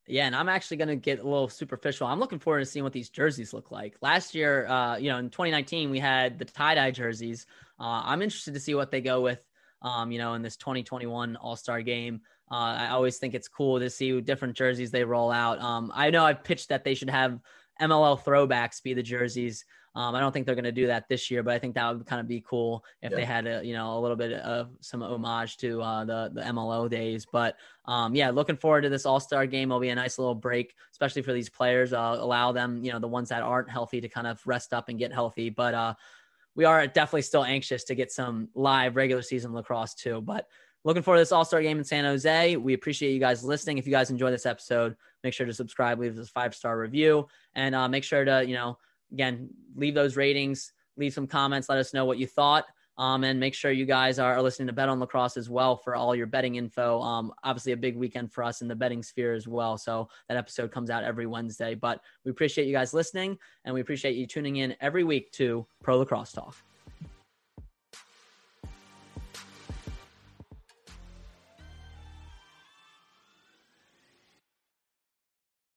Yeah, 0.09 0.25
and 0.25 0.35
I'm 0.35 0.49
actually 0.49 0.77
going 0.77 0.89
to 0.89 0.95
get 0.95 1.19
a 1.19 1.23
little 1.23 1.49
superficial. 1.49 2.07
I'm 2.07 2.19
looking 2.19 2.39
forward 2.39 2.59
to 2.59 2.65
seeing 2.65 2.83
what 2.83 2.93
these 2.93 3.09
jerseys 3.09 3.53
look 3.53 3.71
like. 3.71 3.95
Last 4.01 4.33
year, 4.33 4.67
uh, 4.67 4.97
you 4.97 5.09
know, 5.09 5.17
in 5.17 5.29
2019, 5.29 5.91
we 5.91 5.99
had 5.99 6.39
the 6.39 6.45
tie 6.45 6.75
dye 6.75 6.91
jerseys. 6.91 7.45
Uh, 7.79 8.01
I'm 8.05 8.21
interested 8.21 8.55
to 8.55 8.59
see 8.59 8.75
what 8.75 8.91
they 8.91 9.01
go 9.01 9.21
with 9.21 9.39
um, 9.81 10.11
you 10.11 10.17
know, 10.17 10.33
in 10.33 10.41
this 10.41 10.57
2021 10.57 11.35
All 11.35 11.55
Star 11.55 11.81
game. 11.81 12.21
Uh, 12.51 12.55
I 12.55 12.87
always 12.89 13.17
think 13.17 13.33
it's 13.35 13.47
cool 13.47 13.79
to 13.79 13.89
see 13.89 14.19
different 14.21 14.55
jerseys 14.55 14.91
they 14.91 15.03
roll 15.03 15.31
out. 15.31 15.61
Um, 15.61 15.91
I 15.93 16.09
know 16.09 16.25
I've 16.25 16.43
pitched 16.43 16.69
that 16.69 16.83
they 16.83 16.95
should 16.95 17.09
have 17.09 17.39
MLL 17.81 18.21
throwbacks 18.21 18.81
be 18.81 18.93
the 18.93 19.03
jerseys. 19.03 19.65
Um, 19.95 20.13
I 20.13 20.19
don't 20.19 20.31
think 20.31 20.45
they're 20.45 20.55
going 20.55 20.65
to 20.65 20.71
do 20.71 20.87
that 20.87 21.09
this 21.09 21.31
year, 21.31 21.41
but 21.41 21.53
I 21.53 21.59
think 21.59 21.75
that 21.75 21.97
would 21.97 22.05
kind 22.05 22.21
of 22.21 22.27
be 22.27 22.41
cool 22.41 22.85
if 23.01 23.11
yeah. 23.11 23.17
they 23.17 23.25
had 23.25 23.47
a 23.47 23.65
you 23.65 23.73
know 23.73 23.97
a 23.97 23.99
little 23.99 24.15
bit 24.15 24.33
of 24.33 24.69
some 24.81 25.01
homage 25.01 25.57
to 25.57 25.81
uh, 25.81 26.05
the 26.05 26.31
the 26.33 26.41
MLL 26.41 26.89
days. 26.89 27.25
But 27.25 27.55
um, 27.85 28.13
yeah, 28.13 28.29
looking 28.29 28.55
forward 28.55 28.81
to 28.81 28.89
this 28.89 29.05
All 29.05 29.19
Star 29.19 29.47
game. 29.47 29.71
It'll 29.71 29.79
be 29.79 29.89
a 29.89 29.95
nice 29.95 30.19
little 30.19 30.35
break, 30.35 30.75
especially 30.91 31.23
for 31.23 31.33
these 31.33 31.49
players. 31.49 31.91
Uh, 31.91 32.17
allow 32.19 32.51
them, 32.51 32.83
you 32.83 32.91
know, 32.91 32.99
the 32.99 33.07
ones 33.07 33.29
that 33.29 33.41
aren't 33.41 33.69
healthy 33.69 33.99
to 34.01 34.07
kind 34.07 34.27
of 34.27 34.39
rest 34.45 34.73
up 34.73 34.89
and 34.89 34.99
get 34.99 35.11
healthy. 35.11 35.49
But 35.49 35.73
uh, 35.73 35.93
we 36.55 36.65
are 36.65 36.85
definitely 36.87 37.23
still 37.23 37.43
anxious 37.43 37.83
to 37.85 37.95
get 37.95 38.11
some 38.11 38.49
live 38.53 38.95
regular 38.95 39.23
season 39.23 39.53
lacrosse 39.53 39.95
too. 39.95 40.21
But 40.21 40.47
looking 40.83 41.03
forward 41.03 41.17
to 41.17 41.21
this 41.21 41.31
All 41.31 41.45
Star 41.45 41.61
game 41.61 41.77
in 41.77 41.83
San 41.83 42.05
Jose. 42.05 42.55
We 42.57 42.73
appreciate 42.73 43.11
you 43.11 43.19
guys 43.19 43.43
listening. 43.43 43.77
If 43.77 43.85
you 43.85 43.91
guys 43.91 44.09
enjoy 44.09 44.31
this 44.31 44.45
episode, 44.45 44.95
make 45.23 45.33
sure 45.33 45.45
to 45.45 45.53
subscribe, 45.53 45.99
leave 45.99 46.17
us 46.17 46.27
a 46.27 46.31
five 46.31 46.55
star 46.55 46.77
review, 46.77 47.27
and 47.55 47.75
uh, 47.75 47.87
make 47.87 48.03
sure 48.03 48.25
to 48.25 48.43
you 48.45 48.55
know 48.55 48.77
again 49.11 49.49
leave 49.75 49.95
those 49.95 50.15
ratings, 50.15 50.73
leave 50.97 51.13
some 51.13 51.27
comments, 51.27 51.69
let 51.69 51.79
us 51.79 51.93
know 51.93 52.05
what 52.05 52.17
you 52.17 52.27
thought. 52.27 52.65
Um, 52.97 53.23
and 53.23 53.39
make 53.39 53.53
sure 53.53 53.71
you 53.71 53.85
guys 53.85 54.19
are 54.19 54.41
listening 54.41 54.67
to 54.67 54.73
Bet 54.73 54.89
on 54.89 54.99
Lacrosse 54.99 55.37
as 55.37 55.49
well 55.49 55.77
for 55.77 55.95
all 55.95 56.13
your 56.13 56.27
betting 56.27 56.55
info. 56.55 56.99
Um, 56.99 57.31
obviously, 57.45 57.71
a 57.71 57.77
big 57.77 57.95
weekend 57.95 58.33
for 58.33 58.43
us 58.43 58.61
in 58.61 58.67
the 58.67 58.75
betting 58.75 59.03
sphere 59.03 59.33
as 59.33 59.47
well. 59.47 59.77
So 59.77 60.09
that 60.27 60.35
episode 60.35 60.71
comes 60.71 60.89
out 60.89 61.05
every 61.05 61.25
Wednesday. 61.25 61.75
But 61.75 62.01
we 62.25 62.31
appreciate 62.31 62.67
you 62.67 62.73
guys 62.73 62.93
listening, 62.93 63.37
and 63.63 63.73
we 63.73 63.79
appreciate 63.79 64.17
you 64.17 64.27
tuning 64.27 64.57
in 64.57 64.75
every 64.81 65.05
week 65.05 65.31
to 65.33 65.65
Pro 65.81 65.97
Lacrosse 65.97 66.33
Talk. 66.33 66.57